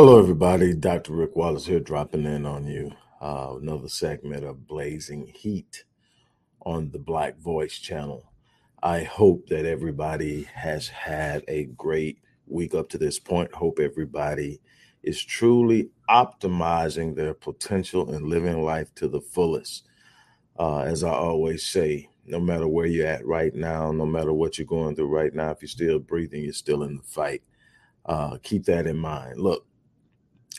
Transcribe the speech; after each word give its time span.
Hello, 0.00 0.16
everybody. 0.16 0.74
Dr. 0.74 1.12
Rick 1.12 1.34
Wallace 1.34 1.66
here, 1.66 1.80
dropping 1.80 2.24
in 2.24 2.46
on 2.46 2.68
you. 2.68 2.92
Uh, 3.20 3.56
another 3.60 3.88
segment 3.88 4.44
of 4.44 4.64
Blazing 4.68 5.26
Heat 5.26 5.82
on 6.62 6.92
the 6.92 7.00
Black 7.00 7.36
Voice 7.38 7.76
channel. 7.80 8.30
I 8.80 9.02
hope 9.02 9.48
that 9.48 9.66
everybody 9.66 10.44
has 10.54 10.86
had 10.86 11.42
a 11.48 11.64
great 11.64 12.20
week 12.46 12.76
up 12.76 12.88
to 12.90 12.98
this 12.98 13.18
point. 13.18 13.52
Hope 13.52 13.80
everybody 13.80 14.60
is 15.02 15.20
truly 15.20 15.90
optimizing 16.08 17.16
their 17.16 17.34
potential 17.34 18.14
and 18.14 18.28
living 18.28 18.62
life 18.62 18.94
to 18.94 19.08
the 19.08 19.20
fullest. 19.20 19.88
Uh, 20.56 20.82
as 20.82 21.02
I 21.02 21.10
always 21.10 21.66
say, 21.66 22.08
no 22.24 22.38
matter 22.38 22.68
where 22.68 22.86
you're 22.86 23.08
at 23.08 23.26
right 23.26 23.52
now, 23.52 23.90
no 23.90 24.06
matter 24.06 24.32
what 24.32 24.58
you're 24.58 24.64
going 24.64 24.94
through 24.94 25.08
right 25.08 25.34
now, 25.34 25.50
if 25.50 25.60
you're 25.60 25.68
still 25.68 25.98
breathing, 25.98 26.44
you're 26.44 26.52
still 26.52 26.84
in 26.84 26.98
the 26.98 27.02
fight. 27.02 27.42
Uh, 28.06 28.38
keep 28.44 28.64
that 28.64 28.86
in 28.86 28.96
mind. 28.96 29.38
Look, 29.40 29.67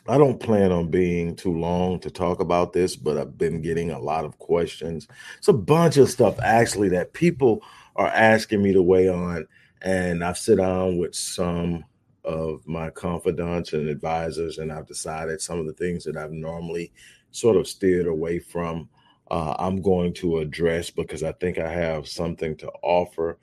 I 0.08 0.17
don't 0.17 0.39
plan 0.39 0.72
on 0.72 0.89
being 0.89 1.36
too 1.36 1.53
long 1.53 2.00
to 2.00 2.09
talk 2.09 2.39
about 2.39 2.73
this, 2.73 2.95
but 2.95 3.17
I've 3.17 3.38
been 3.38 3.61
getting 3.61 3.92
a 3.92 4.00
lot 4.00 4.25
of 4.25 4.39
questions. 4.39 5.08
It's 5.38 5.47
a 5.47 5.53
bunch 5.53 5.97
of 5.97 6.09
stuff 6.09 6.39
actually 6.39 6.89
that 6.89 7.14
people 7.14 7.64
are 7.95 8.08
asking 8.08 8.64
me 8.64 8.73
to 8.73 8.81
weigh 8.81 9.09
on. 9.09 9.47
And 9.81 10.23
I've 10.23 10.38
sit 10.38 10.58
down 10.58 10.97
with 10.97 11.16
some 11.16 11.86
of 12.23 12.67
my 12.67 12.89
confidants 12.89 13.73
and 13.73 13.88
advisors, 13.88 14.58
and 14.58 14.72
I've 14.72 14.88
decided 14.88 15.41
some 15.41 15.59
of 15.59 15.66
the 15.66 15.73
things 15.73 16.03
that 16.03 16.17
I've 16.17 16.31
normally 16.31 16.91
sort 17.31 17.58
of 17.58 17.67
steered 17.67 18.08
away 18.08 18.39
from, 18.39 18.89
uh, 19.31 19.56
I'm 19.58 19.81
going 19.81 20.13
to 20.16 20.39
address 20.39 20.89
because 20.89 21.23
I 21.23 21.31
think 21.34 21.59
I 21.59 21.72
have 21.72 22.08
something 22.08 22.56
to 22.58 22.69
offer 22.81 23.38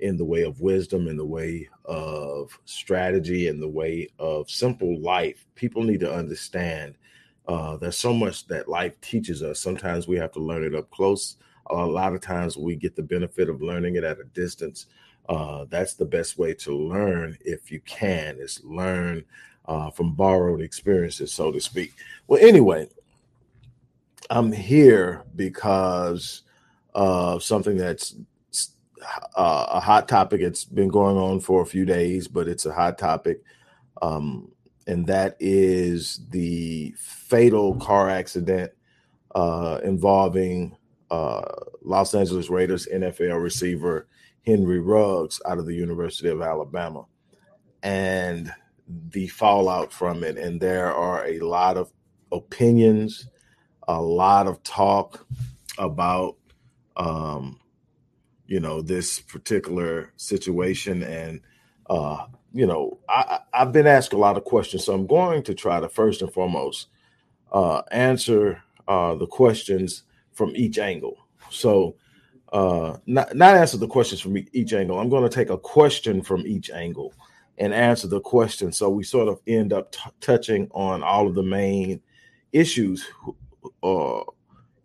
in 0.00 0.16
the 0.16 0.24
way 0.24 0.42
of 0.42 0.60
wisdom, 0.60 1.08
in 1.08 1.16
the 1.16 1.26
way 1.26 1.68
of 1.84 2.58
strategy, 2.64 3.48
in 3.48 3.60
the 3.60 3.68
way 3.68 4.08
of 4.18 4.50
simple 4.50 5.00
life. 5.00 5.46
People 5.54 5.82
need 5.82 6.00
to 6.00 6.12
understand 6.12 6.96
uh, 7.48 7.78
there's 7.78 7.96
so 7.96 8.12
much 8.12 8.46
that 8.46 8.68
life 8.68 9.00
teaches 9.00 9.42
us. 9.42 9.58
Sometimes 9.58 10.06
we 10.06 10.16
have 10.16 10.30
to 10.32 10.38
learn 10.38 10.62
it 10.62 10.74
up 10.74 10.90
close. 10.90 11.36
A 11.70 11.74
lot 11.74 12.14
of 12.14 12.20
times 12.20 12.56
we 12.58 12.76
get 12.76 12.94
the 12.94 13.02
benefit 13.02 13.48
of 13.48 13.62
learning 13.62 13.96
it 13.96 14.04
at 14.04 14.20
a 14.20 14.24
distance. 14.24 14.86
Uh, 15.28 15.64
that's 15.70 15.94
the 15.94 16.04
best 16.04 16.38
way 16.38 16.52
to 16.54 16.76
learn 16.76 17.36
if 17.40 17.70
you 17.72 17.80
can, 17.80 18.36
is 18.38 18.60
learn 18.64 19.24
uh, 19.64 19.90
from 19.90 20.14
borrowed 20.14 20.60
experiences, 20.60 21.32
so 21.32 21.50
to 21.50 21.60
speak. 21.60 21.92
Well, 22.26 22.40
anyway, 22.42 22.88
I'm 24.28 24.52
here 24.52 25.24
because 25.34 26.42
of 26.94 27.42
something 27.42 27.76
that's 27.76 28.14
uh, 29.36 29.66
a 29.68 29.80
hot 29.80 30.08
topic. 30.08 30.40
It's 30.40 30.64
been 30.64 30.88
going 30.88 31.16
on 31.16 31.40
for 31.40 31.62
a 31.62 31.66
few 31.66 31.84
days, 31.84 32.28
but 32.28 32.48
it's 32.48 32.66
a 32.66 32.72
hot 32.72 32.98
topic. 32.98 33.42
Um, 34.02 34.50
and 34.86 35.06
that 35.06 35.36
is 35.38 36.20
the 36.30 36.94
fatal 36.96 37.76
car 37.76 38.08
accident 38.08 38.72
uh, 39.34 39.80
involving 39.84 40.76
uh, 41.10 41.42
Los 41.82 42.14
Angeles 42.14 42.50
Raiders 42.50 42.88
NFL 42.92 43.42
receiver 43.42 44.08
Henry 44.46 44.80
Ruggs 44.80 45.40
out 45.46 45.58
of 45.58 45.66
the 45.66 45.74
University 45.74 46.28
of 46.28 46.40
Alabama 46.40 47.04
and 47.82 48.52
the 49.10 49.26
fallout 49.28 49.92
from 49.92 50.24
it. 50.24 50.38
And 50.38 50.60
there 50.60 50.92
are 50.92 51.26
a 51.26 51.38
lot 51.40 51.76
of 51.76 51.92
opinions, 52.32 53.28
a 53.86 54.00
lot 54.00 54.46
of 54.46 54.62
talk 54.62 55.26
about 55.76 56.36
um, 56.96 57.60
you 58.48 58.58
know 58.58 58.82
this 58.82 59.20
particular 59.20 60.12
situation. 60.16 61.04
And 61.04 61.40
uh 61.88 62.26
you 62.52 62.66
know 62.66 62.98
i 63.08 63.38
i've 63.54 63.72
been 63.72 63.86
asked 63.86 64.12
a 64.12 64.18
lot 64.18 64.36
of 64.36 64.44
questions. 64.44 64.84
So 64.84 64.94
i'm 64.94 65.06
going 65.06 65.42
to 65.44 65.54
try 65.54 65.78
to 65.80 65.88
first 65.88 66.22
and 66.22 66.32
foremost 66.32 66.88
uh 67.52 67.82
answer 67.92 68.62
uh 68.88 69.14
the 69.14 69.26
questions 69.26 70.02
from 70.32 70.52
each 70.56 70.78
angle. 70.78 71.16
So 71.50 71.96
uh 72.52 72.96
not 73.06 73.34
not 73.36 73.56
answer 73.56 73.76
the 73.76 73.86
questions 73.86 74.20
from 74.20 74.36
each 74.52 74.72
angle. 74.72 74.98
I'm 74.98 75.10
going 75.10 75.28
to 75.28 75.34
take 75.34 75.50
a 75.50 75.58
question 75.58 76.22
from 76.22 76.46
each 76.46 76.70
angle 76.70 77.14
and 77.58 77.74
answer 77.74 78.06
the 78.08 78.20
question. 78.20 78.72
So 78.72 78.88
we 78.88 79.04
sort 79.04 79.28
of 79.28 79.40
end 79.46 79.72
up 79.72 79.92
t- 79.92 80.00
touching 80.20 80.68
on 80.72 81.02
all 81.02 81.26
of 81.26 81.34
the 81.34 81.42
main 81.42 82.00
issues 82.52 83.06
uh 83.82 84.20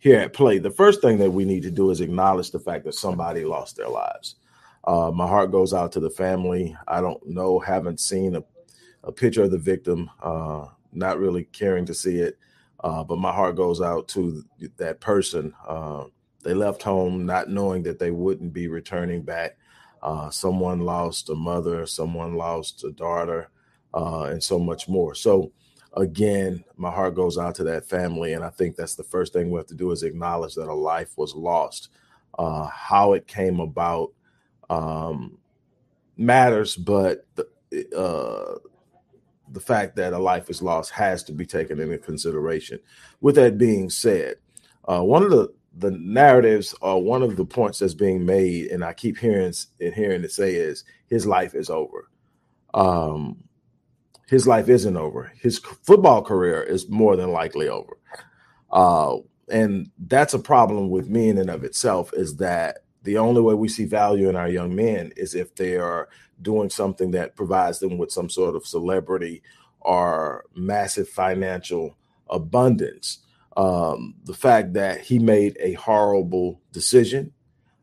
here 0.03 0.19
at 0.19 0.33
play, 0.33 0.57
the 0.57 0.69
first 0.69 0.99
thing 0.99 1.17
that 1.17 1.31
we 1.31 1.45
need 1.45 1.63
to 1.63 1.71
do 1.71 1.89
is 1.89 2.01
acknowledge 2.01 2.51
the 2.51 2.59
fact 2.59 2.83
that 2.83 2.93
somebody 2.93 3.45
lost 3.45 3.77
their 3.77 3.87
lives. 3.87 4.35
Uh, 4.83 5.09
my 5.15 5.25
heart 5.25 5.49
goes 5.49 5.73
out 5.73 5.93
to 5.93 6.01
the 6.01 6.09
family. 6.09 6.75
I 6.89 6.99
don't 6.99 7.25
know, 7.25 7.57
haven't 7.57 8.01
seen 8.01 8.35
a, 8.35 8.43
a 9.05 9.13
picture 9.13 9.43
of 9.43 9.51
the 9.51 9.57
victim, 9.57 10.09
uh, 10.21 10.65
not 10.91 11.19
really 11.19 11.45
caring 11.45 11.85
to 11.85 11.93
see 11.93 12.17
it, 12.17 12.37
uh, 12.83 13.01
but 13.05 13.17
my 13.17 13.31
heart 13.31 13.55
goes 13.55 13.79
out 13.79 14.09
to 14.09 14.43
that 14.75 14.99
person. 14.99 15.53
Uh, 15.65 16.03
they 16.43 16.53
left 16.53 16.83
home 16.83 17.25
not 17.25 17.49
knowing 17.49 17.81
that 17.83 17.97
they 17.97 18.11
wouldn't 18.11 18.51
be 18.51 18.67
returning 18.67 19.21
back. 19.21 19.55
Uh, 20.01 20.29
someone 20.29 20.81
lost 20.81 21.29
a 21.29 21.35
mother, 21.35 21.85
someone 21.85 22.35
lost 22.35 22.83
a 22.83 22.91
daughter, 22.91 23.49
uh, 23.93 24.23
and 24.23 24.43
so 24.43 24.59
much 24.59 24.89
more. 24.89 25.15
So, 25.15 25.53
again, 25.95 26.63
my 26.75 26.91
heart 26.91 27.15
goes 27.15 27.37
out 27.37 27.55
to 27.55 27.63
that 27.65 27.85
family. 27.85 28.33
And 28.33 28.43
I 28.43 28.49
think 28.49 28.75
that's 28.75 28.95
the 28.95 29.03
first 29.03 29.33
thing 29.33 29.51
we 29.51 29.57
have 29.57 29.67
to 29.67 29.75
do 29.75 29.91
is 29.91 30.03
acknowledge 30.03 30.55
that 30.55 30.69
a 30.69 30.73
life 30.73 31.17
was 31.17 31.35
lost. 31.35 31.89
Uh, 32.37 32.65
how 32.65 33.13
it 33.13 33.27
came 33.27 33.59
about 33.59 34.11
um, 34.69 35.37
matters, 36.17 36.75
but 36.75 37.27
the, 37.35 37.47
uh, 37.95 38.57
the 39.49 39.59
fact 39.59 39.95
that 39.95 40.13
a 40.13 40.17
life 40.17 40.49
is 40.49 40.61
lost 40.61 40.89
has 40.91 41.23
to 41.23 41.31
be 41.31 41.45
taken 41.45 41.79
into 41.79 41.97
consideration. 41.99 42.79
With 43.21 43.35
that 43.35 43.59
being 43.59 43.89
said, 43.89 44.37
uh, 44.85 45.01
one 45.01 45.23
of 45.23 45.29
the 45.29 45.53
the 45.77 45.91
narratives 45.91 46.75
or 46.81 47.01
one 47.01 47.23
of 47.23 47.35
the 47.35 47.45
points 47.45 47.79
that's 47.79 47.95
being 47.95 48.25
made, 48.25 48.67
and 48.67 48.83
I 48.83 48.93
keep 48.93 49.17
hearing 49.17 49.53
and 49.79 49.93
hearing 49.93 50.23
it 50.23 50.31
say 50.31 50.55
is 50.55 50.83
his 51.07 51.25
life 51.25 51.55
is 51.55 51.69
over. 51.69 52.09
Um, 52.73 53.43
his 54.27 54.47
life 54.47 54.69
isn't 54.69 54.97
over. 54.97 55.31
His 55.41 55.59
football 55.59 56.21
career 56.21 56.61
is 56.61 56.89
more 56.89 57.15
than 57.15 57.31
likely 57.31 57.67
over. 57.67 57.97
Uh, 58.71 59.17
and 59.49 59.91
that's 60.07 60.33
a 60.33 60.39
problem 60.39 60.89
with 60.89 61.09
me 61.09 61.29
in 61.29 61.37
and 61.37 61.49
of 61.49 61.63
itself 61.63 62.11
is 62.13 62.37
that 62.37 62.79
the 63.03 63.17
only 63.17 63.41
way 63.41 63.53
we 63.53 63.67
see 63.67 63.85
value 63.85 64.29
in 64.29 64.35
our 64.35 64.47
young 64.47 64.73
men 64.75 65.11
is 65.17 65.35
if 65.35 65.53
they 65.55 65.77
are 65.77 66.09
doing 66.41 66.69
something 66.69 67.11
that 67.11 67.35
provides 67.35 67.79
them 67.79 67.97
with 67.97 68.11
some 68.11 68.29
sort 68.29 68.55
of 68.55 68.65
celebrity 68.65 69.43
or 69.81 70.45
massive 70.55 71.09
financial 71.09 71.97
abundance. 72.29 73.19
Um, 73.55 74.15
the 74.23 74.33
fact 74.33 74.73
that 74.73 75.01
he 75.01 75.19
made 75.19 75.57
a 75.59 75.73
horrible 75.73 76.61
decision, 76.71 77.33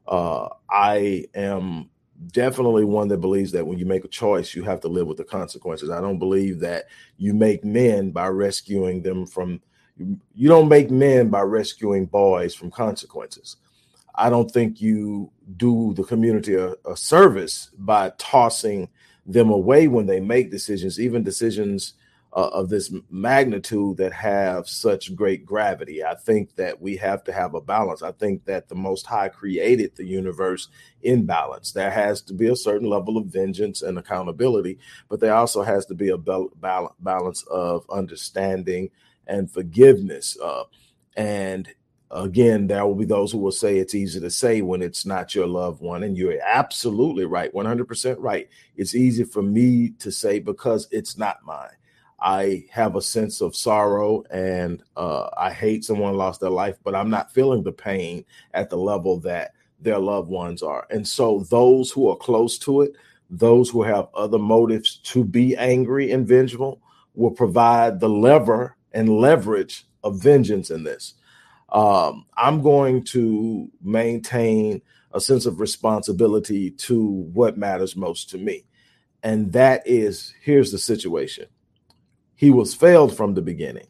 uh, 0.09 0.49
I 0.69 1.27
am 1.35 1.90
definitely 2.29 2.85
one 2.85 3.09
that 3.09 3.19
believes 3.19 3.53
that 3.53 3.67
when 3.67 3.79
you 3.79 3.87
make 3.87 4.05
a 4.05 4.09
choice, 4.09 4.55
you 4.55 4.63
have 4.65 4.81
to 4.81 4.89
live 4.89 5.07
with 5.07 5.17
the 5.17 5.25
consequences. 5.25 5.91
I 5.91 6.01
don't 6.01 6.19
believe 6.19 6.61
that 6.61 6.87
you 7.17 7.35
make 7.35 7.65
men 7.65 8.11
by 8.11 8.29
rescuing 8.29 9.03
them 9.03 9.27
from, 9.27 9.61
you 9.97 10.49
don't 10.49 10.69
make 10.69 10.91
men 10.91 11.29
by 11.29 11.41
rescuing 11.41 12.07
boys 12.07 12.55
from 12.55 12.71
consequences. 12.71 13.57
I 14.15 14.29
don't 14.29 14.51
think 14.51 14.81
you 14.81 15.31
do 15.57 15.95
the 15.95 16.05
community 16.05 16.55
a, 16.55 16.75
a 16.85 16.97
service 16.97 17.71
by 17.79 18.13
tossing 18.19 18.89
them 19.25 19.51
away 19.51 19.89
when 19.89 20.07
they 20.07 20.21
make 20.21 20.51
decisions, 20.51 21.01
even 21.01 21.23
decisions 21.23 21.95
uh, 22.33 22.49
of 22.53 22.69
this 22.69 22.93
magnitude 23.11 23.97
that 23.97 24.13
have 24.13 24.69
such 24.69 25.15
great 25.17 25.45
gravity. 25.45 26.05
I 26.05 26.15
think 26.15 26.55
that 26.57 26.81
we 26.81 26.97
have 26.97 27.25
to 27.25 27.33
have 27.33 27.55
a 27.55 27.61
balance. 27.61 28.03
I 28.03 28.13
think 28.13 28.45
that 28.45 28.69
the 28.69 28.77
Most 28.77 29.07
High 29.07 29.29
created 29.29 29.97
the 29.97 30.07
universe 30.07 30.69
in 31.03 31.27
balance. 31.27 31.73
There 31.73 31.91
has 31.91 32.23
to 32.23 32.35
be 32.35 32.49
a 32.49 32.57
certain 32.57 32.89
level 32.89 33.17
of 33.17 33.27
vengeance 33.27 33.83
and 33.83 33.99
accountability, 33.99 34.79
but 35.09 35.19
there 35.19 35.35
also 35.35 35.63
has 35.63 35.87
to 35.87 35.95
be 35.95 36.11
a 36.11 36.19
balance 36.19 37.43
of 37.51 37.85
understanding 37.91 38.91
and 39.27 39.51
forgiveness. 39.51 40.39
Uh, 40.41 40.65
and 41.17 41.69
again, 42.13 42.69
there 42.69 42.87
will 42.87 42.95
be 42.95 43.05
those 43.05 43.33
who 43.33 43.39
will 43.39 43.51
say 43.51 43.79
it's 43.79 43.95
easy 43.95 44.21
to 44.21 44.31
say 44.31 44.63
when 44.63 44.83
it's 44.83 45.05
not 45.05 45.35
your 45.35 45.47
loved 45.49 45.81
one. 45.81 46.05
And 46.05 46.17
you're 46.17 46.41
absolutely 46.45 47.25
right, 47.25 47.53
100% 47.53 48.17
right. 48.19 48.49
It's 48.77 48.95
easy 48.95 49.25
for 49.25 49.43
me 49.43 49.91
to 49.99 50.13
say 50.13 50.39
because 50.39 50.87
it's 50.93 51.19
not 51.19 51.45
mine. 51.45 51.71
I 52.21 52.67
have 52.71 52.97
a 52.97 53.03
sense 53.03 53.41
of 53.41 53.57
sorrow 53.57 54.25
and 54.31 54.83
uh, 54.97 55.29
I 55.37 55.53
hate 55.53 55.85
someone 55.85 56.17
lost 56.17 56.41
their 56.41 56.51
life, 56.51 56.77
but 56.85 56.95
I'm 56.95 57.11
not 57.11 57.33
feeling 57.33 57.63
the 57.63 57.73
pain 57.73 58.25
at 58.53 58.71
the 58.71 58.77
level 58.77 59.21
that 59.21 59.53
their 59.81 59.99
loved 59.99 60.29
ones 60.29 60.63
are. 60.63 60.87
And 60.91 61.07
so 61.07 61.47
those 61.51 61.91
who 61.91 62.09
are 62.09 62.17
close 62.17 62.59
to 62.59 62.83
it, 62.83 62.93
those 63.31 63.71
who 63.71 63.83
have 63.83 64.09
other 64.15 64.39
motives 64.39 64.97
to 65.05 65.25
be 65.25 65.57
angry 65.57 66.11
and 66.11 66.27
vengeful, 66.27 66.83
will 67.15 67.31
provide 67.31 68.01
the 68.01 68.09
lever 68.09 68.77
and 68.93 69.09
leverage 69.09 69.87
of 70.03 70.23
vengeance 70.23 70.71
in 70.71 70.85
this. 70.85 71.15
Um, 71.71 72.27
I'm 72.37 72.63
going 72.63 73.05
to 73.05 73.71
maintain 73.83 74.83
a 75.13 75.21
sense 75.21 75.47
of 75.47 75.61
responsibility 75.61 76.71
to 76.71 77.03
what 77.33 77.57
matters 77.57 77.97
most 77.97 78.31
to 78.31 78.39
me. 78.39 78.65
And 79.23 79.53
that 79.53 79.83
is 79.87 80.35
here's 80.43 80.73
the 80.73 80.79
situation 80.79 81.47
he 82.41 82.51
was 82.51 82.75
failed 82.75 83.15
from 83.15 83.35
the 83.35 83.43
beginning. 83.43 83.87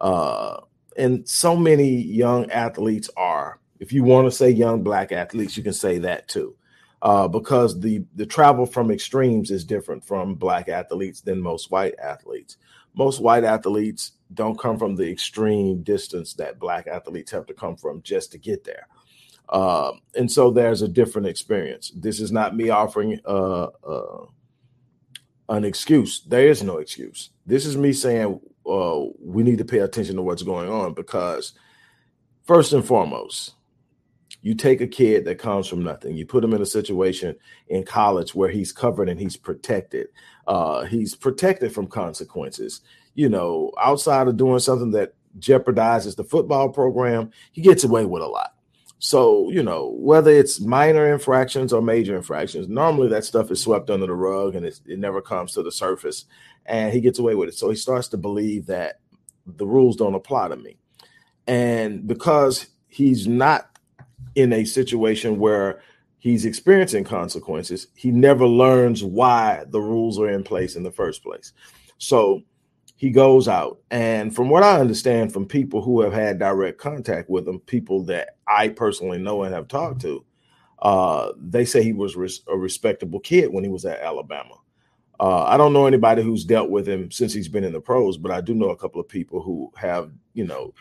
Uh, 0.00 0.56
and 0.96 1.26
so 1.28 1.56
many 1.56 1.88
young 1.88 2.50
athletes 2.50 3.08
are. 3.16 3.60
If 3.78 3.92
you 3.92 4.02
want 4.02 4.26
to 4.26 4.32
say 4.32 4.50
young 4.50 4.82
black 4.82 5.12
athletes, 5.12 5.56
you 5.56 5.62
can 5.62 5.72
say 5.72 5.98
that 5.98 6.26
too. 6.26 6.56
Uh, 7.00 7.28
because 7.28 7.78
the 7.78 8.04
the 8.16 8.26
travel 8.26 8.66
from 8.66 8.90
extremes 8.90 9.52
is 9.52 9.64
different 9.64 10.04
from 10.04 10.34
black 10.34 10.68
athletes 10.68 11.20
than 11.20 11.40
most 11.40 11.70
white 11.70 11.94
athletes. 12.02 12.56
Most 12.94 13.20
white 13.20 13.44
athletes 13.44 14.12
don't 14.34 14.58
come 14.58 14.78
from 14.78 14.96
the 14.96 15.08
extreme 15.08 15.84
distance 15.84 16.34
that 16.34 16.58
black 16.58 16.88
athletes 16.88 17.30
have 17.30 17.46
to 17.46 17.54
come 17.54 17.76
from 17.76 18.02
just 18.02 18.32
to 18.32 18.38
get 18.38 18.64
there. 18.64 18.88
Uh, 19.48 19.92
and 20.16 20.28
so 20.28 20.50
there's 20.50 20.82
a 20.82 20.88
different 20.88 21.28
experience. 21.28 21.92
This 21.94 22.18
is 22.18 22.32
not 22.32 22.56
me 22.56 22.70
offering 22.70 23.20
uh, 23.24 23.68
uh, 23.86 24.26
an 25.48 25.64
excuse. 25.64 26.22
There 26.22 26.48
is 26.48 26.62
no 26.62 26.78
excuse. 26.78 27.30
This 27.46 27.66
is 27.66 27.76
me 27.76 27.92
saying 27.92 28.40
uh, 28.68 29.00
we 29.20 29.42
need 29.42 29.58
to 29.58 29.64
pay 29.64 29.78
attention 29.78 30.16
to 30.16 30.22
what's 30.22 30.42
going 30.42 30.68
on 30.68 30.94
because, 30.94 31.52
first 32.44 32.72
and 32.72 32.84
foremost, 32.84 33.54
you 34.42 34.54
take 34.54 34.80
a 34.80 34.86
kid 34.86 35.24
that 35.24 35.38
comes 35.38 35.66
from 35.66 35.82
nothing, 35.82 36.16
you 36.16 36.26
put 36.26 36.44
him 36.44 36.54
in 36.54 36.62
a 36.62 36.66
situation 36.66 37.34
in 37.68 37.84
college 37.84 38.34
where 38.34 38.50
he's 38.50 38.72
covered 38.72 39.08
and 39.08 39.18
he's 39.18 39.36
protected. 39.36 40.08
Uh, 40.46 40.84
he's 40.84 41.14
protected 41.14 41.72
from 41.72 41.86
consequences. 41.86 42.82
You 43.14 43.28
know, 43.28 43.72
outside 43.80 44.28
of 44.28 44.36
doing 44.36 44.58
something 44.58 44.90
that 44.92 45.14
jeopardizes 45.38 46.16
the 46.16 46.24
football 46.24 46.68
program, 46.68 47.30
he 47.52 47.60
gets 47.60 47.84
away 47.84 48.04
with 48.04 48.22
a 48.22 48.26
lot. 48.26 48.54
So, 48.98 49.50
you 49.50 49.62
know, 49.62 49.94
whether 49.98 50.30
it's 50.30 50.60
minor 50.60 51.12
infractions 51.12 51.72
or 51.72 51.82
major 51.82 52.16
infractions, 52.16 52.68
normally 52.68 53.08
that 53.08 53.24
stuff 53.24 53.50
is 53.50 53.60
swept 53.60 53.90
under 53.90 54.06
the 54.06 54.14
rug 54.14 54.54
and 54.54 54.64
it 54.64 54.80
never 54.86 55.20
comes 55.20 55.52
to 55.52 55.62
the 55.62 55.72
surface. 55.72 56.24
And 56.64 56.92
he 56.92 57.00
gets 57.00 57.18
away 57.18 57.34
with 57.34 57.50
it. 57.50 57.54
So 57.54 57.68
he 57.68 57.76
starts 57.76 58.08
to 58.08 58.16
believe 58.16 58.66
that 58.66 59.00
the 59.46 59.66
rules 59.66 59.96
don't 59.96 60.14
apply 60.14 60.48
to 60.48 60.56
me. 60.56 60.78
And 61.46 62.06
because 62.06 62.66
he's 62.88 63.26
not 63.28 63.78
in 64.34 64.52
a 64.52 64.64
situation 64.64 65.38
where 65.38 65.82
he's 66.18 66.44
experiencing 66.44 67.04
consequences, 67.04 67.88
he 67.94 68.10
never 68.10 68.46
learns 68.46 69.04
why 69.04 69.64
the 69.68 69.80
rules 69.80 70.18
are 70.18 70.30
in 70.30 70.42
place 70.42 70.74
in 70.74 70.82
the 70.82 70.90
first 70.90 71.22
place. 71.22 71.52
So, 71.98 72.42
he 72.96 73.10
goes 73.10 73.46
out. 73.46 73.78
And 73.90 74.34
from 74.34 74.48
what 74.48 74.62
i 74.62 74.80
understand 74.80 75.32
from 75.32 75.46
people 75.46 75.82
who 75.82 76.00
have 76.00 76.12
had 76.12 76.38
direct 76.38 76.78
contact 76.78 77.30
with 77.30 77.46
him 77.46 77.60
people 77.60 78.04
that 78.04 78.36
i 78.48 78.68
personally 78.68 79.18
know 79.18 79.42
and 79.42 79.54
have 79.54 79.68
talked 79.68 80.00
to 80.02 80.24
uh, 80.80 81.32
they 81.38 81.64
say 81.64 81.82
he 81.82 81.94
was 81.94 82.16
res- 82.16 82.42
a 82.48 82.56
respectable 82.56 83.18
kid 83.18 83.50
when 83.50 83.64
he 83.64 83.70
was 83.70 83.86
at 83.86 84.00
alabama. 84.00 84.54
Uh, 85.18 85.44
i 85.44 85.56
don't 85.56 85.72
know 85.72 85.86
anybody 85.86 86.22
who's 86.22 86.44
dealt 86.44 86.68
with 86.70 86.86
him 86.86 87.10
since 87.10 87.32
he's 87.32 87.48
been 87.48 87.64
in 87.64 87.72
the 87.72 87.80
pros 87.80 88.18
but 88.18 88.30
i 88.30 88.40
do 88.40 88.54
know 88.54 88.70
a 88.70 88.76
couple 88.76 89.00
of 89.00 89.08
people 89.08 89.40
who 89.40 89.72
have 89.76 90.10
you 90.34 90.44
know 90.44 90.74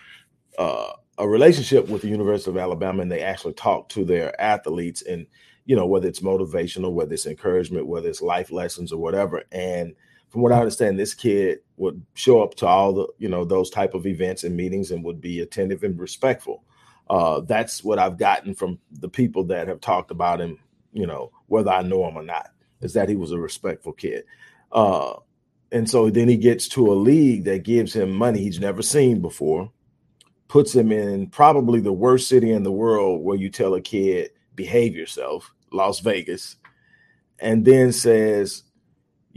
uh, 0.57 0.91
a 1.17 1.27
relationship 1.27 1.87
with 1.87 2.01
the 2.01 2.09
university 2.09 2.49
of 2.49 2.57
alabama 2.57 3.01
and 3.01 3.11
they 3.11 3.21
actually 3.21 3.53
talk 3.53 3.87
to 3.87 4.03
their 4.03 4.39
athletes 4.41 5.01
and 5.03 5.25
you 5.65 5.75
know 5.75 5.85
whether 5.85 6.07
it's 6.07 6.19
motivational 6.19 6.91
whether 6.91 7.13
it's 7.13 7.25
encouragement 7.25 7.87
whether 7.87 8.09
it's 8.09 8.21
life 8.21 8.51
lessons 8.51 8.91
or 8.91 9.01
whatever. 9.01 9.43
And 9.51 9.95
from 10.35 10.41
what 10.41 10.51
I 10.51 10.59
understand, 10.59 10.99
this 10.99 11.13
kid 11.13 11.59
would 11.77 12.05
show 12.13 12.43
up 12.43 12.55
to 12.55 12.67
all 12.67 12.91
the 12.91 13.07
you 13.19 13.29
know 13.29 13.45
those 13.45 13.69
type 13.69 13.93
of 13.93 14.05
events 14.05 14.43
and 14.43 14.53
meetings 14.53 14.91
and 14.91 15.01
would 15.05 15.21
be 15.21 15.39
attentive 15.39 15.81
and 15.85 15.97
respectful. 15.97 16.65
Uh, 17.09 17.39
that's 17.39 17.85
what 17.85 17.99
I've 17.99 18.17
gotten 18.17 18.53
from 18.53 18.77
the 18.91 19.07
people 19.07 19.45
that 19.45 19.69
have 19.69 19.79
talked 19.79 20.11
about 20.11 20.41
him. 20.41 20.59
You 20.91 21.07
know, 21.07 21.31
whether 21.47 21.71
I 21.71 21.83
know 21.83 22.05
him 22.05 22.17
or 22.17 22.21
not, 22.21 22.49
is 22.81 22.91
that 22.95 23.07
he 23.07 23.15
was 23.15 23.31
a 23.31 23.39
respectful 23.39 23.93
kid. 23.93 24.25
Uh, 24.73 25.13
and 25.71 25.89
so 25.89 26.09
then 26.09 26.27
he 26.27 26.35
gets 26.35 26.67
to 26.67 26.91
a 26.91 26.95
league 26.95 27.45
that 27.45 27.63
gives 27.63 27.95
him 27.95 28.11
money 28.11 28.39
he's 28.39 28.59
never 28.59 28.81
seen 28.81 29.21
before, 29.21 29.71
puts 30.49 30.75
him 30.75 30.91
in 30.91 31.27
probably 31.27 31.79
the 31.79 31.93
worst 31.93 32.27
city 32.27 32.51
in 32.51 32.63
the 32.63 32.73
world 32.73 33.23
where 33.23 33.37
you 33.37 33.49
tell 33.49 33.73
a 33.73 33.79
kid 33.79 34.31
behave 34.53 34.97
yourself, 34.97 35.53
Las 35.71 36.01
Vegas, 36.01 36.57
and 37.39 37.63
then 37.63 37.93
says 37.93 38.63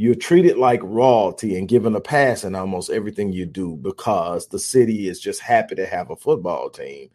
you're 0.00 0.14
treated 0.14 0.56
like 0.56 0.80
royalty 0.84 1.58
and 1.58 1.66
given 1.66 1.96
a 1.96 2.00
pass 2.00 2.44
in 2.44 2.54
almost 2.54 2.88
everything 2.88 3.32
you 3.32 3.44
do 3.44 3.74
because 3.74 4.46
the 4.46 4.58
city 4.58 5.08
is 5.08 5.18
just 5.18 5.40
happy 5.40 5.74
to 5.74 5.84
have 5.84 6.08
a 6.08 6.16
football 6.16 6.70
team. 6.70 7.10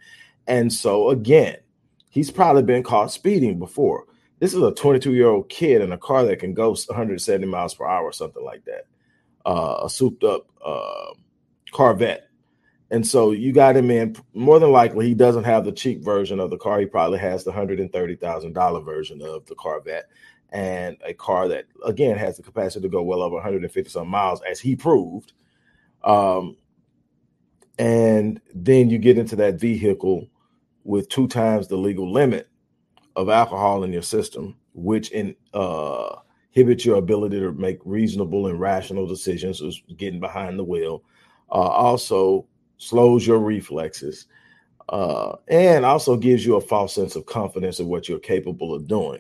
And 0.48 0.72
so, 0.72 1.10
again, 1.10 1.56
he's 2.10 2.30
probably 2.30 2.62
been 2.62 2.84
caught 2.84 3.10
speeding 3.10 3.58
before. 3.58 4.04
This 4.40 4.54
is 4.54 4.62
a 4.62 4.74
22 4.74 5.14
year 5.14 5.30
old 5.30 5.48
kid 5.48 5.82
in 5.82 5.94
a 5.94 5.98
car 5.98 6.26
that 6.26 6.40
can 6.40 6.54
go 6.54 6.72
170 6.72 7.48
miles 7.48 7.74
per 7.74 7.86
hour, 7.86 8.04
or 8.04 8.12
something 8.12 8.44
like 8.44 8.66
that, 8.66 8.86
uh, 9.46 9.84
a 9.84 9.90
souped 9.90 10.26
up 10.26 10.48
uh, 10.64 11.14
Corvette. 11.72 12.28
And 12.92 13.08
so 13.08 13.32
you 13.32 13.54
got 13.54 13.78
him 13.78 13.92
in. 13.92 14.18
More 14.34 14.60
than 14.60 14.74
likely, 14.74 15.08
he 15.08 15.14
doesn't 15.14 15.46
have 15.46 15.64
the 15.64 15.72
cheap 15.72 16.04
version 16.04 16.42
of 16.42 16.50
the 16.50 16.58
car. 16.58 16.82
He 16.82 16.86
probably 16.86 17.20
has 17.20 17.46
the 17.46 17.54
$130,000 17.54 18.86
version 18.86 19.22
of 19.22 19.46
the 19.46 19.56
Corvette 19.56 20.10
and 20.54 20.98
a 21.04 21.14
car 21.16 21.48
that 21.48 21.66
again 21.84 22.16
has 22.16 22.38
the 22.38 22.44
capacity 22.44 22.84
to 22.84 22.90
go 22.90 23.02
well 23.02 23.24
over 23.24 23.36
150 23.36 23.90
some 23.90 24.08
miles, 24.08 24.42
as 24.50 24.60
he 24.60 24.76
proved. 24.76 25.34
Um, 26.04 26.56
and 27.80 28.40
then 28.54 28.90
you 28.92 29.00
get 29.00 29.18
into 29.18 29.36
that 29.38 29.60
vehicle 29.60 30.30
with 30.84 31.10
two 31.10 31.28
times 31.28 31.68
the 31.68 31.76
legal 31.76 32.12
limit 32.12 32.48
of 33.16 33.30
alcohol 33.30 33.84
in 33.84 33.92
your 33.92 34.04
system, 34.04 34.56
which 34.74 35.10
in, 35.12 35.36
uh, 35.56 36.18
inhibits 36.54 36.86
your 36.86 36.98
ability 36.98 37.40
to 37.40 37.52
make 37.54 37.80
reasonable 37.84 38.46
and 38.46 38.60
rational 38.60 39.08
decisions, 39.08 39.60
is 39.60 39.82
getting 39.98 40.20
behind 40.20 40.60
the 40.60 40.64
wheel. 40.64 41.04
Uh, 41.50 41.56
also 41.56 42.46
slows 42.78 43.26
your 43.26 43.40
reflexes, 43.40 44.28
uh, 44.90 45.36
and 45.48 45.84
also 45.84 46.16
gives 46.16 46.46
you 46.46 46.58
a 46.58 46.62
false 46.62 46.94
sense 46.94 47.16
of 47.16 47.26
confidence 47.26 47.80
of 47.80 47.88
what 47.88 48.08
you're 48.08 48.20
capable 48.20 48.76
of 48.76 48.88
doing 48.88 49.20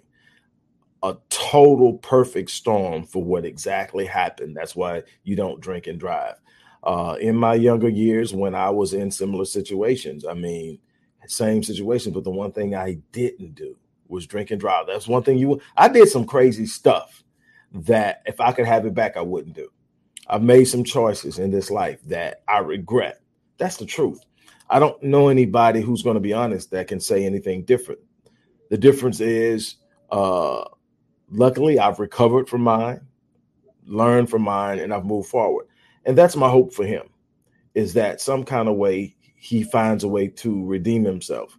a 1.03 1.17
total 1.29 1.97
perfect 1.97 2.49
storm 2.49 3.03
for 3.03 3.23
what 3.23 3.45
exactly 3.45 4.05
happened. 4.05 4.55
That's 4.55 4.75
why 4.75 5.03
you 5.23 5.35
don't 5.35 5.59
drink 5.59 5.87
and 5.87 5.99
drive. 5.99 6.35
Uh, 6.81 7.17
in 7.19 7.35
my 7.35 7.55
younger 7.55 7.89
years, 7.89 8.33
when 8.33 8.55
I 8.55 8.69
was 8.69 8.93
in 8.93 9.11
similar 9.11 9.45
situations, 9.45 10.25
I 10.25 10.33
mean, 10.33 10.79
same 11.27 11.61
situation, 11.61 12.13
but 12.13 12.23
the 12.23 12.31
one 12.31 12.51
thing 12.51 12.73
I 12.73 12.97
didn't 13.11 13.55
do 13.55 13.77
was 14.07 14.25
drink 14.25 14.51
and 14.51 14.59
drive. 14.59 14.87
That's 14.87 15.07
one 15.07 15.23
thing 15.23 15.37
you. 15.37 15.61
I 15.77 15.87
did 15.87 16.07
some 16.09 16.25
crazy 16.25 16.65
stuff 16.65 17.23
that 17.73 18.21
if 18.25 18.39
I 18.39 18.51
could 18.51 18.65
have 18.65 18.85
it 18.85 18.93
back, 18.93 19.17
I 19.17 19.21
wouldn't 19.21 19.55
do. 19.55 19.69
I've 20.27 20.43
made 20.43 20.65
some 20.65 20.83
choices 20.83 21.39
in 21.39 21.51
this 21.51 21.69
life 21.69 22.01
that 22.03 22.43
I 22.47 22.59
regret. 22.59 23.21
That's 23.57 23.77
the 23.77 23.85
truth. 23.85 24.21
I 24.69 24.79
don't 24.79 25.01
know 25.03 25.27
anybody 25.27 25.81
who's 25.81 26.01
going 26.01 26.15
to 26.15 26.21
be 26.21 26.33
honest 26.33 26.71
that 26.71 26.87
can 26.87 26.99
say 26.99 27.25
anything 27.25 27.63
different. 27.63 27.99
The 28.69 28.77
difference 28.77 29.19
is 29.19 29.75
uh, 30.11 30.63
luckily 31.33 31.79
I've 31.79 31.99
recovered 31.99 32.47
from 32.47 32.61
mine, 32.61 33.01
learned 33.85 34.29
from 34.29 34.43
mine, 34.43 34.79
and 34.79 34.93
I've 34.93 35.05
moved 35.05 35.29
forward. 35.29 35.67
And 36.05 36.17
that's 36.17 36.35
my 36.35 36.49
hope 36.49 36.73
for 36.73 36.85
him 36.85 37.09
is 37.73 37.93
that 37.93 38.21
some 38.21 38.43
kind 38.43 38.69
of 38.69 38.75
way 38.75 39.15
he 39.35 39.63
finds 39.63 40.03
a 40.03 40.07
way 40.07 40.27
to 40.27 40.65
redeem 40.65 41.03
himself 41.03 41.57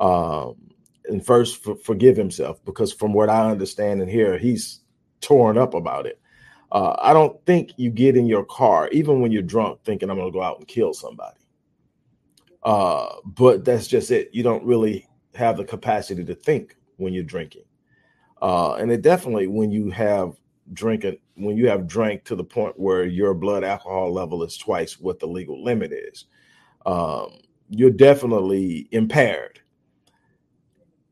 um, 0.00 0.56
and 1.04 1.24
first 1.24 1.62
for, 1.62 1.76
forgive 1.76 2.16
himself 2.16 2.64
because 2.64 2.92
from 2.92 3.12
what 3.12 3.28
I 3.28 3.50
understand 3.50 4.00
and 4.00 4.10
hear, 4.10 4.38
he's 4.38 4.80
torn 5.20 5.58
up 5.58 5.74
about 5.74 6.06
it. 6.06 6.20
Uh, 6.72 6.96
I 7.00 7.12
don't 7.12 7.44
think 7.44 7.72
you 7.76 7.90
get 7.90 8.16
in 8.16 8.26
your 8.26 8.44
car, 8.44 8.88
even 8.92 9.20
when 9.20 9.30
you're 9.30 9.42
drunk, 9.42 9.80
thinking 9.84 10.10
I'm 10.10 10.16
going 10.16 10.32
to 10.32 10.36
go 10.36 10.42
out 10.42 10.58
and 10.58 10.66
kill 10.66 10.94
somebody. 10.94 11.38
Uh, 12.62 13.16
but 13.24 13.64
that's 13.64 13.86
just 13.86 14.10
it. 14.10 14.30
You 14.32 14.42
don't 14.42 14.64
really 14.64 15.06
have 15.34 15.58
the 15.58 15.64
capacity 15.64 16.24
to 16.24 16.34
think 16.34 16.76
when 16.96 17.12
you're 17.12 17.24
drinking. 17.24 17.64
Uh, 18.42 18.74
and 18.74 18.90
it 18.90 19.02
definitely 19.02 19.46
when 19.46 19.70
you 19.70 19.88
have 19.88 20.34
drinking 20.72 21.16
when 21.36 21.56
you 21.56 21.68
have 21.68 21.86
drank 21.86 22.24
to 22.24 22.34
the 22.34 22.44
point 22.44 22.78
where 22.78 23.04
your 23.04 23.34
blood 23.34 23.62
alcohol 23.64 24.12
level 24.12 24.42
is 24.42 24.56
twice 24.56 24.98
what 24.98 25.20
the 25.20 25.26
legal 25.26 25.62
limit 25.62 25.92
is, 25.92 26.26
um, 26.84 27.38
you're 27.68 27.90
definitely 27.90 28.88
impaired. 28.90 29.60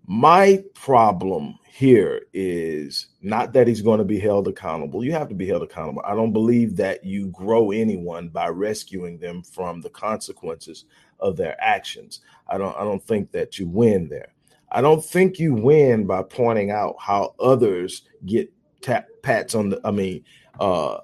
My 0.07 0.65
problem 0.75 1.57
here 1.65 2.23
is 2.33 3.09
not 3.23 3.53
that 3.53 3.69
he's 3.69 3.81
going 3.81 3.99
to 3.99 4.05
be 4.05 4.19
held 4.19 4.49
accountable. 4.49 5.05
You 5.05 5.13
have 5.13 5.29
to 5.29 5.37
be 5.37 5.47
held 5.47 5.63
accountable. 5.63 6.03
I 6.05 6.17
don't 6.17 6.33
believe 6.33 6.75
that 6.77 7.05
you 7.05 7.29
grow 7.29 7.71
anyone 7.71 8.29
by 8.29 8.49
rescuing 8.49 9.19
them 9.19 9.45
from 9.45 9.81
the 9.81 9.91
consequences 9.91 10.85
of 11.21 11.37
their 11.37 11.57
actions. 11.63 12.23
I 12.49 12.59
don't 12.59 12.77
I 12.77 12.81
don't 12.81 13.03
think 13.03 13.31
that 13.31 13.57
you 13.57 13.69
win 13.69 14.09
there. 14.09 14.33
I 14.73 14.81
don't 14.81 15.05
think 15.05 15.39
you 15.39 15.55
win 15.55 16.07
by 16.07 16.23
pointing 16.23 16.71
out 16.71 16.97
how 16.99 17.35
others 17.41 18.03
get 18.27 18.53
tap 18.81 19.07
pats 19.23 19.55
on 19.55 19.71
the 19.71 19.81
I 19.85 19.91
mean 19.91 20.25
uh 20.59 20.99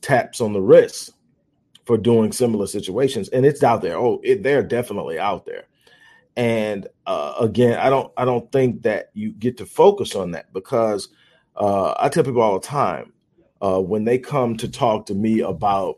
taps 0.00 0.40
on 0.40 0.52
the 0.52 0.60
wrist 0.60 1.10
for 1.84 1.96
doing 1.96 2.32
similar 2.32 2.66
situations 2.66 3.28
and 3.30 3.46
it's 3.46 3.62
out 3.62 3.80
there. 3.80 3.96
Oh, 3.96 4.20
it, 4.22 4.42
they're 4.42 4.62
definitely 4.62 5.18
out 5.18 5.46
there. 5.46 5.64
And 6.36 6.86
uh, 7.06 7.34
again, 7.40 7.78
I 7.78 7.90
don't 7.90 8.12
I 8.16 8.24
don't 8.24 8.50
think 8.52 8.82
that 8.82 9.10
you 9.14 9.32
get 9.32 9.56
to 9.56 9.66
focus 9.66 10.14
on 10.14 10.30
that 10.32 10.52
because 10.52 11.08
uh, 11.56 11.94
I 11.98 12.08
tell 12.08 12.24
people 12.24 12.42
all 12.42 12.60
the 12.60 12.66
time 12.66 13.12
uh, 13.60 13.80
when 13.80 14.04
they 14.04 14.18
come 14.18 14.56
to 14.58 14.68
talk 14.68 15.06
to 15.06 15.14
me 15.14 15.40
about 15.40 15.96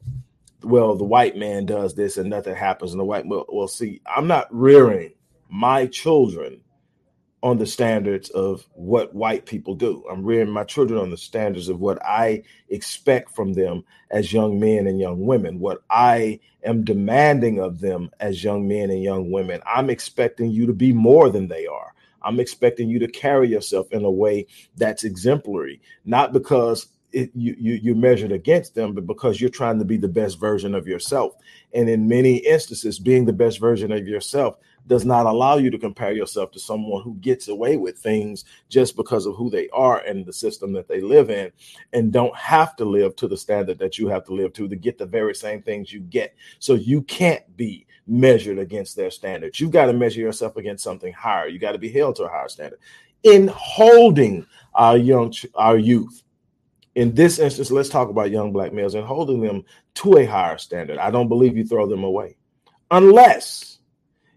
well 0.63 0.95
the 0.95 1.05
white 1.05 1.37
man 1.37 1.67
does 1.67 1.95
this 1.95 2.17
and 2.17 2.31
nothing 2.31 2.55
happens 2.55 2.93
and 2.93 3.01
the 3.01 3.05
white 3.05 3.27
well, 3.27 3.47
well 3.49 3.69
see 3.69 4.01
I'm 4.07 4.27
not 4.27 4.47
rearing 4.51 5.13
my 5.49 5.87
children 5.87 6.61
on 7.43 7.59
the 7.59 7.67
standards 7.67 8.29
of 8.31 8.67
what 8.75 9.15
white 9.15 9.47
people 9.47 9.75
do. 9.75 10.05
I'm 10.11 10.25
rearing 10.25 10.51
my 10.51 10.65
children 10.65 11.01
on 11.01 11.11
the 11.11 11.17
standards 11.17 11.69
of 11.69 11.81
what 11.81 12.05
I 12.05 12.43
expect 12.69 13.35
from 13.35 13.55
them 13.55 13.85
as 14.11 14.33
young 14.33 14.61
men 14.61 14.87
and 14.87 15.01
young 15.01 15.25
women, 15.27 15.59
what 15.59 15.83
I 15.89 16.41
am 16.65 16.85
demanding 16.85 17.59
of 17.59 17.81
them 17.81 18.11
as 18.21 18.45
young 18.45 18.69
men 18.69 18.91
and 18.91 19.03
young 19.03 19.31
women. 19.31 19.63
I'm 19.67 19.89
expecting 19.89 20.51
you 20.51 20.67
to 20.67 20.75
be 20.75 20.93
more 20.93 21.31
than 21.31 21.49
they 21.49 21.67
are. 21.67 21.95
I'm 22.23 22.41
expecting 22.41 22.91
you 22.91 22.99
to 22.99 23.09
carry 23.09 23.49
yourself 23.49 23.91
in 23.93 24.05
a 24.05 24.11
way 24.11 24.47
that's 24.77 25.05
exemplary, 25.05 25.81
not 26.05 26.35
because 26.35 26.89
it, 27.13 27.31
you, 27.35 27.55
you 27.59 27.75
you're 27.75 27.95
measured 27.95 28.33
against 28.33 28.75
them, 28.75 28.95
but 28.95 29.07
because 29.07 29.41
you're 29.41 29.51
trying 29.51 29.79
to 29.79 29.85
be 29.85 29.97
the 29.97 30.09
best 30.09 30.39
version 30.39 30.75
of 30.75 30.87
yourself. 30.87 31.35
And 31.73 31.89
in 31.89 32.09
many 32.09 32.37
instances, 32.37 32.99
being 32.99 33.25
the 33.25 33.33
best 33.33 33.59
version 33.59 33.93
of 33.93 34.07
yourself 34.07 34.57
does 34.87 35.05
not 35.05 35.27
allow 35.27 35.57
you 35.57 35.71
to 35.71 35.79
compare 35.79 36.13
yourself 36.13 36.51
to 36.53 36.59
someone 36.59 37.03
who 37.03 37.15
gets 37.17 37.49
away 37.49 37.77
with 37.77 37.99
things 37.99 38.45
just 38.69 38.97
because 38.97 39.27
of 39.27 39.37
who 39.37 39.51
they 39.51 39.69
are 39.71 39.99
and 40.01 40.25
the 40.25 40.33
system 40.33 40.73
that 40.73 40.89
they 40.89 41.01
live 41.01 41.31
in 41.31 41.53
and 41.93 42.13
don't 42.13 42.35
have 42.37 42.75
to 42.77 42.85
live 42.85 43.15
to 43.17 43.29
the 43.29 43.37
standard 43.37 43.79
that 43.79 43.99
you 43.99 44.09
have 44.09 44.25
to 44.25 44.35
live 44.35 44.53
to 44.53 44.69
to 44.69 44.77
get 44.77 44.99
the 44.99 45.07
very 45.07 45.35
same 45.35 45.63
things 45.63 45.93
you 45.93 46.01
get. 46.01 46.35
So 46.59 46.75
you 46.75 47.03
can't 47.03 47.57
be 47.57 47.87
measured 48.07 48.59
against 48.59 48.97
their 48.97 49.11
standards. 49.11 49.61
You've 49.61 49.71
got 49.71 49.87
to 49.87 49.93
measure 49.93 50.21
yourself 50.21 50.57
against 50.57 50.83
something 50.83 51.13
higher. 51.13 51.47
You 51.47 51.59
got 51.59 51.73
to 51.73 51.79
be 51.79 51.93
held 51.93 52.17
to 52.17 52.25
a 52.25 52.29
higher 52.29 52.49
standard. 52.49 52.81
In 53.23 53.49
holding 53.49 54.47
our 54.75 54.97
young 54.97 55.33
our 55.55 55.77
youth 55.77 56.25
in 56.95 57.15
this 57.15 57.39
instance, 57.39 57.71
let's 57.71 57.89
talk 57.89 58.09
about 58.09 58.31
young 58.31 58.53
black 58.53 58.73
males 58.73 58.95
and 58.95 59.05
holding 59.05 59.41
them 59.41 59.65
to 59.95 60.19
a 60.19 60.25
higher 60.25 60.59
standard. 60.59 60.99
I 60.99 61.11
don't 61.11 61.29
believe 61.29 61.57
you 61.57 61.65
throw 61.65 61.87
them 61.87 62.05
away 62.05 62.37
unless 62.91 63.79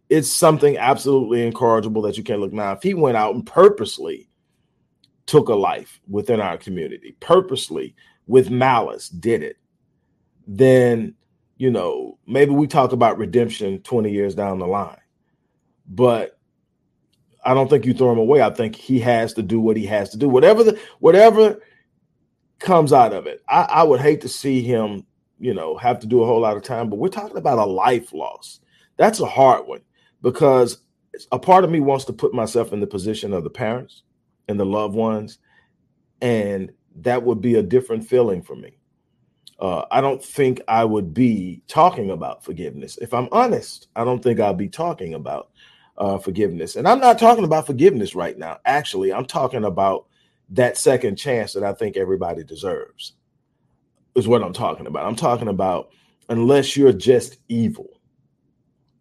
it's 0.10 0.32
something 0.32 0.78
absolutely 0.78 1.46
incorrigible 1.46 2.04
that 2.04 2.18
you 2.18 2.24
can't 2.24 2.40
look 2.40 2.54
now. 2.54 2.74
If 2.74 2.84
he 2.84 2.94
went 2.94 3.18
out 3.18 3.34
and 3.34 3.46
purposely 3.46 4.30
took 5.26 5.50
a 5.50 5.56
life 5.56 6.00
within 6.08 6.40
our 6.40 6.58
community, 6.58 7.16
purposely 7.20 7.96
with 8.28 8.52
malice 8.52 9.10
did 9.10 9.42
it, 9.42 9.58
then 10.46 11.16
you 11.58 11.72
know 11.72 12.18
maybe 12.28 12.52
we 12.52 12.68
talk 12.68 12.92
about 12.92 13.18
redemption 13.18 13.80
20 13.80 14.12
years 14.12 14.36
down 14.36 14.60
the 14.60 14.68
line. 14.68 14.98
But 15.88 16.38
I 17.44 17.54
don't 17.54 17.70
think 17.70 17.86
you 17.86 17.94
throw 17.94 18.12
him 18.12 18.20
away. 18.20 18.42
I 18.42 18.52
think 18.52 18.76
he 18.76 19.00
has 19.00 19.34
to 19.34 19.42
do 19.42 19.60
what 19.60 19.78
he 19.78 19.86
has 19.88 20.12
to 20.12 20.18
do. 20.18 20.30
Whatever 20.30 20.64
the 20.64 20.80
whatever 21.00 21.60
comes 22.64 22.94
out 22.94 23.14
of 23.14 23.28
it. 23.28 23.44
I, 23.48 23.64
I 23.64 23.84
would 23.84 24.02
hate 24.02 24.22
to 24.22 24.30
see 24.30 24.62
him, 24.62 25.06
you 25.40 25.54
know, 25.54 25.78
have 25.78 26.00
to 26.00 26.08
do 26.08 26.24
a 26.24 26.26
whole 26.26 26.40
lot 26.40 26.58
of 26.58 26.64
time, 26.64 26.90
but 26.90 26.98
we're 26.98 27.10
talking 27.10 27.38
about 27.38 27.60
a 27.60 27.66
life 27.66 28.14
loss. 28.14 28.62
That's 28.98 29.20
a 29.20 29.26
hard 29.26 29.68
one 29.68 29.82
because 30.22 30.80
a 31.32 31.38
part 31.38 31.64
of 31.64 31.70
me 31.70 31.80
wants 31.80 32.06
to 32.06 32.14
put 32.14 32.34
myself 32.34 32.74
in 32.74 32.80
the 32.80 32.88
position 32.88 33.34
of 33.34 33.44
the 33.44 33.50
parents 33.50 34.04
and 34.48 34.60
the 34.60 34.66
loved 34.66 34.96
ones, 34.96 35.38
and 36.22 36.72
that 36.96 37.22
would 37.22 37.42
be 37.42 37.56
a 37.56 37.64
different 37.64 38.08
feeling 38.08 38.42
for 38.42 38.56
me. 38.56 38.78
Uh, 39.60 39.86
I 39.92 40.02
don't 40.02 40.24
think 40.24 40.62
I 40.68 40.84
would 40.84 41.14
be 41.14 41.62
talking 41.68 42.12
about 42.12 42.44
forgiveness. 42.44 42.98
If 43.02 43.14
I'm 43.14 43.30
honest, 43.32 43.88
I 43.96 44.04
don't 44.04 44.22
think 44.22 44.40
I'll 44.40 44.54
be 44.54 44.70
talking 44.70 45.14
about 45.14 45.52
uh, 45.98 46.18
forgiveness. 46.18 46.76
And 46.76 46.88
I'm 46.88 47.00
not 47.00 47.20
talking 47.20 47.44
about 47.44 47.68
forgiveness 47.68 48.16
right 48.16 48.38
now. 48.38 48.58
Actually, 48.66 49.14
I'm 49.14 49.26
talking 49.26 49.64
about 49.64 50.08
that 50.54 50.78
second 50.78 51.16
chance 51.16 51.54
that 51.54 51.64
I 51.64 51.74
think 51.74 51.98
everybody 51.98 52.44
deserves 52.44 53.14
is 54.16 54.28
what 54.28 54.44
I'm 54.44 54.54
talking 54.54 54.88
about. 54.88 55.06
I'm 55.06 55.16
talking 55.16 55.48
about 55.48 55.90
unless 56.30 56.78
you're 56.78 56.94
just 56.94 57.38
evil. 57.50 58.00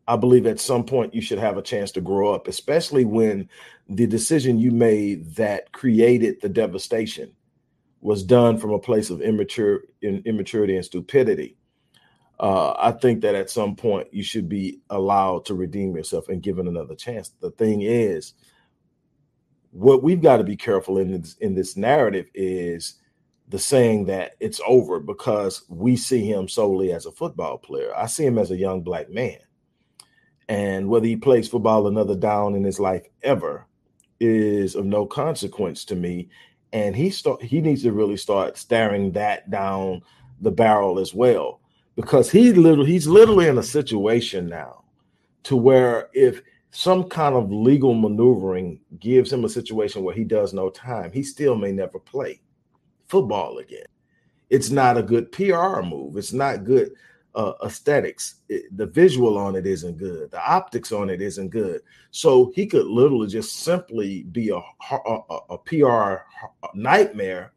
I 0.09 0.16
believe 0.16 0.47
at 0.47 0.61
some 0.61 0.85
point 0.85 1.14
you 1.14 1.21
should 1.21 1.38
have 1.38 1.59
a 1.59 1.62
chance 1.62 1.92
to 1.92 2.00
grow 2.00 2.35
up, 2.35 2.49
especially 2.49 3.04
when 3.04 3.49
the 3.88 4.06
decision 4.06 4.59
you 4.59 4.71
made 4.71 5.35
that 5.37 5.73
created 5.73 6.40
the 6.40 6.49
devastation 6.49 7.32
was 8.00 8.25
done 8.25 8.59
from 8.59 8.73
a 8.73 8.78
place 8.78 9.11
of 9.11 9.21
immature 9.21 9.82
immaturity 10.00 10.75
and 10.75 10.85
stupidity. 10.85 11.56
Uh, 12.40 12.73
I 12.76 12.92
think 12.92 13.21
that 13.21 13.37
at 13.37 13.50
some 13.50 13.76
point 13.76 14.09
you 14.12 14.25
should 14.25 14.49
be 14.49 14.80
allowed 14.90 15.44
to 15.47 15.54
redeem 15.54 15.94
yourself 15.94 16.28
and 16.28 16.42
given 16.42 16.66
another 16.66 16.97
chance. 16.97 17.28
The 17.40 17.52
thing 17.52 17.82
is, 17.82 18.35
what 19.73 20.02
we've 20.02 20.23
got 20.23 20.37
to 20.37 20.45
be 20.45 20.57
careful 20.57 20.99
in 20.99 21.21
this, 21.21 21.35
in 21.41 21.55
this 21.55 21.76
narrative 21.76 22.26
is 22.35 22.97
the 23.49 23.59
saying 23.59 24.07
that 24.07 24.33
it's 24.38 24.61
over 24.67 25.00
because 25.00 25.64
we 25.69 25.97
see 25.97 26.25
him 26.25 26.49
solely 26.49 26.93
as 26.93 27.07
a 27.07 27.12
football 27.12 27.59
player. 27.59 27.95
I 27.97 28.07
see 28.07 28.25
him 28.25 28.38
as 28.38 28.50
a 28.50 28.57
young 28.57 28.83
black 28.83 29.11
man. 29.11 29.38
And 30.49 30.88
whether 30.88 31.07
he 31.07 31.17
plays 31.17 31.49
football 31.49 31.87
another 31.87 32.14
down 32.14 32.55
in 32.55 32.64
his 32.64 32.79
life 32.79 33.07
ever 33.23 33.67
is 34.21 34.75
of 34.75 34.85
no 34.85 35.07
consequence 35.07 35.85
to 35.87 35.97
me. 35.97 36.29
And 36.73 36.95
he 36.95 37.11
start 37.11 37.43
he 37.43 37.61
needs 37.61 37.83
to 37.83 37.93
really 37.93 38.17
start 38.17 38.57
staring 38.57 39.12
that 39.12 39.50
down 39.50 40.02
the 40.41 40.50
barrel 40.50 40.99
as 40.99 41.14
well. 41.14 41.61
Because 41.97 42.31
he 42.31 42.52
literally 42.52 42.91
he's 42.91 43.07
literally 43.07 43.49
in 43.49 43.59
a 43.59 43.62
situation 43.62 44.49
now 44.49 44.85
to 45.45 45.57
where 45.57 46.09
if 46.12 46.43
some 46.73 47.05
kind 47.05 47.35
of 47.35 47.52
legal 47.52 47.93
maneuvering 47.93 48.81
gives 48.99 49.31
him 49.31 49.45
a 49.45 49.49
situation 49.49 50.02
where 50.02 50.14
he 50.14 50.25
does 50.25 50.55
no 50.55 50.71
time, 50.71 51.12
he 51.12 51.23
still 51.23 51.55
may 51.55 51.71
never 51.71 51.99
play 51.99 52.41
football 53.09 53.59
again. 53.59 53.85
It's 54.49 54.71
not 54.71 54.97
a 54.97 55.02
good 55.02 55.31
PR 55.33 55.83
move. 55.83 56.17
It's 56.17 56.33
not 56.33 56.64
good 56.64 56.93
uh, 57.35 57.52
aesthetics. 57.62 58.37
It, 58.49 58.75
the 58.75 58.87
visual 58.87 59.37
on 59.37 59.55
it 59.55 59.67
isn't 59.67 59.99
good. 59.99 60.31
The 60.31 60.43
optics 60.43 60.93
on 60.93 61.11
it 61.11 61.21
isn't 61.21 61.50
good. 61.50 61.83
So 62.11 62.50
he 62.55 62.67
could 62.67 62.87
literally 62.87 63.29
just 63.29 63.57
simply 63.57 64.23
be 64.25 64.49
a, 64.49 64.57
a, 64.57 65.38
a 65.50 65.59
PR 65.59 66.25
nightmare 66.75 67.52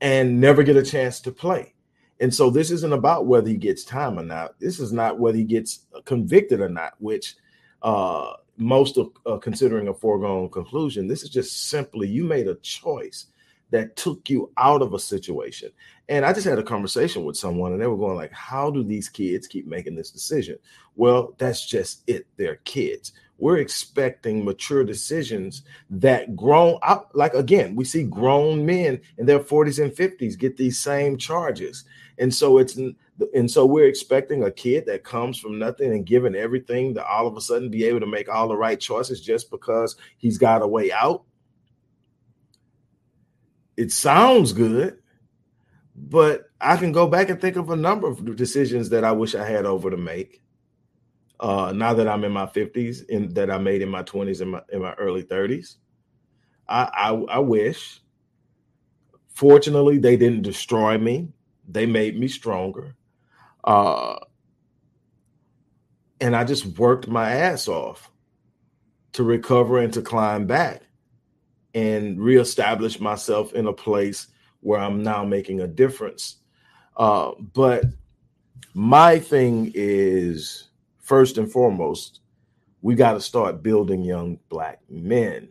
and 0.00 0.40
never 0.40 0.62
get 0.62 0.76
a 0.76 0.82
chance 0.82 1.20
to 1.20 1.30
play. 1.30 1.74
And 2.20 2.34
so 2.34 2.48
this 2.48 2.70
isn't 2.70 2.92
about 2.92 3.26
whether 3.26 3.48
he 3.48 3.56
gets 3.56 3.84
time 3.84 4.18
or 4.18 4.22
not. 4.22 4.58
This 4.58 4.80
is 4.80 4.94
not 4.94 5.18
whether 5.18 5.36
he 5.36 5.44
gets 5.44 5.80
convicted 6.06 6.60
or 6.60 6.70
not, 6.70 6.94
which– 7.00 7.36
uh, 7.82 8.34
most 8.56 8.98
of 8.98 9.10
uh, 9.26 9.38
considering 9.38 9.88
a 9.88 9.94
foregone 9.94 10.48
conclusion. 10.50 11.08
This 11.08 11.22
is 11.22 11.30
just 11.30 11.68
simply 11.68 12.08
you 12.08 12.24
made 12.24 12.46
a 12.46 12.56
choice 12.56 13.26
that 13.70 13.96
took 13.96 14.28
you 14.28 14.50
out 14.56 14.82
of 14.82 14.94
a 14.94 14.98
situation. 14.98 15.70
And 16.08 16.24
I 16.24 16.32
just 16.32 16.46
had 16.46 16.58
a 16.58 16.62
conversation 16.62 17.24
with 17.24 17.36
someone 17.36 17.72
and 17.72 17.80
they 17.80 17.86
were 17.86 17.96
going 17.96 18.16
like, 18.16 18.32
how 18.32 18.70
do 18.70 18.82
these 18.82 19.08
kids 19.08 19.46
keep 19.46 19.66
making 19.66 19.94
this 19.94 20.10
decision? 20.10 20.58
Well, 20.96 21.34
that's 21.38 21.64
just 21.64 22.02
it. 22.08 22.26
They're 22.36 22.56
kids. 22.64 23.12
We're 23.38 23.58
expecting 23.58 24.44
mature 24.44 24.84
decisions 24.84 25.62
that 25.88 26.36
grown 26.36 26.78
up. 26.82 27.10
Like 27.14 27.32
again, 27.32 27.74
we 27.74 27.84
see 27.84 28.02
grown 28.02 28.66
men 28.66 29.00
in 29.16 29.24
their 29.24 29.40
40s 29.40 29.82
and 29.82 29.92
50s 29.92 30.38
get 30.38 30.56
these 30.56 30.78
same 30.78 31.16
charges. 31.16 31.84
And 32.18 32.34
so 32.34 32.58
it's 32.58 32.78
and 33.34 33.50
so 33.50 33.66
we're 33.66 33.88
expecting 33.88 34.44
a 34.44 34.50
kid 34.50 34.86
that 34.86 35.04
comes 35.04 35.38
from 35.38 35.58
nothing 35.58 35.92
and 35.92 36.06
given 36.06 36.34
everything 36.34 36.94
to 36.94 37.06
all 37.06 37.26
of 37.26 37.36
a 37.36 37.40
sudden 37.40 37.70
be 37.70 37.84
able 37.84 38.00
to 38.00 38.06
make 38.06 38.28
all 38.28 38.48
the 38.48 38.56
right 38.56 38.78
choices 38.78 39.20
just 39.20 39.50
because 39.50 39.96
he's 40.18 40.38
got 40.38 40.62
a 40.62 40.66
way 40.66 40.92
out. 40.92 41.24
It 43.76 43.92
sounds 43.92 44.52
good, 44.52 44.98
but 45.96 46.50
I 46.60 46.76
can 46.76 46.92
go 46.92 47.06
back 47.06 47.30
and 47.30 47.40
think 47.40 47.56
of 47.56 47.70
a 47.70 47.76
number 47.76 48.08
of 48.08 48.36
decisions 48.36 48.90
that 48.90 49.04
I 49.04 49.12
wish 49.12 49.34
I 49.34 49.46
had 49.46 49.64
over 49.64 49.90
to 49.90 49.96
make. 49.96 50.42
Uh, 51.40 51.72
now 51.74 51.94
that 51.94 52.06
I'm 52.06 52.24
in 52.24 52.32
my 52.32 52.44
50s 52.44 53.08
and 53.08 53.34
that 53.34 53.50
I 53.50 53.56
made 53.56 53.80
in 53.80 53.88
my 53.88 54.02
20s 54.02 54.42
and 54.42 54.50
my 54.50 54.62
in 54.70 54.82
my 54.82 54.92
early 54.94 55.22
30s. 55.22 55.76
I, 56.68 56.90
I, 56.92 57.08
I 57.36 57.38
wish. 57.38 58.00
Fortunately, 59.28 59.96
they 59.96 60.18
didn't 60.18 60.42
destroy 60.42 60.98
me. 60.98 61.28
They 61.66 61.86
made 61.86 62.18
me 62.18 62.28
stronger. 62.28 62.94
Uh, 63.64 64.16
and 66.20 66.36
I 66.36 66.44
just 66.44 66.66
worked 66.78 67.08
my 67.08 67.30
ass 67.30 67.68
off 67.68 68.10
to 69.12 69.24
recover 69.24 69.78
and 69.78 69.92
to 69.94 70.02
climb 70.02 70.46
back 70.46 70.82
and 71.74 72.20
reestablish 72.20 73.00
myself 73.00 73.52
in 73.52 73.66
a 73.66 73.72
place 73.72 74.28
where 74.60 74.80
I'm 74.80 75.02
now 75.02 75.24
making 75.24 75.60
a 75.60 75.66
difference. 75.66 76.36
Uh, 76.96 77.32
but 77.54 77.84
my 78.74 79.18
thing 79.18 79.72
is 79.74 80.68
first 80.98 81.38
and 81.38 81.50
foremost, 81.50 82.20
we 82.82 82.94
got 82.94 83.12
to 83.12 83.20
start 83.20 83.62
building 83.62 84.04
young 84.04 84.38
black 84.48 84.80
men 84.88 85.48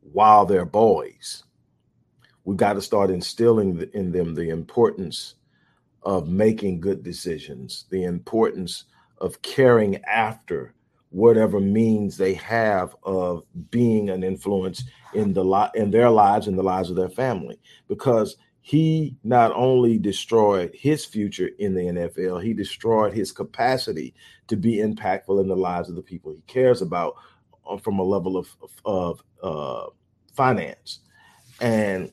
while 0.00 0.46
they're 0.46 0.64
boys. 0.64 1.44
We 2.44 2.56
got 2.56 2.74
to 2.74 2.82
start 2.82 3.10
instilling 3.10 3.88
in 3.94 4.12
them 4.12 4.34
the 4.34 4.50
importance 4.50 5.34
of 6.04 6.28
making 6.28 6.80
good 6.80 7.02
decisions, 7.02 7.86
the 7.90 8.04
importance 8.04 8.84
of 9.18 9.40
caring 9.42 10.02
after 10.04 10.74
whatever 11.10 11.60
means 11.60 12.16
they 12.16 12.34
have 12.34 12.94
of 13.04 13.44
being 13.70 14.10
an 14.10 14.24
influence 14.24 14.84
in 15.14 15.32
the 15.32 15.44
lot 15.44 15.74
in 15.76 15.90
their 15.90 16.10
lives 16.10 16.48
and 16.48 16.58
the 16.58 16.62
lives 16.62 16.90
of 16.90 16.96
their 16.96 17.08
family 17.08 17.58
because 17.86 18.36
he 18.62 19.14
not 19.22 19.52
only 19.54 19.98
destroyed 19.98 20.70
his 20.74 21.04
future 21.04 21.50
in 21.58 21.74
the 21.74 21.82
NFL, 21.82 22.42
he 22.42 22.54
destroyed 22.54 23.12
his 23.12 23.30
capacity 23.30 24.14
to 24.48 24.56
be 24.56 24.78
impactful 24.78 25.40
in 25.40 25.48
the 25.48 25.56
lives 25.56 25.88
of 25.88 25.94
the 25.94 26.02
people 26.02 26.32
he 26.32 26.42
cares 26.46 26.82
about 26.82 27.14
uh, 27.68 27.76
from 27.76 27.98
a 27.98 28.02
level 28.02 28.36
of, 28.36 28.48
of 28.84 29.22
uh, 29.42 29.86
finance. 30.32 31.00
And 31.60 32.10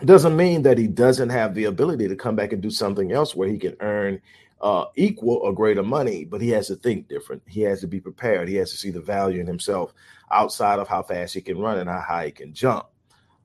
it 0.00 0.06
doesn't 0.06 0.36
mean 0.36 0.62
that 0.62 0.78
he 0.78 0.86
doesn't 0.86 1.30
have 1.30 1.54
the 1.54 1.64
ability 1.64 2.08
to 2.08 2.16
come 2.16 2.36
back 2.36 2.52
and 2.52 2.62
do 2.62 2.70
something 2.70 3.12
else 3.12 3.34
where 3.34 3.48
he 3.48 3.58
can 3.58 3.76
earn 3.80 4.20
uh, 4.60 4.86
equal 4.94 5.36
or 5.36 5.52
greater 5.52 5.82
money, 5.82 6.24
but 6.24 6.40
he 6.40 6.50
has 6.50 6.68
to 6.68 6.76
think 6.76 7.08
different. 7.08 7.42
He 7.46 7.62
has 7.62 7.80
to 7.80 7.86
be 7.86 8.00
prepared. 8.00 8.48
He 8.48 8.56
has 8.56 8.70
to 8.70 8.76
see 8.76 8.90
the 8.90 9.00
value 9.00 9.40
in 9.40 9.46
himself 9.46 9.92
outside 10.30 10.78
of 10.78 10.88
how 10.88 11.02
fast 11.02 11.34
he 11.34 11.40
can 11.40 11.58
run 11.58 11.78
and 11.78 11.88
how 11.88 12.00
high 12.00 12.26
he 12.26 12.32
can 12.32 12.52
jump. 12.52 12.86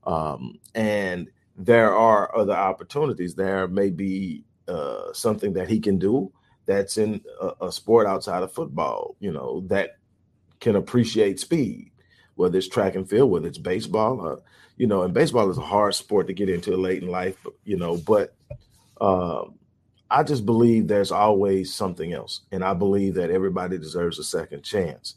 Um, 0.04 0.58
and 0.74 1.30
there 1.56 1.94
are 1.94 2.34
other 2.36 2.54
opportunities. 2.54 3.34
There 3.34 3.68
may 3.68 3.90
be 3.90 4.44
uh, 4.68 5.12
something 5.12 5.52
that 5.54 5.68
he 5.68 5.80
can 5.80 5.98
do 5.98 6.32
that's 6.66 6.96
in 6.96 7.20
a, 7.40 7.66
a, 7.66 7.72
sport 7.72 8.06
outside 8.06 8.42
of 8.42 8.52
football, 8.52 9.16
you 9.20 9.32
know, 9.32 9.64
that 9.66 9.98
can 10.60 10.76
appreciate 10.76 11.40
speed, 11.40 11.90
whether 12.36 12.56
it's 12.56 12.68
track 12.68 12.94
and 12.94 13.08
field, 13.08 13.30
whether 13.30 13.48
it's 13.48 13.58
baseball. 13.58 14.26
Uh, 14.26 14.36
you 14.76 14.86
know, 14.86 15.02
and 15.02 15.14
baseball 15.14 15.50
is 15.50 15.58
a 15.58 15.62
hard 15.62 15.94
sport 15.94 16.26
to 16.26 16.32
get 16.32 16.48
into 16.48 16.76
late 16.76 17.02
in 17.02 17.08
life, 17.08 17.36
you 17.64 17.76
know, 17.76 17.96
but. 17.96 18.34
Um, 19.00 19.58
I 20.12 20.22
just 20.22 20.44
believe 20.44 20.86
there's 20.86 21.10
always 21.10 21.72
something 21.74 22.12
else. 22.12 22.42
And 22.52 22.62
I 22.62 22.74
believe 22.74 23.14
that 23.14 23.30
everybody 23.30 23.78
deserves 23.78 24.18
a 24.18 24.24
second 24.24 24.62
chance. 24.62 25.14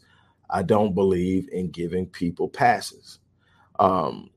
I 0.48 0.62
don't 0.62 0.94
believe 0.94 1.50
in 1.52 1.70
giving 1.70 2.06
people 2.06 2.48
passes. 2.48 3.18
Um, 3.78 4.30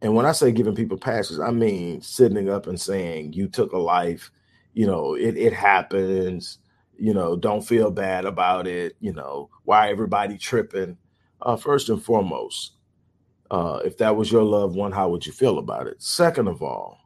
and 0.00 0.14
when 0.14 0.24
I 0.24 0.32
say 0.32 0.52
giving 0.52 0.74
people 0.74 0.96
passes, 0.96 1.38
I 1.38 1.50
mean 1.50 2.00
sitting 2.00 2.48
up 2.48 2.66
and 2.66 2.80
saying, 2.80 3.34
you 3.34 3.46
took 3.46 3.72
a 3.72 3.78
life, 3.78 4.30
you 4.72 4.86
know, 4.86 5.14
it, 5.14 5.36
it 5.36 5.52
happens, 5.52 6.58
you 6.96 7.12
know, 7.12 7.36
don't 7.36 7.60
feel 7.60 7.90
bad 7.90 8.24
about 8.24 8.66
it, 8.66 8.96
you 9.00 9.12
know, 9.12 9.50
why 9.64 9.90
everybody 9.90 10.38
tripping. 10.38 10.96
Uh, 11.42 11.56
first 11.56 11.90
and 11.90 12.02
foremost, 12.02 12.72
uh, 13.50 13.80
if 13.84 13.96
that 13.98 14.14
was 14.14 14.30
your 14.30 14.42
loved 14.42 14.76
one, 14.76 14.92
how 14.92 15.08
would 15.08 15.26
you 15.26 15.32
feel 15.32 15.58
about 15.58 15.86
it? 15.86 16.00
Second 16.02 16.48
of 16.48 16.62
all, 16.62 16.98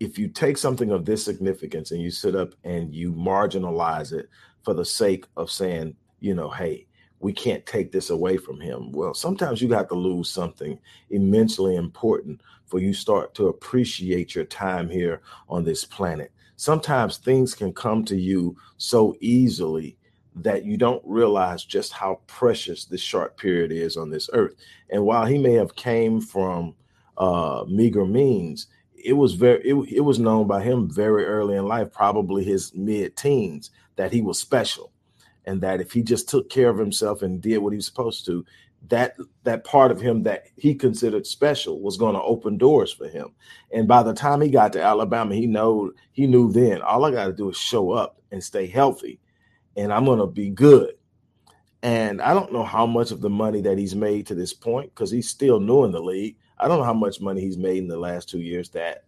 if 0.00 0.18
you 0.18 0.28
take 0.28 0.58
something 0.58 0.90
of 0.90 1.04
this 1.04 1.24
significance 1.24 1.90
and 1.90 2.02
you 2.02 2.10
sit 2.10 2.34
up 2.34 2.54
and 2.64 2.94
you 2.94 3.12
marginalize 3.12 4.12
it 4.12 4.28
for 4.62 4.74
the 4.74 4.84
sake 4.84 5.24
of 5.36 5.50
saying, 5.50 5.96
you 6.20 6.34
know, 6.34 6.50
hey, 6.50 6.86
we 7.20 7.32
can't 7.32 7.64
take 7.64 7.90
this 7.90 8.10
away 8.10 8.36
from 8.36 8.60
him. 8.60 8.92
Well, 8.92 9.14
sometimes 9.14 9.62
you 9.62 9.68
got 9.68 9.88
to 9.88 9.94
lose 9.94 10.28
something 10.28 10.78
immensely 11.10 11.76
important 11.76 12.42
for 12.66 12.80
you 12.80 12.92
start 12.92 13.34
to 13.36 13.48
appreciate 13.48 14.34
your 14.34 14.44
time 14.44 14.90
here 14.90 15.22
on 15.48 15.64
this 15.64 15.84
planet. 15.84 16.32
Sometimes 16.56 17.16
things 17.16 17.54
can 17.54 17.72
come 17.72 18.04
to 18.04 18.16
you 18.16 18.56
so 18.76 19.16
easily 19.20 19.96
that 20.36 20.64
you 20.64 20.76
don't 20.76 21.02
realize 21.04 21.64
just 21.64 21.92
how 21.92 22.20
precious 22.26 22.84
this 22.84 23.00
short 23.00 23.36
period 23.36 23.70
is 23.70 23.96
on 23.96 24.10
this 24.10 24.28
earth. 24.32 24.54
And 24.90 25.04
while 25.04 25.24
he 25.24 25.38
may 25.38 25.52
have 25.52 25.76
came 25.76 26.20
from 26.20 26.74
uh, 27.16 27.64
meager 27.68 28.04
means, 28.04 28.66
it 28.96 29.12
was 29.12 29.34
very 29.34 29.60
it, 29.62 29.74
it 29.92 30.00
was 30.00 30.18
known 30.18 30.46
by 30.46 30.62
him 30.62 30.90
very 30.90 31.24
early 31.24 31.56
in 31.56 31.66
life, 31.66 31.92
probably 31.92 32.42
his 32.42 32.74
mid 32.74 33.16
teens, 33.16 33.70
that 33.96 34.12
he 34.12 34.22
was 34.22 34.38
special, 34.38 34.92
and 35.44 35.60
that 35.60 35.80
if 35.80 35.92
he 35.92 36.02
just 36.02 36.28
took 36.28 36.48
care 36.48 36.70
of 36.70 36.78
himself 36.78 37.22
and 37.22 37.40
did 37.40 37.58
what 37.58 37.72
he 37.72 37.76
was 37.76 37.86
supposed 37.86 38.24
to, 38.26 38.44
that 38.88 39.16
that 39.44 39.64
part 39.64 39.90
of 39.90 40.00
him 40.00 40.22
that 40.22 40.46
he 40.56 40.74
considered 40.74 41.26
special 41.26 41.80
was 41.80 41.96
going 41.96 42.14
to 42.14 42.22
open 42.22 42.56
doors 42.56 42.92
for 42.92 43.08
him. 43.08 43.28
And 43.72 43.86
by 43.86 44.02
the 44.02 44.14
time 44.14 44.40
he 44.40 44.48
got 44.48 44.72
to 44.72 44.82
Alabama, 44.82 45.34
he 45.34 45.46
know 45.46 45.92
he 46.12 46.26
knew 46.26 46.50
then 46.50 46.82
all 46.82 47.04
I 47.04 47.10
got 47.10 47.26
to 47.26 47.32
do 47.32 47.50
is 47.50 47.56
show 47.56 47.92
up 47.92 48.20
and 48.32 48.42
stay 48.42 48.66
healthy, 48.66 49.20
and 49.76 49.92
I'm 49.92 50.04
going 50.04 50.18
to 50.18 50.26
be 50.26 50.50
good. 50.50 50.94
And 51.82 52.22
I 52.22 52.32
don't 52.32 52.52
know 52.52 52.64
how 52.64 52.86
much 52.86 53.10
of 53.10 53.20
the 53.20 53.30
money 53.30 53.60
that 53.60 53.76
he's 53.76 53.94
made 53.94 54.26
to 54.28 54.34
this 54.34 54.54
point 54.54 54.94
because 54.94 55.10
he's 55.10 55.28
still 55.28 55.60
new 55.60 55.84
in 55.84 55.90
the 55.90 56.00
league. 56.00 56.36
I 56.58 56.66
don't 56.66 56.78
know 56.78 56.84
how 56.84 56.94
much 56.94 57.20
money 57.20 57.42
he's 57.42 57.58
made 57.58 57.78
in 57.78 57.88
the 57.88 57.98
last 57.98 58.28
two 58.28 58.40
years 58.40 58.70
that 58.70 59.04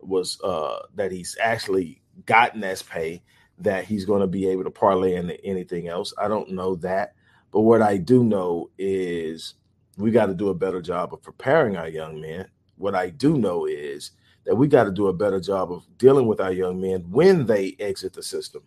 was 0.00 0.38
uh 0.42 0.80
that 0.94 1.10
he's 1.10 1.36
actually 1.40 2.02
gotten 2.26 2.62
as 2.62 2.82
pay 2.82 3.22
that 3.58 3.84
he's 3.84 4.04
going 4.04 4.20
to 4.20 4.26
be 4.26 4.46
able 4.48 4.64
to 4.64 4.70
parlay 4.70 5.14
into 5.14 5.42
anything 5.44 5.88
else. 5.88 6.12
I 6.18 6.28
don't 6.28 6.50
know 6.50 6.74
that. 6.76 7.14
But 7.52 7.60
what 7.60 7.82
I 7.82 7.98
do 7.98 8.24
know 8.24 8.70
is 8.78 9.54
we 9.96 10.10
got 10.10 10.26
to 10.26 10.34
do 10.34 10.48
a 10.48 10.54
better 10.54 10.82
job 10.82 11.14
of 11.14 11.22
preparing 11.22 11.76
our 11.76 11.88
young 11.88 12.20
men. 12.20 12.48
What 12.76 12.94
I 12.94 13.10
do 13.10 13.38
know 13.38 13.66
is 13.66 14.12
that 14.44 14.56
we 14.56 14.66
got 14.66 14.84
to 14.84 14.90
do 14.90 15.06
a 15.06 15.12
better 15.12 15.40
job 15.40 15.72
of 15.72 15.86
dealing 15.98 16.26
with 16.26 16.40
our 16.40 16.52
young 16.52 16.80
men 16.80 17.04
when 17.10 17.46
they 17.46 17.76
exit 17.78 18.12
the 18.12 18.22
system. 18.22 18.62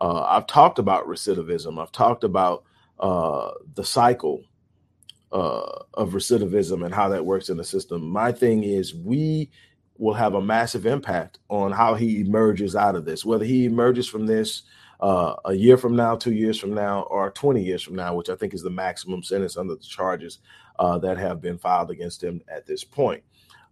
Uh, 0.00 0.22
I've 0.22 0.46
talked 0.46 0.78
about 0.78 1.06
recidivism. 1.06 1.80
I've 1.80 1.92
talked 1.92 2.24
about 2.24 2.64
uh, 3.00 3.50
the 3.74 3.84
cycle 3.84 4.44
uh, 5.32 5.82
of 5.94 6.10
recidivism 6.10 6.84
and 6.84 6.94
how 6.94 7.08
that 7.08 7.24
works 7.24 7.48
in 7.48 7.56
the 7.56 7.64
system. 7.64 8.08
My 8.08 8.32
thing 8.32 8.64
is 8.64 8.94
we 8.94 9.50
will 9.98 10.14
have 10.14 10.34
a 10.34 10.40
massive 10.40 10.86
impact 10.86 11.38
on 11.48 11.72
how 11.72 11.94
he 11.94 12.20
emerges 12.20 12.76
out 12.76 12.94
of 12.94 13.04
this, 13.04 13.24
whether 13.24 13.44
he 13.44 13.64
emerges 13.64 14.08
from 14.08 14.26
this 14.26 14.62
uh, 15.00 15.34
a 15.44 15.52
year 15.52 15.76
from 15.76 15.94
now, 15.94 16.16
two 16.16 16.32
years 16.32 16.58
from 16.58 16.74
now, 16.74 17.02
or 17.02 17.30
20 17.30 17.62
years 17.62 17.82
from 17.82 17.94
now, 17.94 18.14
which 18.14 18.30
I 18.30 18.36
think 18.36 18.54
is 18.54 18.62
the 18.62 18.70
maximum 18.70 19.22
sentence 19.22 19.56
under 19.56 19.74
the 19.74 19.82
charges 19.82 20.38
uh, 20.78 20.98
that 20.98 21.18
have 21.18 21.40
been 21.40 21.58
filed 21.58 21.90
against 21.90 22.22
him 22.22 22.40
at 22.48 22.66
this 22.66 22.84
point. 22.84 23.22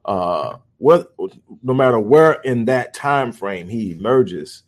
Uh, 0.04 0.56
no 0.78 1.74
matter 1.74 1.98
where 1.98 2.34
in 2.42 2.64
that 2.66 2.94
time 2.94 3.32
frame 3.32 3.68
he 3.68 3.92
emerges, 3.92 4.62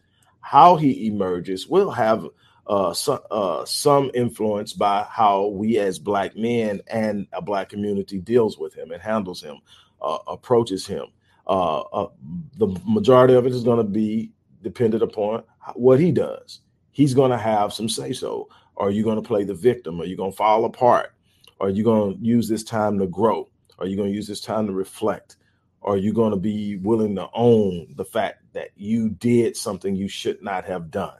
how 0.49 0.77
he 0.77 1.07
emerges 1.09 1.69
will 1.69 1.91
have 1.91 2.27
uh, 2.67 2.95
so, 2.95 3.23
uh, 3.31 3.67
some 3.67 4.11
influence 4.15 4.73
by 4.73 5.07
how 5.11 5.49
we 5.49 5.77
as 5.77 5.99
black 5.99 6.35
men 6.37 6.81
and 6.87 7.27
a 7.35 7.43
black 7.43 7.69
community 7.69 8.19
deals 8.19 8.57
with 8.57 8.73
him 8.73 8.91
and 8.91 9.03
handles 9.03 9.43
him, 9.43 9.59
uh, 10.01 10.17
approaches 10.27 10.87
him. 10.87 11.05
Uh, 11.47 11.81
uh, 11.81 12.09
the 12.57 12.69
majority 12.87 13.35
of 13.35 13.45
it 13.45 13.53
is 13.53 13.63
going 13.63 13.77
to 13.77 13.85
be 13.85 14.33
dependent 14.63 15.03
upon 15.03 15.43
what 15.75 16.01
he 16.01 16.11
does. 16.11 16.61
He's 16.93 17.13
going 17.13 17.31
to 17.31 17.37
have 17.37 17.75
some 17.75 17.89
say 17.91 18.15
so. 18.15 18.49
Are 18.79 18.91
you 18.91 19.05
going 19.05 19.17
to 19.17 19.29
play 19.29 19.45
the 19.45 19.53
victim? 19.53 20.01
Are 20.01 20.07
you 20.07 20.17
going 20.17 20.31
to 20.31 20.37
fall 20.37 20.65
apart? 20.65 21.13
Are 21.61 21.69
you 21.69 21.85
going 21.85 22.17
to 22.17 22.25
use 22.25 22.49
this 22.49 22.65
time 22.65 22.99
to 23.01 23.07
grow? 23.07 23.51
Are 23.79 23.87
you 23.87 23.97
going 23.97 24.09
to 24.09 24.17
use 24.17 24.27
this 24.27 24.41
time 24.41 24.67
to 24.67 24.73
reflect? 24.73 25.37
Are 25.83 25.97
you 25.97 26.13
going 26.13 26.33
to 26.33 26.39
be 26.39 26.77
willing 26.77 27.15
to 27.17 27.29
own 27.33 27.95
the 27.97 28.05
fact 28.05 28.43
that 28.53 28.71
you 28.77 29.11
did 29.11 29.57
something 29.57 29.95
you 29.95 30.09
should 30.09 30.43
not 30.43 30.65
have 30.65 30.91
done? 30.91 31.19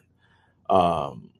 Um, 0.69 1.31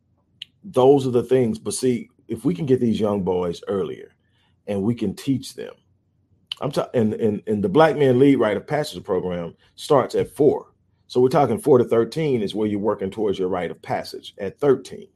those 0.65 1.07
are 1.07 1.11
the 1.11 1.23
things. 1.23 1.59
But 1.59 1.75
see, 1.75 2.11
if 2.29 2.45
we 2.45 2.55
can 2.55 2.67
get 2.67 2.81
these 2.81 3.01
young 3.01 3.23
boys 3.23 3.63
earlier 3.69 4.15
and 4.67 4.83
we 4.83 4.95
can 4.95 5.15
teach 5.15 5.55
them, 5.55 5.75
I'm 6.61 6.73
talking, 6.73 7.01
and, 7.01 7.15
and, 7.15 7.43
and 7.47 7.63
the 7.63 7.69
Black 7.69 7.97
Men 7.97 8.19
Lead 8.19 8.37
Rite 8.37 8.57
of 8.57 8.67
Passage 8.67 9.03
program 9.05 9.55
starts 9.75 10.15
at 10.15 10.31
four. 10.31 10.73
So 11.07 11.21
we're 11.21 11.29
talking 11.29 11.59
four 11.59 11.79
to 11.79 11.85
13 11.85 12.43
is 12.43 12.55
where 12.55 12.69
you're 12.69 12.79
working 12.79 13.11
towards 13.11 13.39
your 13.39 13.49
rite 13.49 13.71
of 13.71 13.81
passage 13.81 14.35
at 14.39 14.59
13 14.61 15.09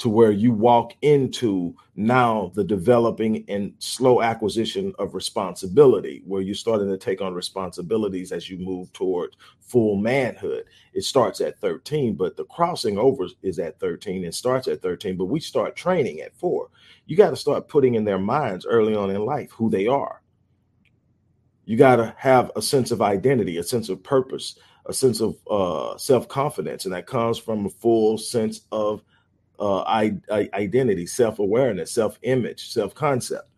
to 0.00 0.08
where 0.08 0.30
you 0.30 0.50
walk 0.50 0.94
into 1.02 1.74
now 1.94 2.50
the 2.54 2.64
developing 2.64 3.44
and 3.48 3.74
slow 3.80 4.22
acquisition 4.22 4.94
of 4.98 5.14
responsibility, 5.14 6.22
where 6.24 6.40
you're 6.40 6.54
starting 6.54 6.88
to 6.88 6.96
take 6.96 7.20
on 7.20 7.34
responsibilities 7.34 8.32
as 8.32 8.48
you 8.48 8.56
move 8.56 8.90
toward 8.94 9.36
full 9.60 9.96
manhood. 9.96 10.64
It 10.94 11.04
starts 11.04 11.42
at 11.42 11.58
13, 11.58 12.14
but 12.14 12.34
the 12.34 12.46
crossing 12.46 12.96
over 12.96 13.26
is 13.42 13.58
at 13.58 13.78
13 13.78 14.24
and 14.24 14.34
starts 14.34 14.68
at 14.68 14.80
13, 14.80 15.18
but 15.18 15.26
we 15.26 15.38
start 15.38 15.76
training 15.76 16.22
at 16.22 16.34
four. 16.34 16.70
You 17.04 17.14
got 17.14 17.30
to 17.30 17.36
start 17.36 17.68
putting 17.68 17.94
in 17.94 18.04
their 18.04 18.18
minds 18.18 18.64
early 18.64 18.94
on 18.94 19.10
in 19.10 19.26
life 19.26 19.50
who 19.50 19.68
they 19.68 19.86
are. 19.86 20.22
You 21.66 21.76
got 21.76 21.96
to 21.96 22.14
have 22.16 22.50
a 22.56 22.62
sense 22.62 22.90
of 22.90 23.02
identity, 23.02 23.58
a 23.58 23.62
sense 23.62 23.90
of 23.90 24.02
purpose, 24.02 24.58
a 24.86 24.94
sense 24.94 25.20
of 25.20 25.36
uh, 25.50 25.98
self 25.98 26.26
confidence, 26.26 26.86
and 26.86 26.94
that 26.94 27.06
comes 27.06 27.36
from 27.36 27.66
a 27.66 27.70
full 27.70 28.16
sense 28.16 28.62
of 28.72 29.02
uh, 29.60 29.82
identity, 29.84 31.06
self 31.06 31.38
awareness, 31.38 31.92
self 31.92 32.18
image, 32.22 32.70
self 32.70 32.94
concept. 32.94 33.50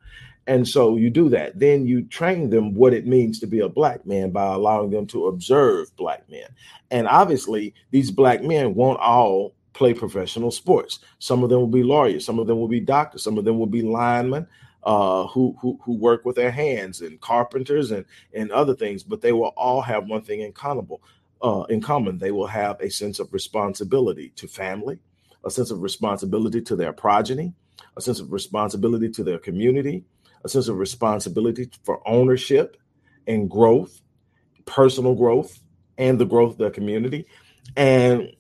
And 0.49 0.67
so 0.67 0.97
you 0.97 1.09
do 1.09 1.29
that. 1.29 1.59
Then 1.59 1.87
you 1.87 2.03
train 2.03 2.51
them 2.51 2.75
what 2.75 2.93
it 2.93 3.07
means 3.07 3.38
to 3.41 3.47
be 3.47 3.61
a 3.61 3.69
black 3.69 4.05
man 4.05 4.31
by 4.31 4.47
allowing 4.47 4.91
them 4.91 5.07
to 5.09 5.29
observe 5.29 5.95
black 5.97 6.29
men. 6.29 6.49
And 6.91 7.07
obviously, 7.07 7.75
these 7.93 8.11
black 8.11 8.43
men 8.43 8.75
won't 8.75 8.99
all 8.99 9.55
play 9.73 9.95
professional 9.95 10.51
sports. 10.51 10.99
Some 11.19 11.43
of 11.43 11.51
them 11.51 11.61
will 11.61 11.67
be 11.69 11.85
lawyers, 11.85 12.27
some 12.27 12.38
of 12.38 12.47
them 12.47 12.59
will 12.59 12.69
be 12.69 12.81
doctors, 12.81 13.23
some 13.23 13.38
of 13.38 13.45
them 13.45 13.59
will 13.59 13.67
be 13.67 13.83
linemen. 13.83 14.47
Uh, 14.85 15.29
who, 15.29 15.57
who 15.61 15.79
who 15.85 15.93
work 15.93 16.25
with 16.25 16.35
their 16.35 16.51
hands 16.51 17.03
and 17.03 17.21
carpenters 17.21 17.93
and 17.93 18.05
and 18.35 18.51
other 18.51 18.75
things, 18.75 19.05
but 19.05 19.21
they 19.21 19.31
will 19.31 19.53
all 19.57 19.81
have 19.81 20.09
one 20.09 20.23
thing 20.23 20.41
in 20.41 20.53
common. 20.53 20.85
Uh, 21.41 21.62
in 21.69 21.81
common, 21.81 22.19
they 22.19 22.33
will 22.33 22.49
have 22.49 22.81
a 22.81 22.91
sense 22.91 23.21
of 23.21 23.33
responsibility 23.33 24.33
to 24.35 24.49
family, 24.49 24.99
a 25.44 25.50
sense 25.50 25.70
of 25.70 25.83
responsibility 25.83 26.61
to 26.62 26.76
their 26.76 26.92
progeny, 26.92 27.52
a 27.96 28.00
sense 28.00 28.20
of 28.20 28.33
responsibility 28.33 29.09
to 29.11 29.24
their 29.24 29.38
community, 29.38 30.05
a 30.44 30.48
sense 30.48 30.68
of 30.68 30.76
responsibility 30.76 31.70
for 31.85 32.07
ownership 32.09 32.76
and 33.26 33.50
growth, 33.50 34.00
personal 34.64 35.14
growth, 35.14 35.61
and 35.98 36.18
the 36.18 36.24
growth 36.24 36.52
of 36.52 36.59
their 36.59 36.70
community, 36.70 37.26
and 37.76 38.31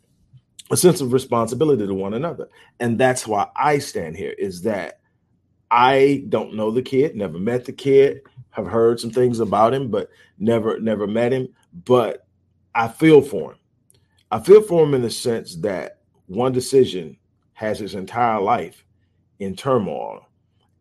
a 0.70 0.76
sense 0.76 1.00
of 1.00 1.12
responsibility 1.12 1.86
to 1.86 1.94
one 1.94 2.14
another. 2.14 2.48
And 2.80 2.98
that's 2.98 3.26
why 3.26 3.48
I 3.54 3.78
stand 3.78 4.16
here 4.16 4.34
is 4.38 4.62
that 4.62 5.00
I 5.70 6.24
don't 6.28 6.54
know 6.54 6.70
the 6.70 6.82
kid, 6.82 7.16
never 7.16 7.38
met 7.38 7.64
the 7.64 7.72
kid, 7.72 8.22
have 8.50 8.66
heard 8.66 9.00
some 9.00 9.10
things 9.10 9.40
about 9.40 9.74
him, 9.74 9.90
but 9.90 10.10
never 10.38 10.78
never 10.78 11.06
met 11.06 11.32
him. 11.32 11.48
But 11.84 12.26
I 12.74 12.88
feel 12.88 13.22
for 13.22 13.52
him. 13.52 13.58
I 14.30 14.40
feel 14.40 14.62
for 14.62 14.84
him 14.84 14.94
in 14.94 15.02
the 15.02 15.10
sense 15.10 15.56
that 15.56 16.01
one 16.34 16.52
decision 16.52 17.16
has 17.54 17.78
his 17.78 17.94
entire 17.94 18.40
life 18.40 18.84
in 19.38 19.54
turmoil 19.54 20.26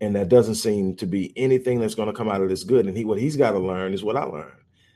and 0.01 0.15
that 0.15 0.29
doesn't 0.29 0.55
seem 0.55 0.95
to 0.95 1.05
be 1.05 1.31
anything 1.35 1.79
that's 1.79 1.95
going 1.95 2.07
to 2.07 2.13
come 2.13 2.27
out 2.27 2.41
of 2.41 2.49
this 2.49 2.63
good. 2.63 2.87
And 2.87 2.97
he, 2.97 3.05
what 3.05 3.19
he's 3.19 3.37
got 3.37 3.51
to 3.51 3.59
learn 3.59 3.93
is 3.93 4.03
what 4.03 4.17
I 4.17 4.23
learned. 4.23 4.51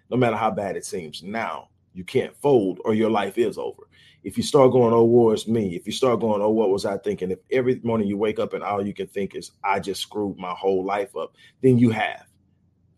No 0.10 0.18
matter 0.18 0.36
how 0.36 0.50
bad 0.50 0.76
it 0.76 0.86
seems 0.86 1.22
now, 1.22 1.70
you 1.94 2.04
can't 2.04 2.36
fold, 2.36 2.80
or 2.84 2.94
your 2.94 3.10
life 3.10 3.38
is 3.38 3.58
over. 3.58 3.84
If 4.24 4.36
you 4.36 4.44
start 4.44 4.72
going, 4.72 4.94
oh, 4.94 5.04
war 5.04 5.36
is 5.36 5.48
me. 5.48 5.76
If 5.76 5.86
you 5.86 5.94
start 5.94 6.20
going, 6.20 6.42
oh, 6.42 6.50
what 6.50 6.72
was 6.72 6.86
I 6.86 6.98
thinking? 6.98 7.30
If 7.32 7.40
every 7.52 7.80
morning 7.84 8.08
you 8.08 8.18
wake 8.18 8.40
up 8.40 8.54
and 8.54 8.64
all 8.64 8.86
you 8.86 8.94
can 8.94 9.08
think 9.08 9.36
is, 9.36 9.52
I 9.64 9.80
just 9.80 10.02
screwed 10.02 10.38
my 10.38 10.52
whole 10.52 10.84
life 10.84 11.16
up, 11.16 11.36
then 11.62 11.78
you 11.78 11.92
have. 11.92 12.26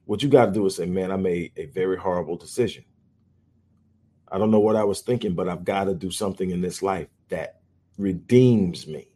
What 0.06 0.24
you 0.24 0.30
got 0.30 0.46
to 0.46 0.52
do 0.52 0.66
is 0.66 0.78
say, 0.78 0.86
man, 0.86 1.12
I 1.12 1.18
made 1.18 1.52
a 1.58 1.66
very 1.66 1.98
horrible 1.98 2.38
decision. 2.38 2.86
I 4.32 4.38
don't 4.38 4.52
know 4.52 4.60
what 4.60 4.78
I 4.78 4.86
was 4.86 5.02
thinking, 5.02 5.36
but 5.36 5.50
I've 5.50 5.66
got 5.66 5.86
to 5.86 5.94
do 5.94 6.10
something 6.10 6.50
in 6.50 6.62
this 6.62 6.82
life 6.82 7.08
that 7.30 7.60
redeems 7.98 8.88
me. 8.88 9.08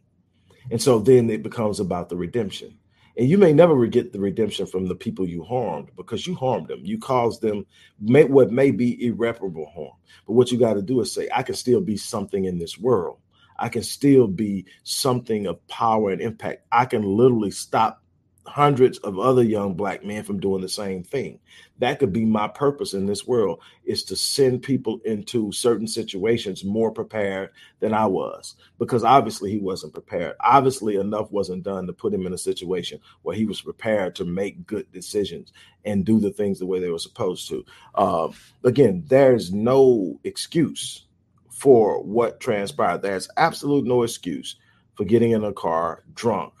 And 0.70 0.80
so 0.80 0.98
then 0.98 1.30
it 1.30 1.42
becomes 1.42 1.80
about 1.80 2.08
the 2.08 2.16
redemption. 2.16 2.78
And 3.16 3.28
you 3.28 3.36
may 3.36 3.52
never 3.52 3.86
get 3.86 4.12
the 4.12 4.20
redemption 4.20 4.66
from 4.66 4.86
the 4.86 4.94
people 4.94 5.28
you 5.28 5.44
harmed 5.44 5.90
because 5.96 6.26
you 6.26 6.34
harmed 6.34 6.68
them. 6.68 6.80
You 6.82 6.98
caused 6.98 7.42
them 7.42 7.66
may, 8.00 8.24
what 8.24 8.50
may 8.50 8.70
be 8.70 9.04
irreparable 9.06 9.66
harm. 9.74 9.92
But 10.26 10.32
what 10.32 10.50
you 10.50 10.58
got 10.58 10.74
to 10.74 10.82
do 10.82 11.00
is 11.00 11.12
say, 11.12 11.28
I 11.34 11.42
can 11.42 11.54
still 11.54 11.80
be 11.80 11.96
something 11.96 12.46
in 12.46 12.58
this 12.58 12.78
world. 12.78 13.18
I 13.58 13.68
can 13.68 13.82
still 13.82 14.26
be 14.26 14.64
something 14.82 15.46
of 15.46 15.66
power 15.68 16.10
and 16.10 16.22
impact. 16.22 16.66
I 16.72 16.86
can 16.86 17.02
literally 17.02 17.50
stop 17.50 18.01
hundreds 18.46 18.98
of 18.98 19.18
other 19.18 19.42
young 19.42 19.74
black 19.74 20.04
men 20.04 20.24
from 20.24 20.40
doing 20.40 20.60
the 20.60 20.68
same 20.68 21.02
thing. 21.02 21.38
That 21.78 21.98
could 21.98 22.12
be 22.12 22.24
my 22.24 22.48
purpose 22.48 22.92
in 22.92 23.06
this 23.06 23.26
world 23.26 23.60
is 23.84 24.02
to 24.04 24.16
send 24.16 24.62
people 24.62 25.00
into 25.04 25.52
certain 25.52 25.86
situations 25.86 26.64
more 26.64 26.90
prepared 26.90 27.50
than 27.80 27.94
I 27.94 28.06
was 28.06 28.56
because 28.78 29.04
obviously 29.04 29.50
he 29.50 29.58
wasn't 29.58 29.94
prepared. 29.94 30.34
Obviously 30.40 30.96
enough 30.96 31.30
wasn't 31.30 31.62
done 31.62 31.86
to 31.86 31.92
put 31.92 32.12
him 32.12 32.26
in 32.26 32.32
a 32.32 32.38
situation 32.38 32.98
where 33.22 33.36
he 33.36 33.44
was 33.44 33.60
prepared 33.60 34.14
to 34.16 34.24
make 34.24 34.66
good 34.66 34.90
decisions 34.92 35.52
and 35.84 36.04
do 36.04 36.18
the 36.18 36.30
things 36.30 36.58
the 36.58 36.66
way 36.66 36.80
they 36.80 36.90
were 36.90 36.98
supposed 36.98 37.48
to. 37.48 37.64
Um, 37.94 38.34
again, 38.64 39.04
there's 39.06 39.52
no 39.52 40.18
excuse 40.24 41.06
for 41.50 42.02
what 42.02 42.40
transpired. 42.40 43.02
There's 43.02 43.28
absolute 43.36 43.84
no 43.84 44.02
excuse 44.02 44.56
for 44.94 45.04
getting 45.04 45.30
in 45.30 45.44
a 45.44 45.52
car 45.52 46.04
drunk 46.14 46.52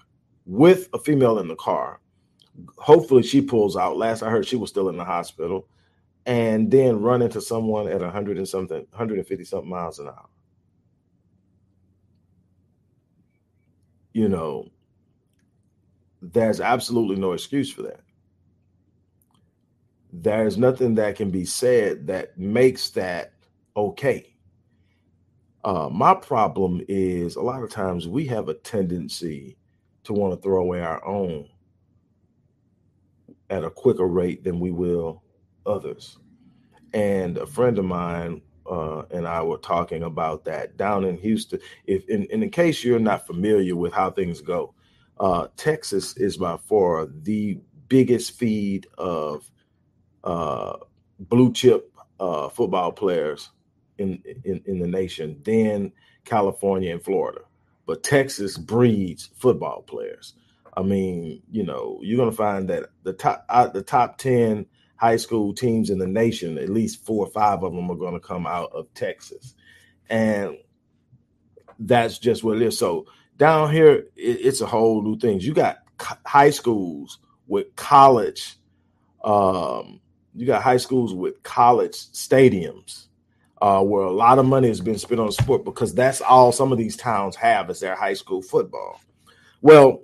with 0.46 0.88
a 0.92 0.98
female 0.98 1.38
in 1.38 1.48
the 1.48 1.56
car. 1.56 2.00
Hopefully, 2.76 3.22
she 3.22 3.40
pulls 3.40 3.76
out. 3.76 3.96
Last 3.96 4.22
I 4.22 4.30
heard, 4.30 4.46
she 4.46 4.56
was 4.56 4.70
still 4.70 4.88
in 4.88 4.96
the 4.96 5.04
hospital, 5.04 5.68
and 6.26 6.70
then 6.70 7.00
run 7.00 7.22
into 7.22 7.40
someone 7.40 7.88
at 7.88 8.00
100 8.00 8.36
and 8.36 8.48
something, 8.48 8.86
150 8.90 9.44
something 9.44 9.70
miles 9.70 9.98
an 9.98 10.08
hour. 10.08 10.28
You 14.12 14.28
know, 14.28 14.68
there's 16.20 16.60
absolutely 16.60 17.16
no 17.16 17.32
excuse 17.32 17.72
for 17.72 17.82
that. 17.82 18.00
There's 20.12 20.58
nothing 20.58 20.94
that 20.96 21.16
can 21.16 21.30
be 21.30 21.46
said 21.46 22.06
that 22.08 22.38
makes 22.38 22.90
that 22.90 23.32
okay. 23.74 24.34
Uh, 25.64 25.88
my 25.90 26.12
problem 26.14 26.82
is 26.88 27.36
a 27.36 27.40
lot 27.40 27.62
of 27.62 27.70
times 27.70 28.06
we 28.06 28.26
have 28.26 28.48
a 28.48 28.54
tendency 28.54 29.56
to 30.04 30.12
want 30.12 30.34
to 30.34 30.40
throw 30.42 30.62
away 30.62 30.80
our 30.80 31.04
own 31.04 31.48
at 33.50 33.64
a 33.64 33.70
quicker 33.70 34.06
rate 34.06 34.42
than 34.44 34.60
we 34.60 34.70
will 34.70 35.22
others. 35.66 36.18
And 36.94 37.38
a 37.38 37.46
friend 37.46 37.78
of 37.78 37.84
mine 37.84 38.42
uh, 38.70 39.02
and 39.10 39.26
I 39.26 39.42
were 39.42 39.58
talking 39.58 40.04
about 40.04 40.44
that 40.44 40.76
down 40.76 41.04
in 41.04 41.16
Houston. 41.18 41.58
If 41.86 42.08
in, 42.08 42.24
in 42.24 42.48
case 42.50 42.84
you're 42.84 42.98
not 42.98 43.26
familiar 43.26 43.76
with 43.76 43.92
how 43.92 44.10
things 44.10 44.40
go, 44.40 44.74
uh, 45.20 45.48
Texas 45.56 46.16
is 46.16 46.36
by 46.36 46.56
far 46.56 47.06
the 47.06 47.58
biggest 47.88 48.32
feed 48.38 48.86
of 48.98 49.50
uh, 50.24 50.76
blue 51.18 51.52
chip 51.52 51.92
uh, 52.20 52.48
football 52.48 52.92
players 52.92 53.50
in, 53.98 54.22
in 54.44 54.62
in 54.66 54.78
the 54.78 54.86
nation. 54.86 55.40
Then 55.44 55.92
California 56.24 56.92
and 56.92 57.02
Florida 57.02 57.42
but 57.92 58.02
Texas 58.02 58.56
breeds 58.56 59.28
football 59.36 59.82
players. 59.82 60.32
I 60.74 60.80
mean, 60.80 61.42
you 61.50 61.62
know, 61.62 61.98
you're 62.00 62.16
going 62.16 62.30
to 62.30 62.34
find 62.34 62.70
that 62.70 62.84
the 63.02 63.12
top 63.12 63.44
out 63.50 63.74
the 63.74 63.82
top 63.82 64.16
10 64.16 64.64
high 64.96 65.16
school 65.16 65.52
teams 65.52 65.90
in 65.90 65.98
the 65.98 66.06
nation, 66.06 66.56
at 66.56 66.70
least 66.70 67.04
four 67.04 67.26
or 67.26 67.30
five 67.30 67.62
of 67.62 67.74
them 67.74 67.90
are 67.90 67.96
going 67.96 68.14
to 68.14 68.18
come 68.18 68.46
out 68.46 68.72
of 68.72 68.86
Texas. 68.94 69.54
And 70.08 70.56
that's 71.80 72.16
just 72.16 72.42
what 72.42 72.56
it 72.56 72.62
is. 72.62 72.78
So 72.78 73.04
down 73.36 73.70
here, 73.70 74.06
it, 74.16 74.38
it's 74.40 74.62
a 74.62 74.66
whole 74.66 75.02
new 75.02 75.18
thing. 75.18 75.40
You 75.40 75.52
got 75.52 75.80
high 76.24 76.48
schools 76.48 77.18
with 77.46 77.76
college, 77.76 78.56
um, 79.22 80.00
you 80.34 80.46
got 80.46 80.62
high 80.62 80.78
schools 80.78 81.12
with 81.12 81.42
college 81.42 81.92
stadiums 81.92 83.08
uh, 83.62 83.80
where 83.80 84.02
a 84.02 84.10
lot 84.10 84.40
of 84.40 84.44
money 84.44 84.66
has 84.66 84.80
been 84.80 84.98
spent 84.98 85.20
on 85.20 85.30
sport 85.30 85.64
because 85.64 85.94
that's 85.94 86.20
all 86.20 86.50
some 86.50 86.72
of 86.72 86.78
these 86.78 86.96
towns 86.96 87.36
have 87.36 87.70
is 87.70 87.78
their 87.78 87.94
high 87.94 88.12
school 88.12 88.42
football. 88.42 89.00
Well, 89.60 90.02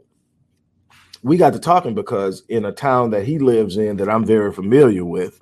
we 1.25 1.37
got 1.37 1.55
to 1.55 1.59
talking 1.59 1.93
because 1.93 2.45
in 2.49 2.65
a 2.65 2.71
town 2.71 3.11
that 3.11 3.25
he 3.25 3.41
lives 3.41 3.77
in 3.77 3.97
that 3.97 4.09
I'm 4.09 4.25
very 4.25 4.53
familiar 4.53 5.05
with, 5.05 5.41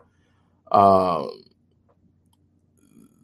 uh, 0.72 1.26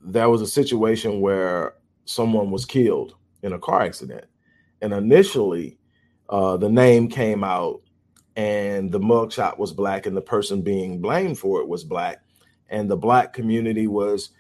there 0.05 0.29
was 0.29 0.43
a 0.43 0.47
situation 0.47 1.23
where 1.23 1.73
someone 2.05 2.51
was 2.51 2.67
killed 2.67 3.17
in 3.43 3.55
a 3.55 3.59
car 3.59 3.81
accident. 3.81 4.27
And 4.83 4.93
initially, 4.93 5.79
uh, 6.29 6.59
the 6.59 6.69
name 6.69 7.09
came 7.09 7.43
out 7.43 7.81
and 8.37 8.93
the 8.93 9.01
mugshot 9.01 9.57
was 9.57 9.73
black, 9.73 10.05
and 10.05 10.15
the 10.15 10.23
person 10.23 10.61
being 10.61 11.01
blamed 11.01 11.39
for 11.39 11.63
it 11.63 11.69
was 11.69 11.83
black. 11.83 12.23
And 12.69 12.91
the 12.91 12.97
black 12.97 13.33
community 13.33 13.87
was 13.87 14.33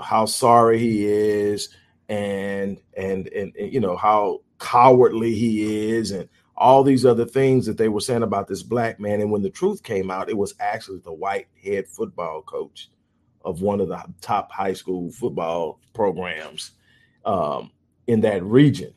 how 0.00 0.26
sorry 0.26 0.78
he 0.78 1.06
is 1.06 1.68
and, 2.08 2.80
and 2.96 3.28
and 3.28 3.54
and, 3.56 3.72
you 3.72 3.80
know 3.80 3.96
how 3.96 4.40
cowardly 4.58 5.34
he 5.34 5.90
is 5.90 6.10
and 6.12 6.28
all 6.56 6.82
these 6.82 7.04
other 7.04 7.26
things 7.26 7.66
that 7.66 7.76
they 7.76 7.88
were 7.88 8.00
saying 8.00 8.22
about 8.22 8.48
this 8.48 8.62
black 8.62 8.98
man. 8.98 9.20
And 9.20 9.30
when 9.30 9.42
the 9.42 9.50
truth 9.50 9.82
came 9.82 10.10
out 10.10 10.30
it 10.30 10.36
was 10.36 10.54
actually 10.60 10.98
the 10.98 11.12
white 11.12 11.48
head 11.62 11.86
football 11.88 12.42
coach 12.42 12.90
of 13.44 13.62
one 13.62 13.80
of 13.80 13.88
the 13.88 14.02
top 14.20 14.50
high 14.50 14.72
school 14.72 15.10
football 15.12 15.80
programs 15.94 16.72
um, 17.24 17.70
in 18.06 18.20
that 18.20 18.42
region. 18.42 18.92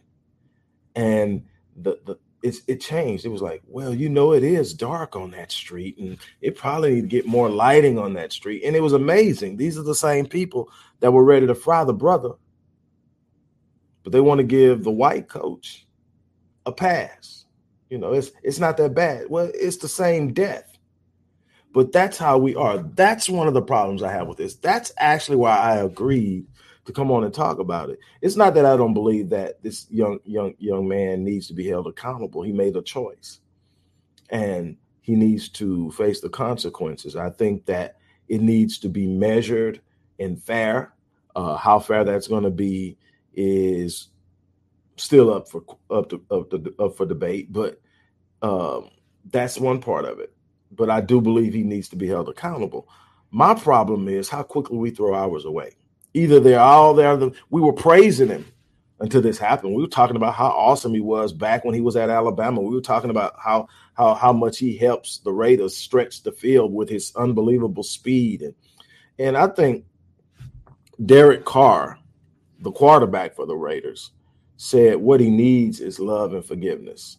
And 0.95 1.45
the, 1.75 1.99
the 2.05 2.17
it's 2.41 2.62
it 2.67 2.82
changed. 2.82 3.25
It 3.25 3.30
was 3.30 3.41
like, 3.41 3.62
well, 3.67 3.93
you 3.93 4.10
know, 4.10 4.34
it 4.34 4.43
is 4.43 4.73
dark 4.73 5.15
on 5.15 5.32
that 5.32 5.52
street, 5.52 5.97
and 5.97 6.17
it 6.41 6.56
probably 6.56 6.95
need 6.95 7.02
to 7.02 7.08
get 7.08 7.25
more 7.25 7.49
lighting 7.49 7.97
on 7.99 8.13
that 8.13 8.32
street. 8.32 8.63
And 8.63 8.75
it 8.75 8.82
was 8.82 8.93
amazing. 8.93 9.58
These 9.58 9.78
are 9.78 9.84
the 9.84 9.95
same 9.95 10.25
people 10.25 10.69
that 10.99 11.12
were 11.12 11.23
ready 11.23 11.47
to 11.47 11.56
fry 11.56 11.84
the 11.84 11.93
brother, 11.93 12.32
but 14.04 14.13
they 14.13 14.21
want 14.21 14.39
to 14.39 14.45
give 14.45 14.84
the 14.84 14.91
white 14.91 15.28
coach 15.28 15.86
a 16.65 16.71
pass. 16.71 17.45
You 17.89 17.97
know, 17.97 18.13
it's 18.13 18.32
it's 18.43 18.60
not 18.60 18.78
that 18.78 18.93
bad. 18.93 19.30
Well, 19.30 19.52
it's 19.54 19.78
the 19.78 19.89
same 19.89 20.34
death. 20.34 20.65
But 21.71 21.91
that's 21.91 22.17
how 22.17 22.39
we 22.39 22.56
are. 22.56 22.80
That's 22.80 23.30
one 23.30 23.47
of 23.47 23.54
the 23.54 23.62
problems 23.62 24.02
I 24.02 24.12
have 24.12 24.28
with 24.28 24.38
this. 24.38 24.56
That's 24.56 24.91
actually 24.97 25.38
why 25.38 25.56
I 25.56 25.78
agreed 25.78 26.47
to 26.89 26.93
come 26.93 27.12
on 27.12 27.23
and 27.23 27.32
talk 27.32 27.60
about 27.60 27.91
it. 27.91 27.99
It's 28.19 28.36
not 28.36 28.56
that 28.56 28.65
I 28.65 28.75
don't 28.75 28.95
believe 28.95 29.30
that 29.30 29.62
this 29.62 29.86
young 29.91 30.19
young 30.25 30.56
young 30.58 30.88
man 30.88 31.23
needs 31.23 31.45
to 31.47 31.54
be 31.54 31.67
held 31.67 31.86
accountable. 31.86 32.41
He 32.41 32.52
made 32.52 32.75
a 32.75 32.82
choice, 32.82 33.41
and 34.32 34.75
he 35.02 35.15
needs 35.15 35.49
to 35.49 35.91
face 35.91 36.19
the 36.19 36.30
consequences. 36.30 37.15
I 37.15 37.30
think 37.30 37.67
that 37.67 37.97
it 38.28 38.41
needs 38.41 38.80
to 38.80 38.89
be 38.89 39.06
measured 39.06 39.82
and 40.19 40.41
fair. 40.41 40.93
Uh, 41.36 41.56
how 41.58 41.78
fair 41.78 42.04
that's 42.04 42.28
going 42.28 42.43
to 42.43 42.49
be 42.49 42.97
is 43.36 44.08
still 44.95 45.32
up 45.32 45.47
for 45.47 45.63
up 45.91 46.10
to 46.10 46.23
up, 46.32 46.49
to, 46.49 46.73
up 46.80 46.97
for 46.97 47.06
debate, 47.06 47.54
but 47.54 47.80
um, 48.41 48.89
that's 49.30 49.60
one 49.60 49.80
part 49.80 50.06
of 50.06 50.19
it. 50.19 50.34
But 50.71 50.89
I 50.89 51.02
do 51.02 51.21
believe 51.21 51.54
he 51.54 51.62
needs 51.62 51.88
to 51.89 51.95
be 51.95 52.08
held 52.08 52.30
accountable. 52.30 52.89
My 53.30 53.54
problem 53.54 54.08
is 54.08 54.28
how 54.28 54.41
quickly 54.41 54.80
we 54.80 54.89
throw 54.89 55.13
ours 55.13 55.45
away. 55.45 55.75
Either 56.13 56.39
they're 56.39 56.60
all 56.60 56.93
there. 56.93 57.17
We 57.50 57.62
were 57.62 57.74
praising 57.74 58.30
him 58.30 58.45
until 59.00 59.22
this 59.22 59.38
happened. 59.38 59.76
We 59.76 59.82
were 59.82 59.88
talking 59.88 60.15
about 60.15 60.34
how 60.34 60.48
awesome 60.48 60.93
he 60.93 61.00
was 61.00 61.32
back 61.32 61.63
when 61.63 61.76
he 61.76 61.82
was 61.82 61.95
at 61.95 62.10
Alabama. 62.10 62.62
We 62.62 62.76
were 62.76 62.82
talking 62.82 63.10
about 63.10 63.36
how 63.38 63.67
how 63.93 64.15
how 64.15 64.34
much 64.34 64.58
he 64.58 64.76
helps 64.76 65.19
the 65.19 65.32
Raiders 65.32 65.76
stretch 65.76 66.24
the 66.24 66.32
field 66.32 66.74
with 66.74 66.89
his 66.89 67.13
unbelievable 67.15 67.84
speed 67.84 68.41
and 68.41 68.56
and 69.19 69.36
I 69.38 69.48
think 69.48 69.86
Derek 71.06 71.43
Carr, 71.45 72.00
the 72.62 72.72
quarterback 72.72 73.36
for 73.36 73.45
the 73.45 73.56
Raiders, 73.56 74.12
said 74.56 74.95
what 74.95 75.19
he 75.19 75.30
needs 75.30 75.82
is 75.82 76.00
love 76.00 76.34
and 76.34 76.43
forgiveness. 76.43 77.17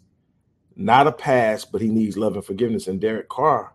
Not 0.77 1.07
a 1.07 1.13
pass, 1.13 1.65
but 1.65 1.83
he 1.83 1.89
needs 1.89 2.17
love 2.17 2.37
and 2.37 2.45
forgiveness. 2.45 2.89
And 2.89 3.01
Derek 3.01 3.29
Carr, 3.29 3.75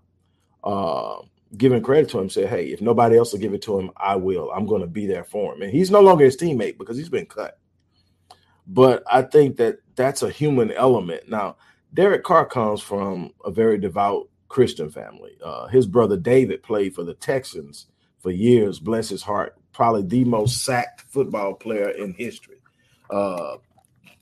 uh, 0.63 1.17
giving 1.58 1.81
credit 1.81 2.10
to 2.10 2.19
him, 2.19 2.29
said, 2.29 2.49
Hey, 2.49 2.67
if 2.67 2.81
nobody 2.81 3.17
else 3.17 3.31
will 3.31 3.39
give 3.39 3.53
it 3.53 3.62
to 3.63 3.79
him, 3.79 3.91
I 3.97 4.15
will. 4.15 4.51
I'm 4.51 4.65
going 4.65 4.81
to 4.81 4.88
be 4.88 5.05
there 5.05 5.23
for 5.23 5.53
him. 5.53 5.62
And 5.62 5.71
he's 5.71 5.91
no 5.91 6.01
longer 6.01 6.25
his 6.25 6.38
teammate 6.38 6.77
because 6.77 6.97
he's 6.97 7.10
been 7.10 7.25
cut. 7.25 7.60
But 8.67 9.03
I 9.12 9.21
think 9.21 9.58
that 9.58 9.77
that's 9.95 10.23
a 10.23 10.29
human 10.29 10.71
element. 10.71 11.29
Now, 11.29 11.58
Derek 11.93 12.23
Carr 12.23 12.45
comes 12.45 12.81
from 12.81 13.31
a 13.45 13.51
very 13.51 13.77
devout 13.77 14.27
Christian 14.47 14.89
family. 14.89 15.38
Uh, 15.43 15.67
his 15.67 15.86
brother 15.86 16.17
David 16.17 16.63
played 16.63 16.95
for 16.95 17.03
the 17.03 17.13
Texans 17.13 17.88
for 18.19 18.31
years, 18.31 18.79
bless 18.79 19.10
his 19.10 19.21
heart, 19.21 19.55
probably 19.71 20.01
the 20.03 20.25
most 20.25 20.63
sacked 20.63 21.01
football 21.01 21.53
player 21.53 21.89
in 21.89 22.13
history. 22.13 22.58
Uh, 23.10 23.58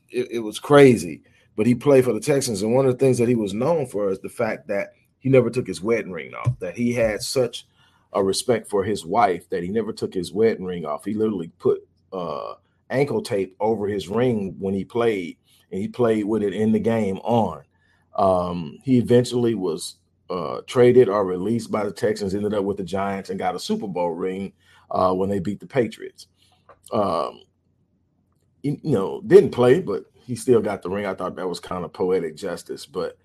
it, 0.10 0.28
it 0.32 0.40
was 0.40 0.60
crazy, 0.60 1.24
but 1.56 1.66
he 1.66 1.74
played 1.74 2.04
for 2.04 2.14
the 2.14 2.20
Texans. 2.20 2.62
And 2.62 2.74
one 2.74 2.86
of 2.86 2.92
the 2.92 2.98
things 2.98 3.18
that 3.18 3.30
he 3.30 3.36
was 3.36 3.54
known 3.54 3.86
for 3.86 4.10
is 4.10 4.20
the 4.20 4.30
fact 4.30 4.68
that 4.68 4.94
he 5.24 5.30
never 5.30 5.50
took 5.50 5.66
his 5.66 5.82
wedding 5.82 6.12
ring 6.12 6.34
off, 6.34 6.60
that 6.60 6.76
he 6.76 6.94
had 6.94 7.22
such 7.22 7.66
a 8.12 8.22
respect 8.22 8.70
for 8.70 8.84
his 8.84 9.06
wife 9.06 9.50
that 9.50 9.64
he 9.64 9.70
never 9.70 9.94
took 9.94 10.14
his 10.14 10.34
wedding 10.34 10.66
ring 10.66 10.86
off. 10.86 11.06
He 11.06 11.14
literally 11.14 11.48
put 11.60 11.88
uh, 12.12 12.56
ankle 12.90 13.22
tape 13.22 13.56
over 13.62 13.88
his 13.88 14.10
ring 14.10 14.56
when 14.60 14.74
he 14.74 14.84
played, 14.84 15.38
and 15.72 15.80
he 15.80 15.88
played 15.88 16.26
with 16.26 16.44
it 16.44 16.54
in 16.54 16.74
the 16.74 16.80
game 16.80 17.18
on. 17.20 17.64
Um, 18.16 18.78
he 18.84 18.98
eventually 18.98 19.56
was 19.56 19.96
uh, 20.30 20.60
traded 20.68 21.08
or 21.08 21.26
released 21.26 21.72
by 21.72 21.86
the 21.86 21.92
Texans, 21.92 22.36
ended 22.36 22.54
up 22.54 22.66
with 22.66 22.78
the 22.78 22.84
Giants, 22.84 23.30
and 23.30 23.40
got 23.40 23.56
a 23.56 23.60
Super 23.60 23.88
Bowl 23.88 24.12
ring 24.12 24.52
uh, 24.92 25.14
when 25.14 25.30
they 25.30 25.40
beat 25.40 25.62
the 25.62 25.68
Patriots. 25.68 26.28
Um, 26.92 27.44
you, 28.62 28.78
know, 28.84 29.22
didn't 29.26 29.52
play, 29.52 29.80
but 29.80 30.04
he 30.14 30.36
still 30.36 30.62
got 30.62 30.82
the 30.82 30.90
ring. 30.90 31.06
I 31.06 31.14
thought 31.14 31.38
that 31.38 31.48
was 31.48 31.62
kind 31.62 31.86
of 31.86 31.94
poetic 31.94 32.36
justice. 32.36 32.86
But 32.86 33.18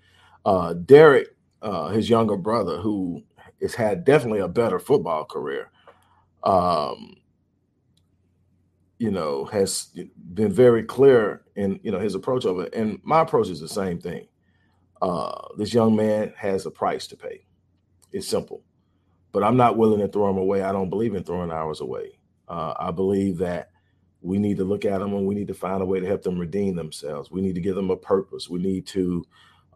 uh, 0.45 0.73
Derek, 0.73 1.35
uh, 1.61 1.89
his 1.89 2.09
younger 2.09 2.37
brother, 2.37 2.77
who 2.77 3.23
has 3.61 3.75
had 3.75 4.05
definitely 4.05 4.39
a 4.39 4.47
better 4.47 4.79
football 4.79 5.25
career, 5.25 5.71
um, 6.43 7.15
you 8.97 9.11
know, 9.11 9.45
has 9.45 9.89
been 10.33 10.51
very 10.51 10.83
clear 10.83 11.43
in 11.55 11.79
you 11.83 11.91
know 11.91 11.99
his 11.99 12.15
approach 12.15 12.45
of 12.45 12.59
it. 12.59 12.73
And 12.73 12.99
my 13.03 13.21
approach 13.21 13.49
is 13.49 13.59
the 13.59 13.69
same 13.69 13.99
thing. 13.99 14.27
Uh, 15.01 15.47
this 15.57 15.73
young 15.73 15.95
man 15.95 16.33
has 16.37 16.65
a 16.65 16.71
price 16.71 17.07
to 17.07 17.15
pay. 17.15 17.45
It's 18.11 18.27
simple, 18.27 18.63
but 19.31 19.43
I'm 19.43 19.57
not 19.57 19.77
willing 19.77 19.99
to 19.99 20.07
throw 20.07 20.29
him 20.29 20.37
away. 20.37 20.61
I 20.61 20.71
don't 20.71 20.89
believe 20.89 21.15
in 21.15 21.23
throwing 21.23 21.51
ours 21.51 21.79
away. 21.81 22.19
Uh, 22.47 22.73
I 22.77 22.91
believe 22.91 23.37
that 23.37 23.69
we 24.21 24.37
need 24.37 24.57
to 24.57 24.65
look 24.65 24.83
at 24.83 24.99
them 24.99 25.13
and 25.13 25.25
we 25.25 25.35
need 25.35 25.47
to 25.47 25.53
find 25.53 25.81
a 25.81 25.85
way 25.85 25.99
to 25.99 26.07
help 26.07 26.23
them 26.23 26.37
redeem 26.37 26.75
themselves. 26.75 27.31
We 27.31 27.41
need 27.41 27.55
to 27.55 27.61
give 27.61 27.75
them 27.75 27.91
a 27.91 27.95
purpose. 27.95 28.49
We 28.49 28.59
need 28.59 28.85
to 28.87 29.23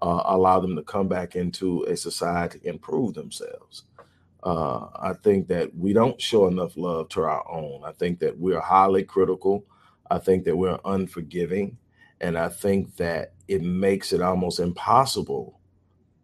uh, 0.04 0.22
allow 0.26 0.60
them 0.60 0.76
to 0.76 0.84
come 0.84 1.08
back 1.08 1.38
into 1.38 1.84
a 1.84 1.96
society, 1.96 2.60
improve 2.64 3.14
themselves. 3.14 3.84
Uh, 4.44 4.88
I 4.98 5.14
think 5.24 5.48
that 5.48 5.74
we 5.74 5.94
don't 5.94 6.22
show 6.22 6.48
enough 6.48 6.76
love 6.76 7.08
to 7.10 7.22
our 7.22 7.50
own. 7.50 7.84
I 7.86 7.94
think 7.94 8.20
that 8.20 8.38
we're 8.38 8.60
highly 8.60 9.04
critical. 9.04 9.66
I 10.12 10.20
think 10.20 10.44
that 10.44 10.58
we're 10.58 10.78
unforgiving. 10.84 11.78
And 12.20 12.38
I 12.38 12.50
think 12.50 12.98
that 12.98 13.34
it 13.48 13.62
makes 13.62 14.12
it 14.12 14.22
almost 14.22 14.60
impossible 14.60 15.62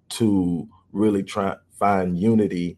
to 0.09 0.67
really 0.91 1.23
try 1.23 1.55
find 1.77 2.19
unity 2.19 2.77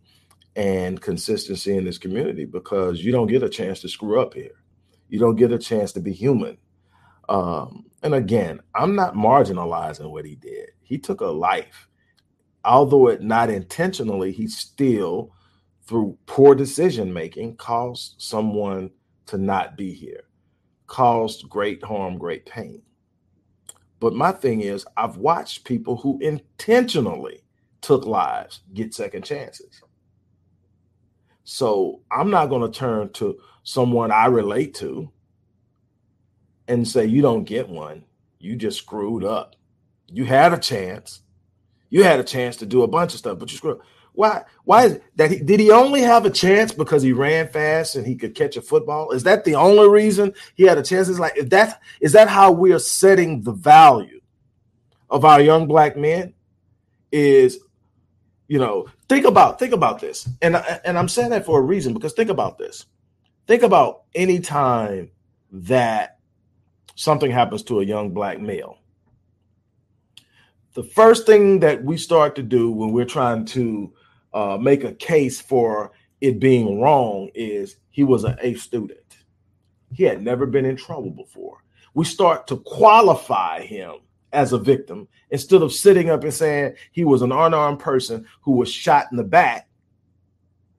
and 0.55 1.01
consistency 1.01 1.75
in 1.75 1.85
this 1.85 1.97
community 1.97 2.45
because 2.45 3.03
you 3.03 3.11
don't 3.11 3.25
get 3.25 3.41
a 3.41 3.49
chance 3.49 3.79
to 3.81 3.89
screw 3.89 4.21
up 4.21 4.35
here. 4.35 4.61
You 5.09 5.17
don't 5.17 5.35
get 5.35 5.51
a 5.51 5.57
chance 5.57 5.93
to 5.93 5.99
be 5.99 6.13
human. 6.13 6.59
Um, 7.27 7.85
and 8.03 8.15
again, 8.15 8.59
I'm 8.75 8.95
not 8.95 9.15
marginalizing 9.15 10.11
what 10.11 10.25
he 10.25 10.35
did. 10.35 10.71
He 10.81 10.97
took 10.97 11.21
a 11.21 11.25
life 11.25 11.87
although 12.63 13.07
it 13.07 13.21
not 13.21 13.49
intentionally, 13.49 14.31
he 14.31 14.47
still, 14.47 15.33
through 15.87 16.17
poor 16.25 16.55
decision 16.55 17.11
making, 17.11 17.55
caused 17.55 18.15
someone 18.17 18.91
to 19.27 19.37
not 19.37 19.77
be 19.77 19.93
here, 19.93 20.23
caused 20.87 21.49
great 21.49 21.83
harm, 21.83 22.17
great 22.17 22.45
pain. 22.45 22.81
But 23.99 24.13
my 24.13 24.31
thing 24.31 24.61
is, 24.61 24.85
I've 24.97 25.17
watched 25.17 25.63
people 25.63 25.95
who 25.95 26.19
intentionally 26.19 27.43
took 27.81 28.05
lives 28.05 28.61
get 28.73 28.93
second 28.93 29.23
chances. 29.23 29.81
So 31.43 32.01
I'm 32.11 32.29
not 32.29 32.47
going 32.47 32.61
to 32.61 32.79
turn 32.79 33.11
to 33.13 33.37
someone 33.63 34.11
I 34.11 34.27
relate 34.27 34.75
to 34.75 35.11
and 36.71 36.87
say, 36.87 37.05
You 37.05 37.21
don't 37.21 37.43
get 37.43 37.69
one. 37.69 38.03
You 38.39 38.55
just 38.55 38.77
screwed 38.77 39.23
up. 39.23 39.55
You 40.07 40.25
had 40.25 40.53
a 40.53 40.57
chance. 40.57 41.21
You 41.89 42.03
had 42.03 42.19
a 42.19 42.23
chance 42.23 42.55
to 42.57 42.65
do 42.65 42.83
a 42.83 42.87
bunch 42.87 43.13
of 43.13 43.19
stuff, 43.19 43.37
but 43.37 43.51
you 43.51 43.57
screwed. 43.57 43.79
Up. 43.79 43.85
Why? 44.13 44.43
Why 44.63 44.85
is 44.85 44.99
that? 45.17 45.31
He, 45.31 45.39
did 45.39 45.59
he 45.59 45.71
only 45.71 46.01
have 46.01 46.25
a 46.25 46.29
chance 46.29 46.71
because 46.71 47.03
he 47.03 47.13
ran 47.13 47.47
fast 47.49 47.95
and 47.95 48.05
he 48.05 48.15
could 48.15 48.35
catch 48.35 48.57
a 48.57 48.61
football? 48.61 49.11
Is 49.11 49.23
that 49.23 49.43
the 49.43 49.55
only 49.55 49.87
reason 49.89 50.33
he 50.55 50.63
had 50.63 50.77
a 50.77 50.83
chance? 50.83 51.09
Is 51.09 51.19
like 51.19 51.37
if 51.37 51.49
that 51.49 51.81
is 51.99 52.13
that 52.13 52.29
how 52.29 52.51
we 52.51 52.73
are 52.73 52.79
setting 52.79 53.41
the 53.41 53.53
value 53.53 54.21
of 55.09 55.23
our 55.25 55.41
young 55.41 55.67
black 55.67 55.97
men? 55.97 56.33
Is 57.11 57.59
you 58.47 58.59
know 58.59 58.87
think 59.09 59.25
about 59.25 59.59
think 59.59 59.73
about 59.73 59.99
this, 59.99 60.27
and 60.41 60.55
and 60.55 60.97
I'm 60.97 61.09
saying 61.09 61.29
that 61.31 61.45
for 61.45 61.59
a 61.59 61.63
reason 61.63 61.93
because 61.93 62.13
think 62.13 62.29
about 62.29 62.57
this. 62.57 62.85
Think 63.47 63.63
about 63.63 64.03
any 64.15 64.39
time 64.39 65.11
that 65.51 66.20
something 67.01 67.31
happens 67.31 67.63
to 67.63 67.79
a 67.79 67.85
young 67.85 68.11
black 68.11 68.39
male 68.39 68.77
the 70.73 70.83
first 70.83 71.25
thing 71.25 71.59
that 71.59 71.83
we 71.83 71.97
start 71.97 72.35
to 72.35 72.43
do 72.43 72.71
when 72.71 72.91
we're 72.91 73.05
trying 73.05 73.45
to 73.45 73.93
uh, 74.33 74.57
make 74.57 74.83
a 74.83 74.93
case 74.93 75.41
for 75.41 75.91
it 76.21 76.39
being 76.39 76.79
wrong 76.79 77.29
is 77.35 77.77
he 77.89 78.03
was 78.03 78.23
an 78.23 78.37
A 78.41 78.53
student. 78.55 78.99
He 79.91 80.03
had 80.03 80.21
never 80.21 80.45
been 80.45 80.65
in 80.65 80.77
trouble 80.77 81.09
before. 81.09 81.57
We 81.93 82.05
start 82.05 82.47
to 82.47 82.57
qualify 82.57 83.63
him 83.63 83.95
as 84.31 84.53
a 84.53 84.57
victim 84.57 85.09
instead 85.29 85.61
of 85.61 85.73
sitting 85.73 86.09
up 86.09 86.23
and 86.23 86.33
saying 86.33 86.75
he 86.93 87.03
was 87.03 87.21
an 87.21 87.33
unarmed 87.33 87.79
person 87.79 88.25
who 88.41 88.53
was 88.53 88.71
shot 88.71 89.07
in 89.11 89.17
the 89.17 89.23
back, 89.25 89.67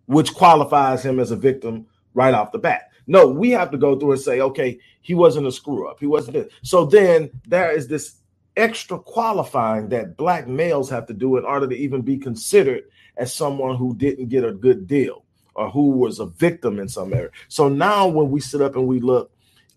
which 0.06 0.32
qualifies 0.32 1.04
him 1.04 1.20
as 1.20 1.32
a 1.32 1.36
victim 1.36 1.86
right 2.14 2.32
off 2.32 2.52
the 2.52 2.58
bat. 2.58 2.88
No, 3.06 3.26
we 3.26 3.50
have 3.50 3.70
to 3.70 3.78
go 3.78 3.98
through 3.98 4.12
and 4.12 4.20
say, 4.20 4.40
okay, 4.40 4.78
he 5.00 5.14
wasn't 5.14 5.46
a 5.46 5.52
screw 5.52 5.88
up. 5.88 5.98
He 6.00 6.06
wasn't 6.06 6.34
this. 6.34 6.52
So 6.62 6.84
then 6.84 7.30
there 7.46 7.72
is 7.72 7.88
this 7.88 8.16
extra 8.56 8.98
qualifying 8.98 9.88
that 9.88 10.16
black 10.16 10.46
males 10.46 10.90
have 10.90 11.06
to 11.06 11.14
do 11.14 11.36
in 11.36 11.44
order 11.44 11.66
to 11.66 11.74
even 11.76 12.02
be 12.02 12.18
considered 12.18 12.84
as 13.16 13.34
someone 13.34 13.76
who 13.76 13.94
didn't 13.96 14.28
get 14.28 14.44
a 14.44 14.52
good 14.52 14.86
deal 14.86 15.24
or 15.54 15.70
who 15.70 15.90
was 15.90 16.18
a 16.18 16.26
victim 16.26 16.78
in 16.78 16.88
some 16.88 17.12
area. 17.12 17.30
So 17.48 17.68
now 17.68 18.08
when 18.08 18.30
we 18.30 18.40
sit 18.40 18.62
up 18.62 18.76
and 18.76 18.86
we 18.86 19.00
look 19.00 19.30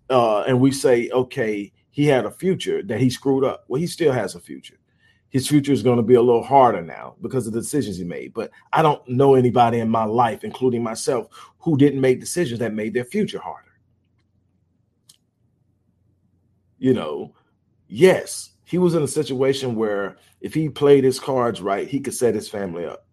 uh, 0.09 0.41
and 0.41 0.59
we 0.59 0.71
say, 0.71 1.09
okay, 1.09 1.71
he 1.91 2.05
had 2.05 2.25
a 2.25 2.31
future 2.31 2.83
that 2.83 2.99
he 2.99 3.09
screwed 3.09 3.43
up. 3.43 3.65
Well, 3.67 3.79
he 3.79 3.88
still 3.88 4.11
has 4.11 4.35
a 4.35 4.39
future. 4.39 4.77
His 5.29 5.47
future 5.47 5.73
is 5.73 5.83
going 5.83 5.97
to 5.97 6.03
be 6.03 6.15
a 6.15 6.21
little 6.21 6.43
harder 6.43 6.81
now 6.81 7.15
because 7.21 7.47
of 7.47 7.53
the 7.53 7.59
decisions 7.61 7.97
he 7.97 8.03
made. 8.05 8.33
But 8.33 8.51
I 8.71 8.81
don't 8.81 9.05
know 9.07 9.35
anybody 9.35 9.79
in 9.79 9.89
my 9.89 10.05
life, 10.05 10.43
including 10.43 10.83
myself, 10.83 11.27
who 11.59 11.77
didn't 11.77 12.01
make 12.01 12.19
decisions 12.19 12.59
that 12.59 12.73
made 12.73 12.93
their 12.93 13.05
future 13.05 13.39
harder. 13.39 13.71
You 16.77 16.93
know, 16.93 17.33
yes, 17.88 18.51
he 18.65 18.77
was 18.77 18.95
in 18.95 19.03
a 19.03 19.07
situation 19.07 19.75
where 19.75 20.17
if 20.41 20.53
he 20.53 20.69
played 20.69 21.03
his 21.03 21.19
cards 21.19 21.61
right, 21.61 21.88
he 21.88 21.99
could 21.99 22.13
set 22.13 22.35
his 22.35 22.49
family 22.49 22.85
up. 22.85 23.05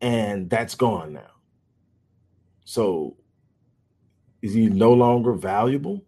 And 0.00 0.50
that's 0.50 0.74
gone 0.74 1.12
now. 1.12 1.30
So 2.64 3.16
Is 4.42 4.52
he 4.54 4.66
no 4.66 4.92
longer 4.92 5.32
valuable? 5.32 6.04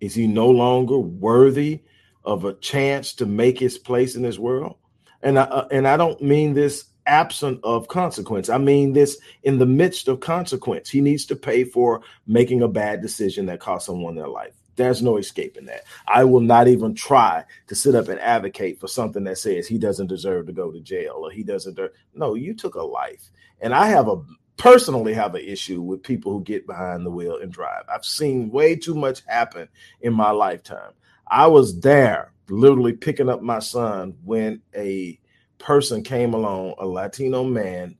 Is 0.00 0.14
he 0.14 0.26
no 0.26 0.48
longer 0.48 0.98
worthy 0.98 1.82
of 2.24 2.44
a 2.44 2.54
chance 2.54 3.14
to 3.14 3.26
make 3.26 3.58
his 3.58 3.78
place 3.78 4.16
in 4.16 4.22
this 4.22 4.38
world? 4.38 4.76
And 5.22 5.38
I, 5.38 5.42
uh, 5.42 5.68
and 5.70 5.86
I 5.86 5.96
don't 5.96 6.20
mean 6.22 6.54
this 6.54 6.86
absent 7.06 7.60
of 7.64 7.88
consequence. 7.88 8.48
I 8.48 8.58
mean 8.58 8.92
this 8.92 9.18
in 9.42 9.58
the 9.58 9.66
midst 9.66 10.08
of 10.08 10.20
consequence. 10.20 10.88
He 10.88 11.00
needs 11.00 11.26
to 11.26 11.36
pay 11.36 11.64
for 11.64 12.02
making 12.26 12.62
a 12.62 12.68
bad 12.68 13.02
decision 13.02 13.46
that 13.46 13.60
cost 13.60 13.86
someone 13.86 14.14
their 14.14 14.28
life. 14.28 14.54
There's 14.76 15.02
no 15.02 15.16
escaping 15.18 15.66
that. 15.66 15.84
I 16.08 16.24
will 16.24 16.40
not 16.40 16.68
even 16.68 16.94
try 16.94 17.44
to 17.66 17.74
sit 17.74 17.94
up 17.94 18.08
and 18.08 18.20
advocate 18.20 18.80
for 18.80 18.88
something 18.88 19.24
that 19.24 19.38
says 19.38 19.66
he 19.66 19.76
doesn't 19.76 20.06
deserve 20.06 20.46
to 20.46 20.52
go 20.52 20.70
to 20.70 20.80
jail 20.80 21.14
or 21.16 21.30
he 21.30 21.42
doesn't. 21.42 21.74
De- 21.74 21.90
no, 22.14 22.34
you 22.34 22.54
took 22.54 22.76
a 22.76 22.82
life. 22.82 23.30
And 23.60 23.74
I 23.74 23.88
have 23.88 24.08
a 24.08 24.22
personally 24.56 25.14
have 25.14 25.34
an 25.34 25.44
issue 25.44 25.80
with 25.80 26.02
people 26.02 26.32
who 26.32 26.42
get 26.42 26.66
behind 26.66 27.04
the 27.04 27.10
wheel 27.10 27.38
and 27.42 27.50
drive. 27.50 27.84
I've 27.92 28.04
seen 28.04 28.50
way 28.50 28.76
too 28.76 28.94
much 28.94 29.22
happen 29.26 29.68
in 30.00 30.12
my 30.12 30.30
lifetime. 30.30 30.92
I 31.30 31.46
was 31.46 31.80
there 31.80 32.32
literally 32.48 32.92
picking 32.92 33.28
up 33.28 33.40
my 33.40 33.60
son 33.60 34.16
when 34.24 34.62
a 34.76 35.18
person 35.58 36.02
came 36.02 36.34
along, 36.34 36.74
a 36.78 36.86
Latino 36.86 37.44
man, 37.44 37.96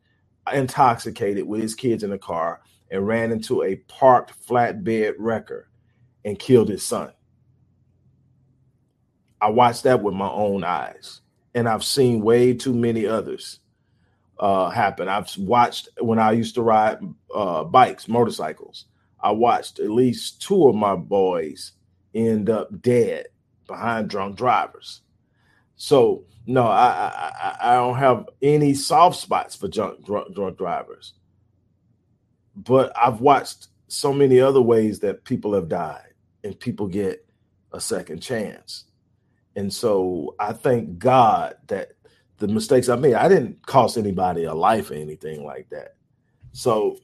intoxicated 0.53 1.47
with 1.47 1.63
his 1.63 1.77
kids 1.77 2.03
in 2.03 2.11
the 2.11 2.19
car 2.19 2.61
and 2.91 3.07
ran 3.07 3.31
into 3.31 3.63
a 3.63 3.77
parked 3.77 4.33
flatbed 4.47 5.15
wrecker 5.19 5.69
and 6.25 6.39
killed 6.39 6.69
his 6.69 6.85
son. 6.85 7.13
I 9.41 9.51
watched 9.51 9.85
that 9.85 10.03
with 10.03 10.15
my 10.15 10.29
own 10.29 10.65
eyes, 10.65 11.21
and 11.55 11.69
I've 11.69 11.85
seen 11.85 12.23
way 12.23 12.53
too 12.53 12.75
many 12.75 13.07
others 13.07 13.61
uh, 14.41 14.71
happen. 14.71 15.09
I've 15.09 15.31
watched 15.39 15.89
when 16.01 16.19
I 16.19 16.33
used 16.33 16.57
to 16.57 16.63
ride 16.63 16.99
uh, 17.35 17.65
bikes, 17.65 18.09
motorcycles. 18.09 18.87
I 19.23 19.31
watched 19.31 19.79
at 19.79 19.91
least 19.91 20.43
two 20.43 20.69
of 20.69 20.75
my 20.75 20.97
boys 20.97 21.73
end 22.15 22.51
up 22.51 22.81
dead 22.83 23.27
behind 23.67 24.11
drunk 24.11 24.37
drivers. 24.37 25.03
So 25.77 26.25
no, 26.47 26.67
I 26.67 27.13
I, 27.15 27.57
I 27.61 27.75
don't 27.75 27.99
have 27.99 28.29
any 28.43 28.75
soft 28.75 29.19
spots 29.19 29.55
for 29.55 29.69
drunk, 29.69 30.05
drunk 30.05 30.35
drunk 30.35 30.59
drivers, 30.59 31.15
but 32.55 32.93
I've 32.97 33.21
watched 33.21 33.69
so 33.89 34.13
many 34.13 34.41
other 34.41 34.63
ways 34.63 35.01
that 35.01 35.25
people 35.25 35.55
have 35.55 35.69
died 35.69 36.15
and 36.45 36.59
people 36.59 36.87
get 36.87 37.27
a 37.73 37.81
second 37.81 38.21
chance. 38.21 38.85
And 39.57 39.73
so 39.73 40.35
I 40.39 40.53
thank 40.53 40.99
God 40.99 41.57
that 41.67 41.93
the 42.41 42.49
mistakes 42.49 42.89
I 42.89 42.97
made. 42.97 43.15
I 43.15 43.29
didn't 43.29 43.65
cost 43.67 43.97
anybody 43.97 44.45
a 44.45 44.55
life 44.55 44.91
or 44.91 44.95
anything 44.95 45.45
like 45.45 45.69
that. 45.71 45.95
So 46.53 46.99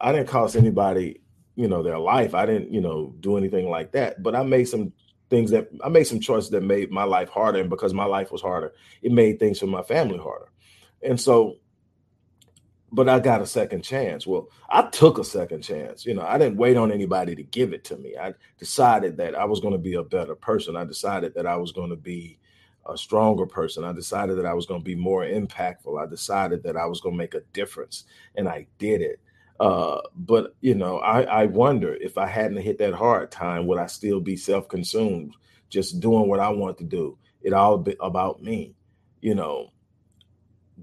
I 0.00 0.12
didn't 0.12 0.28
cost 0.28 0.54
anybody, 0.54 1.22
you 1.58 1.66
know, 1.66 1.82
their 1.82 1.98
life. 1.98 2.36
I 2.36 2.46
didn't, 2.46 2.72
you 2.72 2.80
know, 2.80 3.12
do 3.18 3.36
anything 3.36 3.68
like 3.68 3.90
that. 3.90 4.22
But 4.22 4.36
I 4.36 4.44
made 4.44 4.66
some 4.66 4.92
things 5.28 5.50
that 5.50 5.68
I 5.82 5.88
made 5.88 6.04
some 6.04 6.20
choices 6.20 6.50
that 6.50 6.62
made 6.62 6.92
my 6.92 7.02
life 7.02 7.28
harder. 7.28 7.58
And 7.58 7.68
because 7.68 7.92
my 7.92 8.04
life 8.04 8.30
was 8.30 8.40
harder, 8.40 8.74
it 9.02 9.10
made 9.10 9.40
things 9.40 9.58
for 9.58 9.66
my 9.66 9.82
family 9.82 10.18
harder. 10.18 10.52
And 11.02 11.20
so, 11.20 11.56
but 12.92 13.08
I 13.08 13.18
got 13.18 13.42
a 13.42 13.46
second 13.46 13.82
chance. 13.82 14.24
Well, 14.24 14.48
I 14.70 14.82
took 14.82 15.18
a 15.18 15.24
second 15.24 15.62
chance. 15.62 16.06
You 16.06 16.14
know, 16.14 16.22
I 16.22 16.38
didn't 16.38 16.58
wait 16.58 16.76
on 16.76 16.92
anybody 16.92 17.34
to 17.34 17.42
give 17.42 17.72
it 17.72 17.82
to 17.86 17.96
me. 17.96 18.14
I 18.16 18.34
decided 18.60 19.16
that 19.16 19.34
I 19.34 19.44
was 19.44 19.58
going 19.58 19.72
to 19.72 19.78
be 19.78 19.94
a 19.94 20.04
better 20.04 20.36
person. 20.36 20.76
I 20.76 20.84
decided 20.84 21.34
that 21.34 21.46
I 21.46 21.56
was 21.56 21.72
going 21.72 21.90
to 21.90 21.96
be 21.96 22.38
a 22.88 22.96
stronger 22.96 23.46
person. 23.46 23.82
I 23.82 23.92
decided 23.92 24.38
that 24.38 24.46
I 24.46 24.54
was 24.54 24.64
going 24.64 24.80
to 24.80 24.84
be 24.84 24.94
more 24.94 25.24
impactful. 25.24 26.00
I 26.00 26.08
decided 26.08 26.62
that 26.62 26.76
I 26.76 26.86
was 26.86 27.00
going 27.00 27.16
to 27.16 27.18
make 27.18 27.34
a 27.34 27.42
difference, 27.52 28.04
and 28.36 28.48
I 28.48 28.68
did 28.78 29.02
it. 29.02 29.18
Uh, 29.60 30.00
but 30.14 30.54
you 30.60 30.74
know, 30.74 30.98
I, 30.98 31.22
I 31.22 31.46
wonder 31.46 31.94
if 31.94 32.16
I 32.16 32.26
hadn't 32.26 32.58
hit 32.58 32.78
that 32.78 32.94
hard 32.94 33.30
time, 33.30 33.66
would 33.66 33.78
I 33.78 33.86
still 33.86 34.20
be 34.20 34.36
self-consumed, 34.36 35.34
just 35.68 36.00
doing 36.00 36.28
what 36.28 36.40
I 36.40 36.50
want 36.50 36.78
to 36.78 36.84
do? 36.84 37.18
It 37.42 37.52
all 37.52 37.78
be 37.78 37.96
about 38.00 38.42
me, 38.42 38.74
you 39.20 39.34
know. 39.34 39.72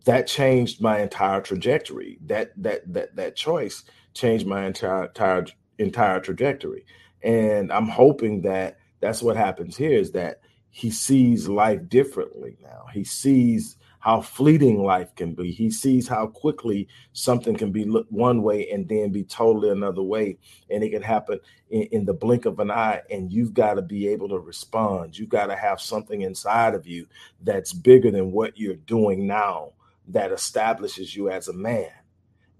That 0.04 0.28
changed 0.28 0.82
my 0.82 1.00
entire 1.00 1.42
trajectory. 1.42 2.20
That 2.26 2.52
that 2.62 2.82
that 2.94 3.16
that 3.16 3.36
choice 3.38 3.84
changed 4.14 4.46
my 4.46 4.66
entire 4.66 5.06
entire 5.06 5.46
entire 5.80 6.20
trajectory. 6.20 6.86
And 7.24 7.72
I'm 7.72 7.88
hoping 7.88 8.42
that 8.42 8.78
that's 9.00 9.22
what 9.22 9.38
happens 9.38 9.78
here 9.78 9.98
is 9.98 10.12
that 10.12 10.42
he 10.70 10.92
sees 10.92 11.48
life 11.48 11.88
differently 11.88 12.58
now. 12.62 12.86
He 12.94 13.06
sees 13.06 13.78
how 14.06 14.22
fleeting 14.22 14.84
life 14.84 15.16
can 15.16 15.34
be. 15.34 15.52
He 15.52 15.72
sees 15.72 16.08
how 16.08 16.28
quickly 16.28 16.88
something 17.14 17.56
can 17.56 17.72
be 17.72 17.86
one 17.86 18.44
way 18.44 18.70
and 18.70 18.88
then 18.88 19.12
be 19.12 19.24
totally 19.24 19.72
another 19.72 20.04
way. 20.04 20.38
And 20.70 20.84
it 20.84 20.92
can 20.92 21.02
happen 21.02 21.40
in, 21.72 21.82
in 21.92 22.06
the 22.06 22.14
blink 22.14 22.46
of 22.46 22.60
an 22.60 22.70
eye. 22.70 23.02
And 23.10 23.34
you've 23.34 23.56
got 23.56 23.74
to 23.74 23.82
be 23.82 24.08
able 24.10 24.30
to 24.30 24.38
respond. 24.38 25.18
You've 25.18 25.30
got 25.30 25.48
to 25.48 25.56
have 25.56 25.82
something 25.82 26.22
inside 26.22 26.76
of 26.76 26.86
you 26.86 27.08
that's 27.42 27.74
bigger 27.74 28.12
than 28.12 28.32
what 28.32 28.60
you're 28.60 28.76
doing 28.76 29.26
now 29.26 29.72
that 30.10 30.32
establishes 30.32 31.16
you 31.16 31.32
as 31.32 31.48
a 31.48 31.54
man. 31.54 31.90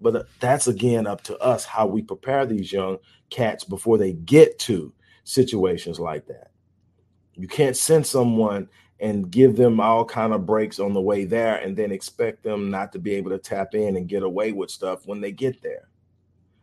But 0.00 0.16
uh, 0.16 0.22
that's 0.40 0.66
again 0.66 1.06
up 1.06 1.22
to 1.22 1.38
us 1.38 1.64
how 1.64 1.86
we 1.86 2.02
prepare 2.02 2.44
these 2.44 2.72
young 2.72 2.98
cats 3.30 3.62
before 3.62 3.98
they 3.98 4.14
get 4.14 4.58
to 4.60 4.92
situations 5.22 6.00
like 6.00 6.26
that. 6.26 6.50
You 7.34 7.46
can't 7.46 7.76
send 7.76 8.04
someone 8.04 8.68
and 9.00 9.30
give 9.30 9.56
them 9.56 9.80
all 9.80 10.04
kind 10.04 10.32
of 10.32 10.46
breaks 10.46 10.78
on 10.78 10.94
the 10.94 11.00
way 11.00 11.24
there 11.24 11.56
and 11.56 11.76
then 11.76 11.92
expect 11.92 12.42
them 12.42 12.70
not 12.70 12.92
to 12.92 12.98
be 12.98 13.14
able 13.14 13.30
to 13.30 13.38
tap 13.38 13.74
in 13.74 13.96
and 13.96 14.08
get 14.08 14.22
away 14.22 14.52
with 14.52 14.70
stuff 14.70 15.06
when 15.06 15.20
they 15.20 15.32
get 15.32 15.60
there. 15.62 15.88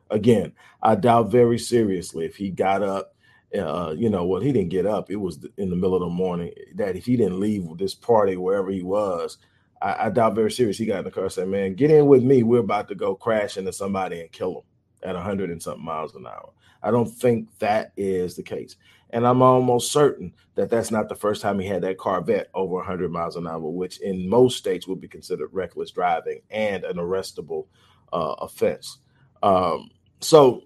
Again, 0.09 0.53
I 0.81 0.95
doubt 0.95 1.29
very 1.29 1.59
seriously 1.59 2.25
if 2.25 2.35
he 2.35 2.49
got 2.49 2.81
up, 2.81 3.15
uh, 3.55 3.93
you 3.95 4.09
know, 4.09 4.25
well, 4.25 4.41
he 4.41 4.51
didn't 4.51 4.69
get 4.69 4.87
up. 4.87 5.11
It 5.11 5.15
was 5.15 5.45
in 5.57 5.69
the 5.69 5.75
middle 5.75 5.95
of 5.95 6.01
the 6.01 6.09
morning 6.09 6.51
that 6.75 6.95
if 6.95 7.05
he 7.05 7.15
didn't 7.15 7.39
leave 7.39 7.65
this 7.77 7.93
party 7.93 8.35
wherever 8.35 8.71
he 8.71 8.81
was, 8.81 9.37
I, 9.79 10.07
I 10.07 10.09
doubt 10.09 10.33
very 10.33 10.51
seriously 10.51 10.85
he 10.85 10.91
got 10.91 10.99
in 10.99 11.05
the 11.05 11.11
car 11.11 11.25
and 11.25 11.33
said, 11.33 11.47
man, 11.47 11.75
get 11.75 11.91
in 11.91 12.07
with 12.07 12.23
me. 12.23 12.41
We're 12.41 12.59
about 12.59 12.87
to 12.87 12.95
go 12.95 13.13
crash 13.13 13.57
into 13.57 13.73
somebody 13.73 14.21
and 14.21 14.31
kill 14.31 14.53
them 14.53 14.63
at 15.03 15.15
100 15.15 15.51
and 15.51 15.61
something 15.61 15.85
miles 15.85 16.15
an 16.15 16.25
hour. 16.25 16.51
I 16.81 16.91
don't 16.91 17.09
think 17.09 17.47
that 17.59 17.93
is 17.95 18.35
the 18.35 18.43
case. 18.43 18.75
And 19.13 19.27
I'm 19.27 19.43
almost 19.43 19.91
certain 19.91 20.33
that 20.55 20.71
that's 20.71 20.89
not 20.89 21.07
the 21.07 21.15
first 21.15 21.43
time 21.43 21.59
he 21.59 21.67
had 21.67 21.83
that 21.83 21.99
Corvette 21.99 22.49
over 22.55 22.73
100 22.77 23.11
miles 23.11 23.35
an 23.35 23.47
hour, 23.47 23.59
which 23.59 24.01
in 24.01 24.27
most 24.27 24.57
states 24.57 24.87
would 24.87 24.99
be 24.99 25.07
considered 25.07 25.49
reckless 25.53 25.91
driving 25.91 26.41
and 26.49 26.83
an 26.83 26.97
arrestable 26.97 27.67
uh, 28.11 28.33
offense. 28.39 28.97
Um, 29.43 29.91
so, 30.19 30.63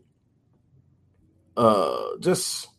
uh, 1.57 2.17
just 2.21 2.69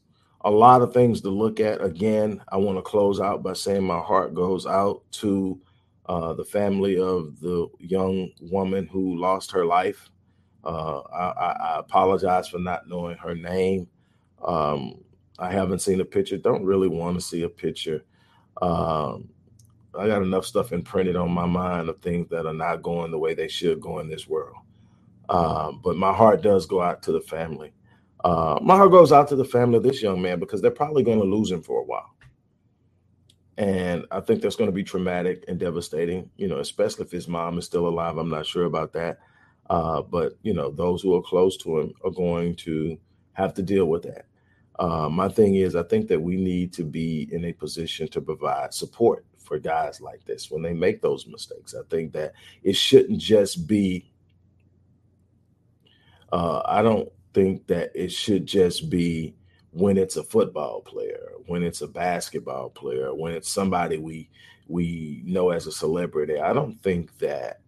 a 0.40 0.50
lot 0.50 0.81
of 0.81 0.94
things 0.94 1.20
to 1.20 1.28
look 1.28 1.61
at. 1.61 1.85
Again, 1.85 2.42
I 2.48 2.57
want 2.57 2.78
to 2.78 2.83
close 2.83 3.20
out 3.20 3.42
by 3.42 3.52
saying 3.52 3.85
my 3.85 3.98
heart 3.98 4.33
goes 4.33 4.66
out 4.66 5.02
to 5.12 5.61
uh, 6.07 6.33
the 6.33 6.44
family 6.46 6.98
of 6.98 7.38
the 7.40 7.68
young 7.78 8.31
woman 8.40 8.87
who 8.87 9.20
lost 9.20 9.52
her 9.52 9.66
life. 9.66 10.09
Uh, 10.64 11.00
I, 11.00 11.26
I, 11.26 11.78
apologize 11.78 12.48
for 12.48 12.59
not 12.59 12.88
knowing 12.88 13.16
her 13.18 13.35
name. 13.35 13.87
Um, 14.42 15.04
I 15.38 15.51
haven't 15.53 15.81
seen 15.81 16.01
a 16.01 16.05
picture. 16.05 16.37
Don't 16.37 16.64
really 16.64 16.88
want 16.88 17.16
to 17.16 17.20
see 17.20 17.42
a 17.42 17.48
picture. 17.48 18.05
Um, 18.61 19.29
I 19.98 20.07
got 20.07 20.22
enough 20.22 20.46
stuff 20.46 20.72
imprinted 20.72 21.16
on 21.16 21.31
my 21.31 21.46
mind 21.46 21.88
of 21.88 22.01
things 22.01 22.29
that 22.31 22.46
are 22.46 22.55
not 22.55 22.83
going 22.83 23.11
the 23.11 23.18
way 23.18 23.35
they 23.35 23.48
should 23.48 23.81
go 23.81 24.01
in 24.01 24.09
this 24.09 24.29
world. 24.29 24.57
Um, 25.29 25.81
but 25.83 25.96
my 25.96 26.12
heart 26.12 26.42
does 26.42 26.66
go 26.66 26.81
out 26.83 27.03
to 27.03 27.12
the 27.12 27.20
family. 27.20 27.72
Uh, 28.24 28.59
my 28.62 28.77
heart 28.77 28.90
goes 28.90 29.12
out 29.12 29.29
to 29.29 29.37
the 29.37 29.44
family 29.44 29.77
of 29.77 29.83
this 29.83 30.03
young 30.03 30.20
man 30.20 30.40
because 30.40 30.61
they're 30.61 30.70
probably 30.70 31.03
going 31.03 31.20
to 31.20 31.24
lose 31.24 31.51
him 31.51 31.62
for 31.62 31.81
a 31.81 31.85
while. 31.85 32.14
And 33.57 34.07
I 34.11 34.20
think 34.20 34.40
that's 34.40 34.57
going 34.57 34.70
to 34.70 34.74
be 34.74 34.85
traumatic 34.85 35.44
and 35.48 35.59
devastating, 35.59 36.31
you 36.37 36.48
know, 36.48 36.59
especially 36.59 37.05
if 37.05 37.11
his 37.11 37.29
mom 37.29 37.59
is 37.59 37.64
still 37.64 37.88
alive. 37.88 38.16
I'm 38.16 38.29
not 38.29 38.46
sure 38.46 38.64
about 38.64 38.92
that. 38.92 39.18
Uh, 39.68 40.01
but, 40.03 40.35
you 40.42 40.55
know, 40.55 40.70
those 40.70 41.03
who 41.03 41.14
are 41.16 41.22
close 41.22 41.57
to 41.59 41.79
him 41.79 41.92
are 42.05 42.11
going 42.11 42.55
to 42.57 42.96
have 43.33 43.55
to 43.55 43.62
deal 43.62 43.87
with 43.87 44.03
that. 44.05 44.27
Uh, 44.79 45.09
my 45.09 45.29
thing 45.29 45.57
is, 45.57 45.75
I 45.75 45.83
think 45.83 46.09
that 46.09 46.21
we 46.21 46.37
need 46.37 46.73
to 46.75 46.85
be 46.85 47.29
in 47.33 47.45
a 47.47 47.53
position 47.53 48.09
to 48.09 48.21
provide 48.21 48.73
support 48.73 49.25
for 49.38 49.59
guys 49.59 50.00
like 50.00 50.25
this 50.25 50.50
when 50.50 50.63
they 50.63 50.73
make 50.73 51.00
those 51.00 51.27
mistakes. 51.27 51.75
I 51.75 51.83
think 51.90 52.13
that 52.13 52.33
it 52.63 52.77
shouldn't 52.77 53.19
just 53.19 53.67
be, 53.67 54.11
uh, 56.33 56.63
I 56.65 56.83
don't 56.83 57.11
think 57.35 57.67
that 57.67 57.90
it 57.94 58.13
should 58.13 58.46
just 58.46 58.88
be 58.88 59.35
when 59.73 59.96
it's 59.96 60.17
a 60.17 60.23
football 60.23 60.81
player, 60.81 61.33
when 61.46 61.63
it's 61.63 61.81
a 61.81 61.88
basketball 61.88 62.71
player, 62.71 63.15
when 63.15 63.33
it's 63.33 63.50
somebody 63.50 63.98
we 63.98 64.31
we 64.69 65.23
know 65.25 65.50
as 65.50 65.67
a 65.67 65.73
celebrity. 65.73 66.38
I 66.38 66.52
don't 66.52 66.81
think 66.83 67.17
that 67.19 67.61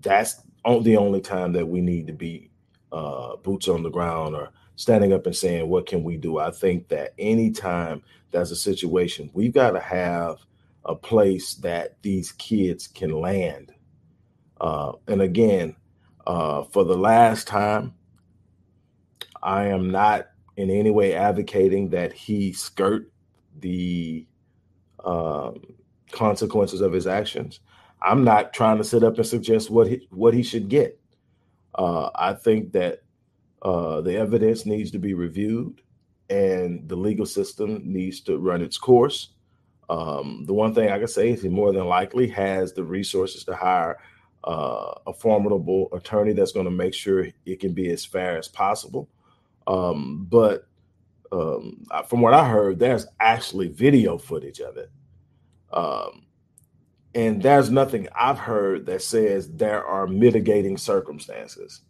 that's 0.00 0.42
the 0.64 0.96
only 0.96 1.20
time 1.20 1.52
that 1.52 1.66
we 1.66 1.80
need 1.80 2.06
to 2.06 2.12
be 2.12 2.50
uh, 2.90 3.36
boots 3.36 3.68
on 3.68 3.82
the 3.82 3.90
ground 3.90 4.34
or 4.34 4.50
standing 4.78 5.12
up 5.12 5.26
and 5.26 5.34
saying, 5.34 5.68
What 5.68 5.86
can 5.86 6.04
we 6.04 6.16
do? 6.16 6.38
I 6.38 6.52
think 6.52 6.88
that 6.88 7.12
anytime 7.18 8.00
there's 8.30 8.52
a 8.52 8.56
situation, 8.56 9.28
we've 9.34 9.52
got 9.52 9.72
to 9.72 9.80
have 9.80 10.38
a 10.84 10.94
place 10.94 11.54
that 11.56 12.00
these 12.02 12.32
kids 12.32 12.86
can 12.86 13.10
land. 13.10 13.72
Uh, 14.60 14.92
and 15.08 15.20
again, 15.20 15.74
uh, 16.26 16.62
for 16.62 16.84
the 16.84 16.96
last 16.96 17.48
time, 17.48 17.92
I 19.42 19.66
am 19.66 19.90
not 19.90 20.28
in 20.56 20.70
any 20.70 20.90
way 20.90 21.12
advocating 21.12 21.90
that 21.90 22.12
he 22.12 22.52
skirt 22.52 23.10
the 23.58 24.26
um, 25.04 25.60
consequences 26.12 26.80
of 26.82 26.92
his 26.92 27.08
actions. 27.08 27.58
I'm 28.00 28.22
not 28.22 28.52
trying 28.52 28.78
to 28.78 28.84
sit 28.84 29.02
up 29.02 29.16
and 29.16 29.26
suggest 29.26 29.70
what 29.70 29.88
he, 29.88 30.06
what 30.10 30.34
he 30.34 30.44
should 30.44 30.68
get. 30.68 31.00
Uh, 31.74 32.10
I 32.14 32.34
think 32.34 32.72
that 32.72 33.02
uh, 33.62 34.00
the 34.00 34.16
evidence 34.16 34.66
needs 34.66 34.90
to 34.92 34.98
be 34.98 35.14
reviewed 35.14 35.80
and 36.30 36.88
the 36.88 36.96
legal 36.96 37.26
system 37.26 37.80
needs 37.84 38.20
to 38.20 38.38
run 38.38 38.62
its 38.62 38.76
course. 38.76 39.30
Um, 39.88 40.44
the 40.46 40.52
one 40.52 40.74
thing 40.74 40.90
I 40.90 40.98
can 40.98 41.08
say 41.08 41.30
is 41.30 41.42
he 41.42 41.48
more 41.48 41.72
than 41.72 41.86
likely 41.86 42.28
has 42.28 42.72
the 42.72 42.84
resources 42.84 43.44
to 43.44 43.54
hire 43.54 43.98
uh, 44.44 44.94
a 45.06 45.12
formidable 45.12 45.88
attorney 45.92 46.32
that's 46.32 46.52
going 46.52 46.66
to 46.66 46.70
make 46.70 46.94
sure 46.94 47.26
it 47.46 47.60
can 47.60 47.72
be 47.72 47.90
as 47.90 48.04
fair 48.04 48.36
as 48.38 48.48
possible. 48.48 49.08
Um, 49.66 50.26
but 50.30 50.66
um, 51.32 51.84
from 52.06 52.20
what 52.20 52.34
I 52.34 52.48
heard, 52.48 52.78
there's 52.78 53.06
actually 53.20 53.68
video 53.68 54.18
footage 54.18 54.60
of 54.60 54.76
it. 54.76 54.90
Um, 55.72 56.26
and 57.14 57.42
there's 57.42 57.70
nothing 57.70 58.08
I've 58.14 58.38
heard 58.38 58.86
that 58.86 59.02
says 59.02 59.50
there 59.50 59.84
are 59.84 60.06
mitigating 60.06 60.76
circumstances. 60.76 61.82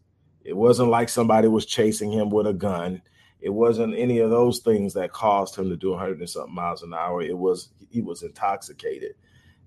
It 0.49 0.57
wasn't 0.57 0.89
like 0.89 1.11
somebody 1.11 1.47
was 1.47 1.67
chasing 1.67 2.11
him 2.11 2.31
with 2.31 2.47
a 2.47 2.55
gun. 2.55 3.03
It 3.39 3.51
wasn't 3.51 3.95
any 3.99 4.21
of 4.21 4.31
those 4.31 4.61
things 4.61 4.95
that 4.95 5.13
caused 5.13 5.55
him 5.55 5.69
to 5.69 5.77
do 5.77 5.91
100 5.91 6.19
and 6.19 6.31
something 6.31 6.55
miles 6.55 6.83
an 6.83 6.95
hour. 6.95 7.21
It 7.21 7.37
was 7.37 7.69
he 7.91 8.01
was 8.01 8.23
intoxicated. 8.23 9.13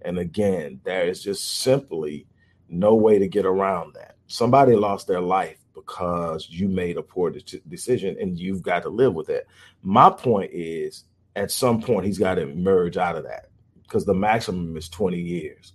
And 0.02 0.18
again, 0.18 0.82
there 0.84 1.08
is 1.08 1.22
just 1.22 1.62
simply 1.62 2.26
no 2.68 2.96
way 2.96 3.20
to 3.20 3.28
get 3.28 3.46
around 3.46 3.94
that. 3.94 4.16
Somebody 4.26 4.76
lost 4.76 5.06
their 5.06 5.22
life 5.22 5.60
because 5.76 6.48
you 6.50 6.68
made 6.68 6.98
a 6.98 7.04
poor 7.04 7.30
de- 7.30 7.62
decision 7.70 8.18
and 8.20 8.40
you've 8.40 8.64
got 8.64 8.82
to 8.82 8.90
live 8.90 9.14
with 9.14 9.30
it. 9.30 9.48
My 9.84 10.10
point 10.10 10.50
is 10.52 11.04
at 11.36 11.52
some 11.52 11.80
point 11.80 12.08
he's 12.08 12.18
got 12.18 12.36
to 12.36 12.42
emerge 12.42 12.98
out 12.98 13.16
of 13.16 13.24
that 13.26 13.52
because 13.84 14.04
the 14.04 14.16
maximum 14.16 14.76
is 14.76 14.90
20 14.90 15.20
years 15.20 15.74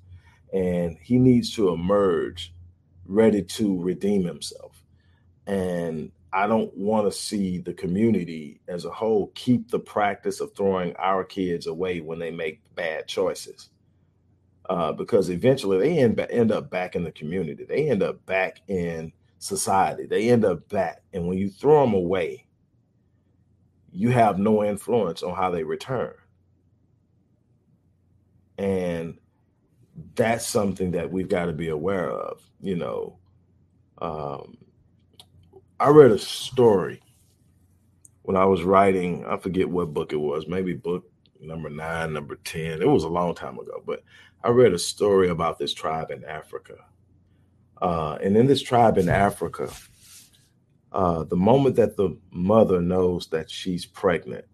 and 0.52 0.98
he 1.00 1.16
needs 1.16 1.54
to 1.54 1.68
emerge 1.68 2.52
ready 3.04 3.42
to 3.42 3.80
redeem 3.80 4.24
himself. 4.24 4.82
And 5.46 6.10
I 6.32 6.46
don't 6.46 6.76
want 6.76 7.06
to 7.06 7.18
see 7.18 7.58
the 7.58 7.72
community 7.72 8.60
as 8.68 8.84
a 8.84 8.90
whole 8.90 9.28
keep 9.34 9.70
the 9.70 9.78
practice 9.78 10.40
of 10.40 10.54
throwing 10.54 10.94
our 10.96 11.24
kids 11.24 11.66
away 11.66 12.00
when 12.00 12.18
they 12.18 12.30
make 12.30 12.60
bad 12.74 13.06
choices. 13.08 13.70
Uh, 14.68 14.92
because 14.92 15.30
eventually 15.30 15.78
they 15.78 15.98
end, 15.98 16.18
end 16.28 16.50
up 16.50 16.70
back 16.70 16.96
in 16.96 17.04
the 17.04 17.12
community. 17.12 17.64
They 17.64 17.88
end 17.88 18.02
up 18.02 18.24
back 18.26 18.60
in 18.66 19.12
society. 19.38 20.06
They 20.06 20.28
end 20.28 20.44
up 20.44 20.68
back. 20.68 21.02
And 21.12 21.28
when 21.28 21.38
you 21.38 21.48
throw 21.48 21.82
them 21.82 21.94
away, 21.94 22.46
you 23.92 24.10
have 24.10 24.38
no 24.38 24.64
influence 24.64 25.22
on 25.22 25.34
how 25.34 25.50
they 25.50 25.62
return. 25.62 26.12
And 28.58 29.18
that's 30.14 30.46
something 30.46 30.90
that 30.90 31.10
we've 31.10 31.28
got 31.28 31.46
to 31.46 31.52
be 31.52 31.68
aware 31.68 32.10
of. 32.10 32.42
You 32.60 32.76
know, 32.76 33.18
um, 33.98 34.58
I 35.78 35.88
read 35.90 36.10
a 36.10 36.18
story 36.18 37.02
when 38.22 38.36
I 38.36 38.44
was 38.44 38.62
writing, 38.62 39.24
I 39.26 39.36
forget 39.36 39.68
what 39.68 39.94
book 39.94 40.12
it 40.12 40.16
was, 40.16 40.48
maybe 40.48 40.72
book 40.74 41.04
number 41.40 41.70
nine, 41.70 42.12
number 42.12 42.36
10. 42.36 42.82
It 42.82 42.88
was 42.88 43.04
a 43.04 43.08
long 43.08 43.34
time 43.34 43.58
ago, 43.58 43.82
but 43.86 44.02
I 44.42 44.48
read 44.48 44.72
a 44.72 44.78
story 44.78 45.28
about 45.28 45.58
this 45.58 45.74
tribe 45.74 46.10
in 46.10 46.24
Africa 46.24 46.76
uh, 47.80 48.16
and 48.22 48.36
in 48.36 48.46
this 48.46 48.62
tribe 48.62 48.98
in 48.98 49.08
Africa, 49.08 49.70
uh, 50.92 51.24
the 51.24 51.36
moment 51.36 51.76
that 51.76 51.96
the 51.96 52.16
mother 52.30 52.80
knows 52.80 53.28
that 53.28 53.50
she's 53.50 53.84
pregnant, 53.84 54.44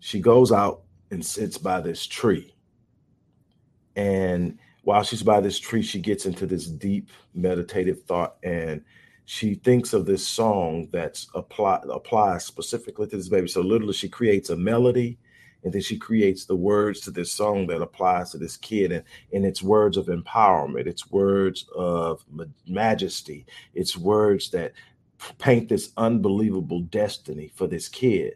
she 0.00 0.20
goes 0.20 0.52
out 0.52 0.82
and 1.10 1.24
sits 1.24 1.58
by 1.58 1.80
this 1.80 2.06
tree. 2.06 2.54
And 3.96 4.58
while 4.82 5.02
she's 5.02 5.22
by 5.22 5.40
this 5.40 5.58
tree, 5.58 5.82
she 5.82 5.98
gets 5.98 6.26
into 6.26 6.46
this 6.46 6.66
deep 6.66 7.10
meditative 7.34 8.04
thought 8.04 8.36
and 8.44 8.84
she 9.30 9.56
thinks 9.56 9.92
of 9.92 10.06
this 10.06 10.26
song 10.26 10.88
that's 10.90 11.26
apply, 11.34 11.82
applies 11.90 12.46
specifically 12.46 13.06
to 13.08 13.14
this 13.18 13.28
baby. 13.28 13.46
So 13.46 13.60
literally, 13.60 13.92
she 13.92 14.08
creates 14.08 14.48
a 14.48 14.56
melody 14.56 15.18
and 15.62 15.70
then 15.70 15.82
she 15.82 15.98
creates 15.98 16.46
the 16.46 16.56
words 16.56 17.00
to 17.00 17.10
this 17.10 17.30
song 17.30 17.66
that 17.66 17.82
applies 17.82 18.30
to 18.30 18.38
this 18.38 18.56
kid. 18.56 18.90
And, 18.90 19.04
and 19.34 19.44
it's 19.44 19.62
words 19.62 19.98
of 19.98 20.06
empowerment. 20.06 20.86
It's 20.86 21.10
words 21.10 21.66
of 21.76 22.24
majesty. 22.66 23.44
It's 23.74 23.98
words 23.98 24.48
that 24.52 24.72
paint 25.36 25.68
this 25.68 25.92
unbelievable 25.98 26.80
destiny 26.80 27.52
for 27.54 27.66
this 27.66 27.86
kid. 27.86 28.32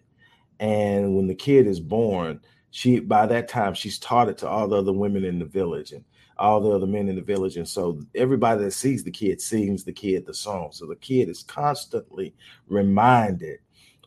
And 0.60 1.16
when 1.16 1.26
the 1.26 1.34
kid 1.34 1.66
is 1.66 1.80
born 1.80 2.38
she 2.72 3.00
by 3.00 3.26
that 3.26 3.48
time 3.48 3.74
she's 3.74 3.98
taught 3.98 4.30
it 4.30 4.38
to 4.38 4.48
all 4.48 4.66
the 4.66 4.76
other 4.76 4.92
women 4.92 5.24
in 5.24 5.38
the 5.38 5.44
village. 5.44 5.92
And 5.92 6.04
all 6.38 6.60
the 6.60 6.70
other 6.70 6.86
men 6.86 7.08
in 7.08 7.16
the 7.16 7.22
village 7.22 7.56
and 7.56 7.68
so 7.68 8.00
everybody 8.14 8.64
that 8.64 8.72
sees 8.72 9.04
the 9.04 9.10
kid 9.10 9.40
sings 9.40 9.84
the 9.84 9.92
kid 9.92 10.24
the 10.26 10.34
song 10.34 10.70
so 10.72 10.86
the 10.86 10.96
kid 10.96 11.28
is 11.28 11.42
constantly 11.42 12.34
reminded 12.68 13.58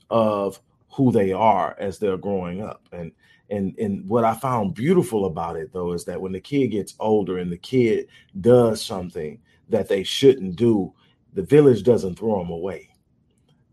of 0.10 0.60
who 0.96 1.12
they 1.12 1.34
are 1.34 1.76
as 1.78 2.00
they're 2.00 2.18
growing 2.18 2.62
up. 2.62 2.88
And 2.92 3.12
and 3.50 3.78
and 3.78 4.08
what 4.08 4.24
I 4.24 4.34
found 4.34 4.74
beautiful 4.74 5.26
about 5.26 5.56
it 5.56 5.72
though 5.72 5.92
is 5.92 6.06
that 6.06 6.20
when 6.20 6.32
the 6.32 6.40
kid 6.40 6.68
gets 6.68 6.96
older 7.00 7.38
and 7.38 7.52
the 7.52 7.58
kid 7.58 8.08
does 8.42 8.84
something 8.84 9.40
that 9.70 9.88
they 9.88 10.04
shouldn't 10.04 10.56
do, 10.56 10.94
the 11.34 11.44
village 11.44 11.84
doesn't 11.84 12.18
throw 12.18 12.40
them 12.40 12.52
away. 12.52 12.90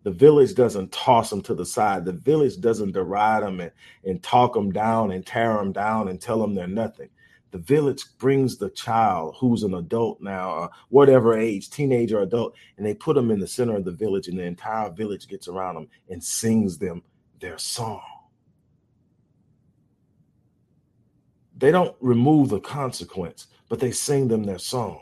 The 0.02 0.10
village 0.10 0.54
doesn't 0.54 0.90
toss 0.90 1.30
them 1.30 1.42
to 1.42 1.54
the 1.54 1.64
side. 1.64 2.04
The 2.04 2.12
village 2.12 2.58
doesn't 2.60 2.92
deride 2.92 3.44
them 3.44 3.60
and, 3.60 3.70
and 4.04 4.20
talk 4.20 4.52
them 4.52 4.72
down 4.72 5.12
and 5.12 5.24
tear 5.24 5.54
them 5.54 5.70
down 5.70 6.08
and 6.08 6.20
tell 6.20 6.40
them 6.40 6.54
they're 6.54 6.66
nothing 6.66 7.08
the 7.52 7.58
village 7.58 8.02
brings 8.18 8.56
the 8.56 8.70
child 8.70 9.36
who's 9.38 9.62
an 9.62 9.74
adult 9.74 10.20
now, 10.20 10.50
or 10.50 10.70
whatever 10.88 11.38
age, 11.38 11.68
teenager, 11.70 12.22
adult, 12.22 12.54
and 12.76 12.84
they 12.84 12.94
put 12.94 13.14
them 13.14 13.30
in 13.30 13.38
the 13.38 13.46
center 13.46 13.76
of 13.76 13.84
the 13.84 13.92
village, 13.92 14.26
and 14.26 14.38
the 14.38 14.42
entire 14.42 14.90
village 14.90 15.28
gets 15.28 15.48
around 15.48 15.74
them 15.74 15.88
and 16.08 16.24
sings 16.24 16.78
them 16.78 17.02
their 17.40 17.58
song. 17.58 18.02
They 21.58 21.70
don't 21.70 21.94
remove 22.00 22.48
the 22.48 22.60
consequence, 22.60 23.48
but 23.68 23.78
they 23.78 23.92
sing 23.92 24.28
them 24.28 24.44
their 24.44 24.58
song. 24.58 25.00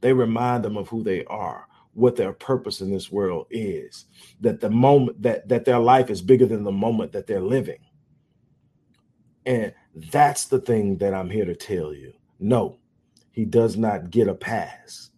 They 0.00 0.12
remind 0.12 0.64
them 0.64 0.76
of 0.76 0.88
who 0.88 1.04
they 1.04 1.24
are, 1.26 1.66
what 1.94 2.16
their 2.16 2.32
purpose 2.32 2.80
in 2.80 2.90
this 2.90 3.10
world 3.10 3.46
is, 3.50 4.06
that 4.40 4.60
the 4.60 4.68
moment 4.68 5.22
that, 5.22 5.48
that 5.48 5.64
their 5.64 5.78
life 5.78 6.10
is 6.10 6.22
bigger 6.22 6.46
than 6.46 6.64
the 6.64 6.72
moment 6.72 7.12
that 7.12 7.28
they're 7.28 7.40
living. 7.40 7.78
And 9.46 9.72
that's 10.10 10.46
the 10.46 10.60
thing 10.60 10.98
that 10.98 11.14
I'm 11.14 11.30
here 11.30 11.44
to 11.44 11.54
tell 11.54 11.92
you. 11.92 12.12
No, 12.38 12.78
he 13.30 13.44
does 13.44 13.76
not 13.76 14.10
get 14.10 14.28
a 14.28 14.34
pass. 14.34 15.10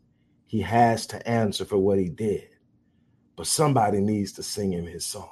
He 0.46 0.60
has 0.60 1.06
to 1.08 1.28
answer 1.28 1.64
for 1.64 1.78
what 1.78 1.98
he 1.98 2.08
did. 2.08 2.48
But 3.36 3.46
somebody 3.46 4.00
needs 4.00 4.32
to 4.32 4.42
sing 4.42 4.72
him 4.72 4.86
his 4.86 5.06
song. 5.06 5.30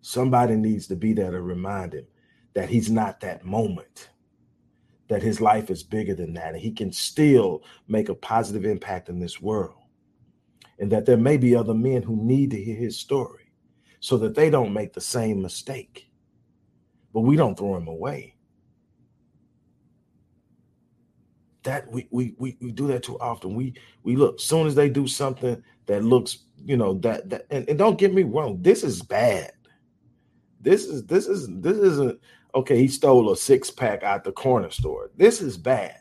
Somebody 0.00 0.56
needs 0.56 0.86
to 0.88 0.96
be 0.96 1.12
there 1.12 1.30
to 1.30 1.40
remind 1.40 1.92
him 1.92 2.06
that 2.54 2.68
he's 2.68 2.90
not 2.90 3.20
that 3.20 3.44
moment, 3.44 4.10
that 5.08 5.22
his 5.22 5.40
life 5.40 5.70
is 5.70 5.82
bigger 5.82 6.14
than 6.14 6.34
that, 6.34 6.54
and 6.54 6.60
he 6.60 6.72
can 6.72 6.90
still 6.90 7.62
make 7.86 8.08
a 8.08 8.14
positive 8.14 8.64
impact 8.64 9.08
in 9.08 9.20
this 9.20 9.40
world. 9.40 9.76
And 10.78 10.90
that 10.90 11.04
there 11.06 11.18
may 11.18 11.36
be 11.36 11.54
other 11.54 11.74
men 11.74 12.02
who 12.02 12.16
need 12.16 12.50
to 12.52 12.62
hear 12.62 12.76
his 12.76 12.98
story 12.98 13.52
so 14.00 14.16
that 14.16 14.34
they 14.34 14.48
don't 14.48 14.72
make 14.72 14.94
the 14.94 15.00
same 15.00 15.42
mistake. 15.42 16.09
But 17.12 17.20
we 17.20 17.36
don't 17.36 17.56
throw 17.56 17.76
him 17.76 17.88
away. 17.88 18.34
That 21.62 21.90
we 21.90 22.08
we 22.10 22.34
we, 22.38 22.56
we 22.60 22.72
do 22.72 22.86
that 22.88 23.02
too 23.02 23.18
often. 23.18 23.54
We 23.54 23.74
we 24.02 24.16
look 24.16 24.40
soon 24.40 24.66
as 24.66 24.74
they 24.74 24.88
do 24.88 25.06
something 25.06 25.62
that 25.86 26.04
looks, 26.04 26.38
you 26.64 26.76
know, 26.76 26.94
that 27.00 27.28
that 27.30 27.46
and, 27.50 27.68
and 27.68 27.78
don't 27.78 27.98
get 27.98 28.14
me 28.14 28.22
wrong, 28.22 28.62
this 28.62 28.82
is 28.82 29.02
bad 29.02 29.52
this 30.60 30.84
is 30.84 31.04
this 31.06 31.26
is 31.26 31.48
this 31.60 31.78
isn't 31.78 32.20
okay. 32.54 32.76
He 32.78 32.88
stole 32.88 33.32
a 33.32 33.36
six 33.36 33.70
pack 33.70 34.02
out 34.02 34.24
the 34.24 34.32
corner 34.32 34.70
store. 34.70 35.10
This 35.16 35.40
is 35.40 35.56
bad. 35.56 35.96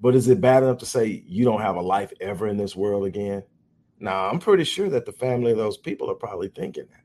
But 0.00 0.14
is 0.14 0.28
it 0.28 0.40
bad 0.40 0.62
enough 0.62 0.78
to 0.78 0.86
say 0.86 1.22
you 1.26 1.44
don't 1.44 1.60
have 1.60 1.76
a 1.76 1.82
life 1.82 2.12
ever 2.20 2.48
in 2.48 2.56
this 2.56 2.76
world 2.76 3.06
again? 3.06 3.42
Now, 4.00 4.28
I'm 4.28 4.38
pretty 4.38 4.64
sure 4.64 4.88
that 4.90 5.06
the 5.06 5.12
family 5.12 5.52
of 5.52 5.58
those 5.58 5.78
people 5.78 6.10
are 6.10 6.16
probably 6.16 6.48
thinking 6.48 6.86
that. 6.90 7.03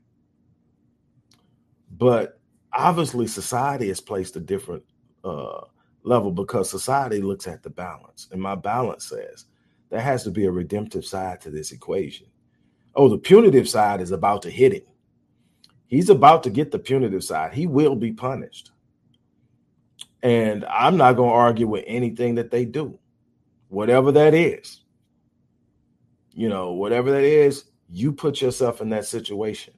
But 2.00 2.40
obviously, 2.72 3.26
society 3.26 3.88
has 3.88 4.00
placed 4.00 4.34
a 4.34 4.40
different 4.40 4.82
uh, 5.22 5.60
level 6.02 6.32
because 6.32 6.70
society 6.70 7.20
looks 7.20 7.46
at 7.46 7.62
the 7.62 7.68
balance. 7.68 8.26
And 8.32 8.40
my 8.40 8.54
balance 8.54 9.06
says 9.06 9.44
there 9.90 10.00
has 10.00 10.24
to 10.24 10.30
be 10.30 10.46
a 10.46 10.50
redemptive 10.50 11.04
side 11.04 11.42
to 11.42 11.50
this 11.50 11.72
equation. 11.72 12.26
Oh, 12.94 13.10
the 13.10 13.18
punitive 13.18 13.68
side 13.68 14.00
is 14.00 14.12
about 14.12 14.40
to 14.42 14.50
hit 14.50 14.72
him. 14.72 14.82
He's 15.88 16.08
about 16.08 16.42
to 16.44 16.50
get 16.50 16.70
the 16.70 16.78
punitive 16.78 17.22
side. 17.22 17.52
He 17.52 17.66
will 17.66 17.94
be 17.94 18.12
punished. 18.12 18.70
And 20.22 20.64
I'm 20.64 20.96
not 20.96 21.16
going 21.16 21.30
to 21.30 21.34
argue 21.34 21.68
with 21.68 21.84
anything 21.86 22.34
that 22.36 22.50
they 22.50 22.64
do, 22.64 22.98
whatever 23.68 24.10
that 24.12 24.32
is. 24.32 24.84
You 26.32 26.48
know, 26.48 26.72
whatever 26.72 27.10
that 27.10 27.24
is, 27.24 27.64
you 27.90 28.10
put 28.10 28.40
yourself 28.40 28.80
in 28.80 28.88
that 28.90 29.04
situation. 29.04 29.74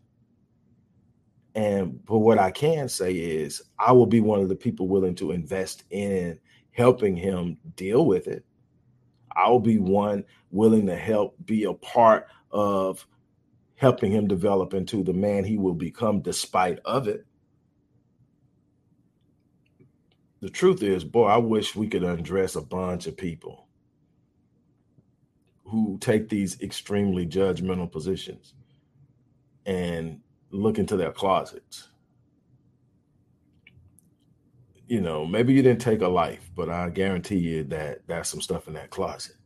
And 1.54 2.04
but 2.06 2.18
what 2.18 2.38
I 2.38 2.50
can 2.50 2.88
say 2.88 3.12
is 3.12 3.62
I 3.78 3.92
will 3.92 4.06
be 4.06 4.20
one 4.20 4.40
of 4.40 4.48
the 4.48 4.56
people 4.56 4.88
willing 4.88 5.14
to 5.16 5.32
invest 5.32 5.84
in 5.90 6.38
helping 6.70 7.16
him 7.16 7.58
deal 7.76 8.06
with 8.06 8.26
it. 8.26 8.44
I'll 9.36 9.60
be 9.60 9.78
one 9.78 10.24
willing 10.50 10.86
to 10.86 10.96
help 10.96 11.36
be 11.44 11.64
a 11.64 11.74
part 11.74 12.26
of 12.50 13.06
helping 13.76 14.12
him 14.12 14.28
develop 14.28 14.74
into 14.74 15.02
the 15.02 15.12
man 15.12 15.44
he 15.44 15.58
will 15.58 15.74
become 15.74 16.20
despite 16.20 16.78
of 16.84 17.08
it. 17.08 17.26
The 20.40 20.50
truth 20.50 20.82
is, 20.82 21.04
boy, 21.04 21.26
I 21.26 21.36
wish 21.36 21.76
we 21.76 21.88
could 21.88 22.02
undress 22.02 22.56
a 22.56 22.62
bunch 22.62 23.06
of 23.06 23.16
people 23.16 23.68
who 25.64 25.98
take 26.00 26.28
these 26.28 26.60
extremely 26.60 27.26
judgmental 27.26 27.90
positions 27.90 28.54
and 29.66 30.20
look 30.52 30.78
into 30.78 30.96
their 30.96 31.12
closets. 31.12 31.88
You 34.86 35.00
know, 35.00 35.24
maybe 35.24 35.54
you 35.54 35.62
didn't 35.62 35.80
take 35.80 36.02
a 36.02 36.08
life, 36.08 36.50
but 36.54 36.68
I 36.68 36.90
guarantee 36.90 37.38
you 37.38 37.64
that 37.64 38.06
that's 38.06 38.28
some 38.28 38.42
stuff 38.42 38.68
in 38.68 38.74
that 38.74 38.90
closet 38.90 39.36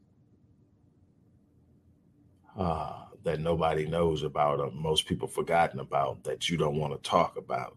uh, 2.59 3.05
that 3.23 3.41
nobody 3.41 3.87
knows 3.87 4.23
about, 4.23 4.61
or 4.61 4.71
most 4.73 5.07
people 5.07 5.29
forgotten 5.29 5.81
about, 5.81 6.23
that 6.25 6.49
you 6.49 6.57
don't 6.57 6.77
want 6.77 6.93
to 6.93 7.09
talk 7.09 7.37
about. 7.37 7.77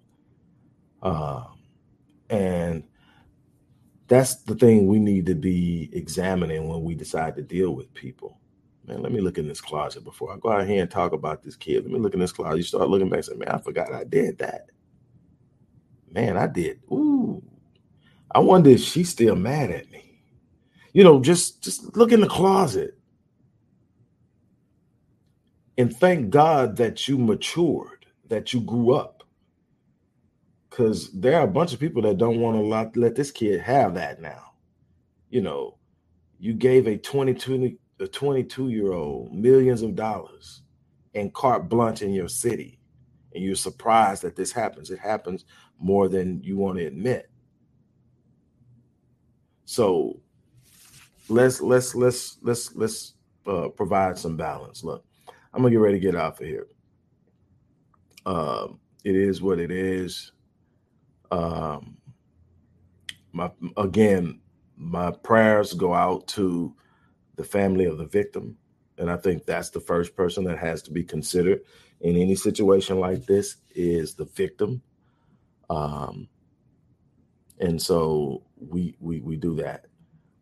Uh, 1.01 1.43
and 2.29 2.83
that's 4.07 4.35
the 4.35 4.55
thing 4.55 4.87
we 4.87 4.99
need 4.99 5.25
to 5.25 5.35
be 5.35 5.89
examining 5.93 6.67
when 6.67 6.83
we 6.83 6.95
decide 6.95 7.35
to 7.35 7.41
deal 7.41 7.71
with 7.75 7.93
people. 7.93 8.39
Man, 8.89 9.03
let 9.03 9.11
me 9.11 9.21
look 9.21 9.37
in 9.37 9.47
this 9.47 9.61
closet 9.61 10.03
before 10.03 10.33
I 10.33 10.37
go 10.37 10.51
out 10.51 10.67
here 10.67 10.81
and 10.81 10.89
talk 10.89 11.13
about 11.13 11.43
this 11.43 11.55
kid. 11.55 11.83
Let 11.83 11.91
me 11.91 11.99
look 11.99 12.15
in 12.15 12.19
this 12.19 12.31
closet. 12.31 12.57
You 12.57 12.63
start 12.63 12.89
looking 12.89 13.07
back 13.07 13.17
and 13.17 13.25
say, 13.25 13.35
man, 13.35 13.49
I 13.49 13.59
forgot 13.59 13.93
I 13.93 14.03
did 14.03 14.39
that. 14.39 14.65
Man, 16.11 16.35
I 16.37 16.47
did. 16.47 16.79
Ooh. 16.91 17.43
I 18.31 18.39
wonder 18.39 18.71
if 18.71 18.81
she's 18.81 19.09
still 19.09 19.35
mad 19.35 19.69
at 19.69 19.91
me. 19.91 20.23
You 20.91 21.03
know, 21.03 21.21
just 21.21 21.61
just 21.61 21.95
look 21.95 22.11
in 22.11 22.19
the 22.19 22.27
closet. 22.27 22.97
And 25.77 25.95
thank 25.95 26.31
God 26.31 26.75
that 26.77 27.07
you 27.07 27.19
matured, 27.19 28.07
that 28.27 28.53
you 28.53 28.61
grew 28.61 28.95
up 28.95 29.23
because 30.69 31.11
there 31.11 31.37
are 31.37 31.43
a 31.43 31.47
bunch 31.47 31.73
of 31.73 31.79
people 31.79 32.01
that 32.01 32.17
don't 32.17 32.39
want 32.39 32.57
to 32.57 32.99
let, 32.99 33.15
this 33.15 33.31
kid 33.31 33.61
have 33.61 33.93
that 33.93 34.19
now. 34.19 34.53
You 35.29 35.41
know, 35.41 35.77
you 36.39 36.53
gave 36.53 36.87
a 36.87 36.97
22 36.97 37.77
a 37.99 38.07
22 38.07 38.69
year 38.69 38.93
old 38.93 39.33
millions 39.33 39.81
of 39.81 39.95
dollars 39.95 40.61
and 41.13 41.33
carte 41.33 41.69
blanche 41.69 42.01
in 42.01 42.13
your 42.13 42.27
city, 42.29 42.79
and 43.33 43.43
you're 43.43 43.55
surprised 43.55 44.21
that 44.23 44.35
this 44.35 44.51
happens. 44.51 44.89
It 44.89 44.99
happens 44.99 45.45
more 45.79 46.07
than 46.07 46.41
you 46.43 46.57
want 46.57 46.77
to 46.77 46.85
admit. 46.85 47.29
So 49.65 50.21
let's 51.29 51.61
let's 51.61 51.95
let's 51.95 52.37
let's 52.41 52.75
let's 52.75 53.13
uh, 53.47 53.69
provide 53.69 54.17
some 54.17 54.35
balance. 54.37 54.83
Look, 54.83 55.05
I'm 55.53 55.61
gonna 55.61 55.71
get 55.71 55.79
ready 55.79 55.99
to 55.99 56.05
get 56.05 56.15
out 56.15 56.39
of 56.41 56.47
here. 56.47 56.67
Um, 58.25 58.79
it 59.03 59.15
is 59.15 59.41
what 59.41 59.59
it 59.59 59.71
is. 59.71 60.31
Um, 61.31 61.97
my 63.31 63.51
again, 63.77 64.41
my 64.75 65.11
prayers 65.11 65.73
go 65.73 65.93
out 65.93 66.27
to 66.29 66.75
the 67.39 67.43
family 67.45 67.85
of 67.85 67.97
the 67.97 68.05
victim, 68.05 68.57
and 68.97 69.09
I 69.09 69.15
think 69.15 69.45
that's 69.45 69.69
the 69.69 69.79
first 69.79 70.13
person 70.13 70.43
that 70.43 70.57
has 70.57 70.81
to 70.83 70.91
be 70.91 71.05
considered 71.05 71.61
in 72.01 72.17
any 72.17 72.35
situation 72.35 72.99
like 72.99 73.25
this 73.25 73.55
is 73.73 74.13
the 74.13 74.25
victim. 74.25 74.81
Um, 75.69 76.27
and 77.57 77.81
so 77.81 78.43
we 78.57 78.97
we 78.99 79.21
we 79.21 79.37
do 79.37 79.55
that. 79.55 79.85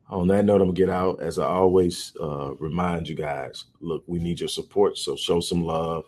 On 0.10 0.28
that 0.30 0.44
note, 0.46 0.62
I'm 0.62 0.70
gonna 0.70 0.74
get 0.74 0.90
out. 0.90 1.22
As 1.22 1.38
I 1.38 1.46
always 1.46 2.14
uh, 2.20 2.56
remind 2.56 3.08
you 3.08 3.16
guys, 3.16 3.66
look, 3.80 4.04
we 4.08 4.18
need 4.18 4.40
your 4.40 4.50
support. 4.50 4.98
So 4.98 5.16
show 5.16 5.40
some 5.40 5.64
love 5.64 6.06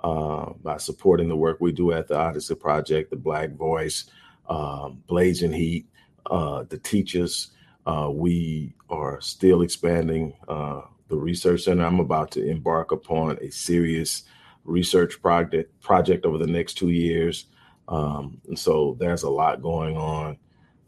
uh, 0.00 0.54
by 0.62 0.78
supporting 0.78 1.28
the 1.28 1.36
work 1.36 1.58
we 1.60 1.72
do 1.72 1.92
at 1.92 2.08
the 2.08 2.16
Odyssey 2.16 2.54
Project, 2.54 3.10
the 3.10 3.16
Black 3.16 3.50
Voice, 3.50 4.06
um, 4.48 5.02
Blazing 5.06 5.52
Heat, 5.52 5.88
uh, 6.24 6.62
the 6.70 6.78
teachers. 6.78 7.50
Uh, 7.86 8.10
we 8.12 8.72
are 8.88 9.20
still 9.20 9.62
expanding 9.62 10.34
uh, 10.48 10.82
the 11.08 11.16
research 11.16 11.62
center. 11.62 11.84
I'm 11.84 12.00
about 12.00 12.30
to 12.32 12.46
embark 12.46 12.92
upon 12.92 13.38
a 13.40 13.50
serious 13.50 14.24
research 14.64 15.20
project 15.20 15.80
project 15.80 16.24
over 16.24 16.38
the 16.38 16.46
next 16.46 16.74
two 16.74 16.90
years, 16.90 17.46
um, 17.88 18.40
and 18.46 18.58
so 18.58 18.96
there's 19.00 19.24
a 19.24 19.30
lot 19.30 19.60
going 19.60 19.96
on 19.96 20.38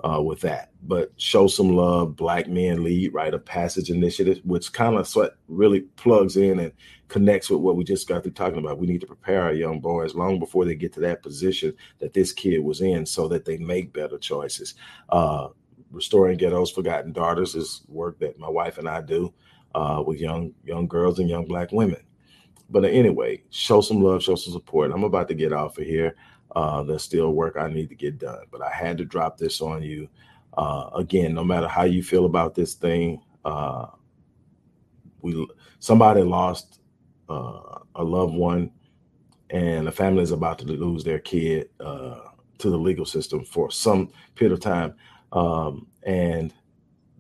uh, 0.04 0.22
with 0.22 0.40
that. 0.42 0.70
But 0.82 1.12
show 1.16 1.48
some 1.48 1.74
love, 1.74 2.14
Black 2.14 2.46
Men 2.46 2.84
Lead, 2.84 3.12
right? 3.12 3.34
A 3.34 3.38
passage 3.38 3.90
initiative, 3.90 4.40
which 4.44 4.72
kind 4.72 4.96
of 4.96 5.12
really 5.48 5.80
plugs 5.96 6.36
in 6.36 6.60
and 6.60 6.72
connects 7.08 7.50
with 7.50 7.60
what 7.60 7.76
we 7.76 7.84
just 7.84 8.06
got 8.06 8.22
through 8.22 8.32
talking 8.32 8.58
about. 8.58 8.78
We 8.78 8.86
need 8.86 9.00
to 9.00 9.06
prepare 9.06 9.42
our 9.42 9.52
young 9.52 9.80
boys 9.80 10.14
long 10.14 10.38
before 10.38 10.64
they 10.64 10.74
get 10.74 10.92
to 10.94 11.00
that 11.00 11.22
position 11.22 11.74
that 11.98 12.12
this 12.12 12.32
kid 12.32 12.60
was 12.60 12.80
in, 12.80 13.04
so 13.06 13.28
that 13.28 13.44
they 13.44 13.56
make 13.58 13.92
better 13.92 14.18
choices. 14.18 14.74
Uh, 15.08 15.48
Restoring 15.90 16.36
Ghetto's 16.36 16.70
Forgotten 16.70 17.12
Daughters 17.12 17.54
is 17.54 17.82
work 17.88 18.18
that 18.18 18.38
my 18.38 18.48
wife 18.48 18.78
and 18.78 18.88
I 18.88 19.00
do 19.00 19.32
uh, 19.74 20.02
with 20.06 20.20
young 20.20 20.52
young 20.64 20.86
girls 20.86 21.18
and 21.18 21.28
young 21.28 21.46
Black 21.46 21.72
women. 21.72 22.02
But 22.70 22.84
anyway, 22.84 23.42
show 23.50 23.80
some 23.80 24.02
love, 24.02 24.22
show 24.22 24.34
some 24.34 24.52
support. 24.52 24.90
I'm 24.92 25.04
about 25.04 25.28
to 25.28 25.34
get 25.34 25.52
off 25.52 25.78
of 25.78 25.84
here. 25.84 26.16
Uh, 26.56 26.82
there's 26.82 27.02
still 27.02 27.32
work 27.32 27.56
I 27.58 27.68
need 27.68 27.88
to 27.88 27.94
get 27.94 28.18
done, 28.18 28.44
but 28.50 28.62
I 28.62 28.70
had 28.70 28.98
to 28.98 29.04
drop 29.04 29.36
this 29.36 29.60
on 29.60 29.82
you. 29.82 30.08
Uh, 30.56 30.88
again, 30.94 31.34
no 31.34 31.44
matter 31.44 31.66
how 31.66 31.82
you 31.84 32.02
feel 32.02 32.26
about 32.26 32.54
this 32.54 32.74
thing, 32.74 33.20
uh, 33.44 33.86
we 35.20 35.46
somebody 35.80 36.22
lost 36.22 36.80
uh, 37.28 37.78
a 37.96 38.04
loved 38.04 38.34
one, 38.34 38.70
and 39.50 39.86
the 39.86 39.92
family 39.92 40.22
is 40.22 40.30
about 40.30 40.58
to 40.60 40.66
lose 40.66 41.02
their 41.02 41.18
kid 41.18 41.70
uh, 41.80 42.20
to 42.58 42.70
the 42.70 42.76
legal 42.76 43.04
system 43.04 43.44
for 43.44 43.70
some 43.70 44.10
period 44.36 44.52
of 44.52 44.60
time, 44.60 44.94
um, 45.34 45.86
and 46.04 46.54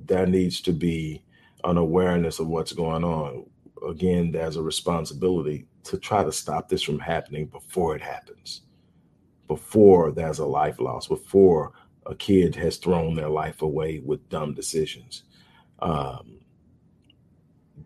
there 0.06 0.26
needs 0.26 0.60
to 0.62 0.72
be 0.72 1.22
an 1.64 1.76
awareness 1.76 2.38
of 2.38 2.48
what's 2.48 2.72
going 2.72 3.04
on. 3.04 3.44
Again, 3.86 4.32
there's 4.32 4.56
a 4.56 4.62
responsibility 4.62 5.66
to 5.84 5.98
try 5.98 6.24
to 6.24 6.32
stop 6.32 6.68
this 6.68 6.82
from 6.82 6.98
happening 6.98 7.46
before 7.46 7.94
it 7.94 8.02
happens 8.02 8.62
before 9.48 10.10
there's 10.10 10.38
a 10.38 10.46
life 10.46 10.80
loss, 10.80 11.06
before 11.06 11.72
a 12.06 12.14
kid 12.14 12.54
has 12.54 12.76
thrown 12.76 13.14
their 13.14 13.28
life 13.28 13.62
away 13.62 14.00
with 14.04 14.28
dumb 14.28 14.54
decisions. 14.54 15.24
Um, 15.80 16.40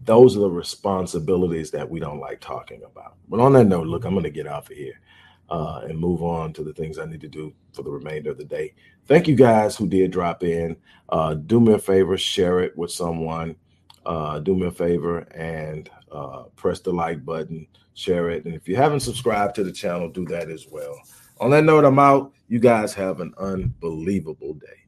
those 0.05 0.37
are 0.37 0.41
the 0.41 0.51
responsibilities 0.51 1.71
that 1.73 1.89
we 1.89 2.01
don't 2.01 2.21
like 2.21 2.41
talking 2.41 2.83
about. 2.85 3.17
But 3.29 3.41
on 3.41 3.53
that 3.55 3.65
note, 3.65 3.87
look, 3.87 4.05
I'm 4.05 4.13
going 4.13 4.25
to 4.25 4.31
get 4.31 4.47
off 4.47 4.71
of 4.71 4.77
here 4.77 5.01
uh, 5.51 5.83
and 5.85 5.99
move 5.99 6.23
on 6.23 6.53
to 6.55 6.63
the 6.63 6.73
things 6.73 6.99
I 6.99 7.07
need 7.07 7.21
to 7.23 7.29
do 7.29 7.53
for 7.73 7.83
the 7.83 7.91
remainder 7.91 8.31
of 8.31 8.39
the 8.39 8.45
day. 8.45 8.75
Thank 9.07 9.29
you 9.29 9.35
guys 9.37 9.77
who 9.77 9.87
did 9.87 10.11
drop 10.11 10.43
in. 10.43 10.77
Uh, 11.09 11.35
do 11.35 11.61
me 11.61 11.75
a 11.75 11.79
favor, 11.79 12.17
share 12.19 12.61
it 12.61 12.77
with 12.77 12.91
someone. 12.91 13.57
Uh, 14.05 14.39
do 14.39 14.55
me 14.55 14.67
a 14.67 14.71
favor 14.71 15.21
and 15.35 15.91
uh, 16.13 16.45
press 16.57 16.81
the 16.81 16.93
like 16.93 17.25
button, 17.25 17.67
share 17.95 18.31
it. 18.31 18.45
And 18.45 18.55
if 18.55 18.69
you 18.69 18.77
haven't 18.77 19.01
subscribed 19.01 19.55
to 19.57 19.65
the 19.65 19.73
channel, 19.73 20.09
do 20.09 20.25
that 20.27 20.51
as 20.51 20.67
well. 20.71 20.99
On 21.41 21.51
that 21.51 21.65
note, 21.65 21.85
I'm 21.85 21.99
out. 21.99 22.33
You 22.49 22.59
guys 22.59 22.95
have 22.95 23.21
an 23.21 23.35
unbelievable 23.39 24.55
day. 24.55 24.79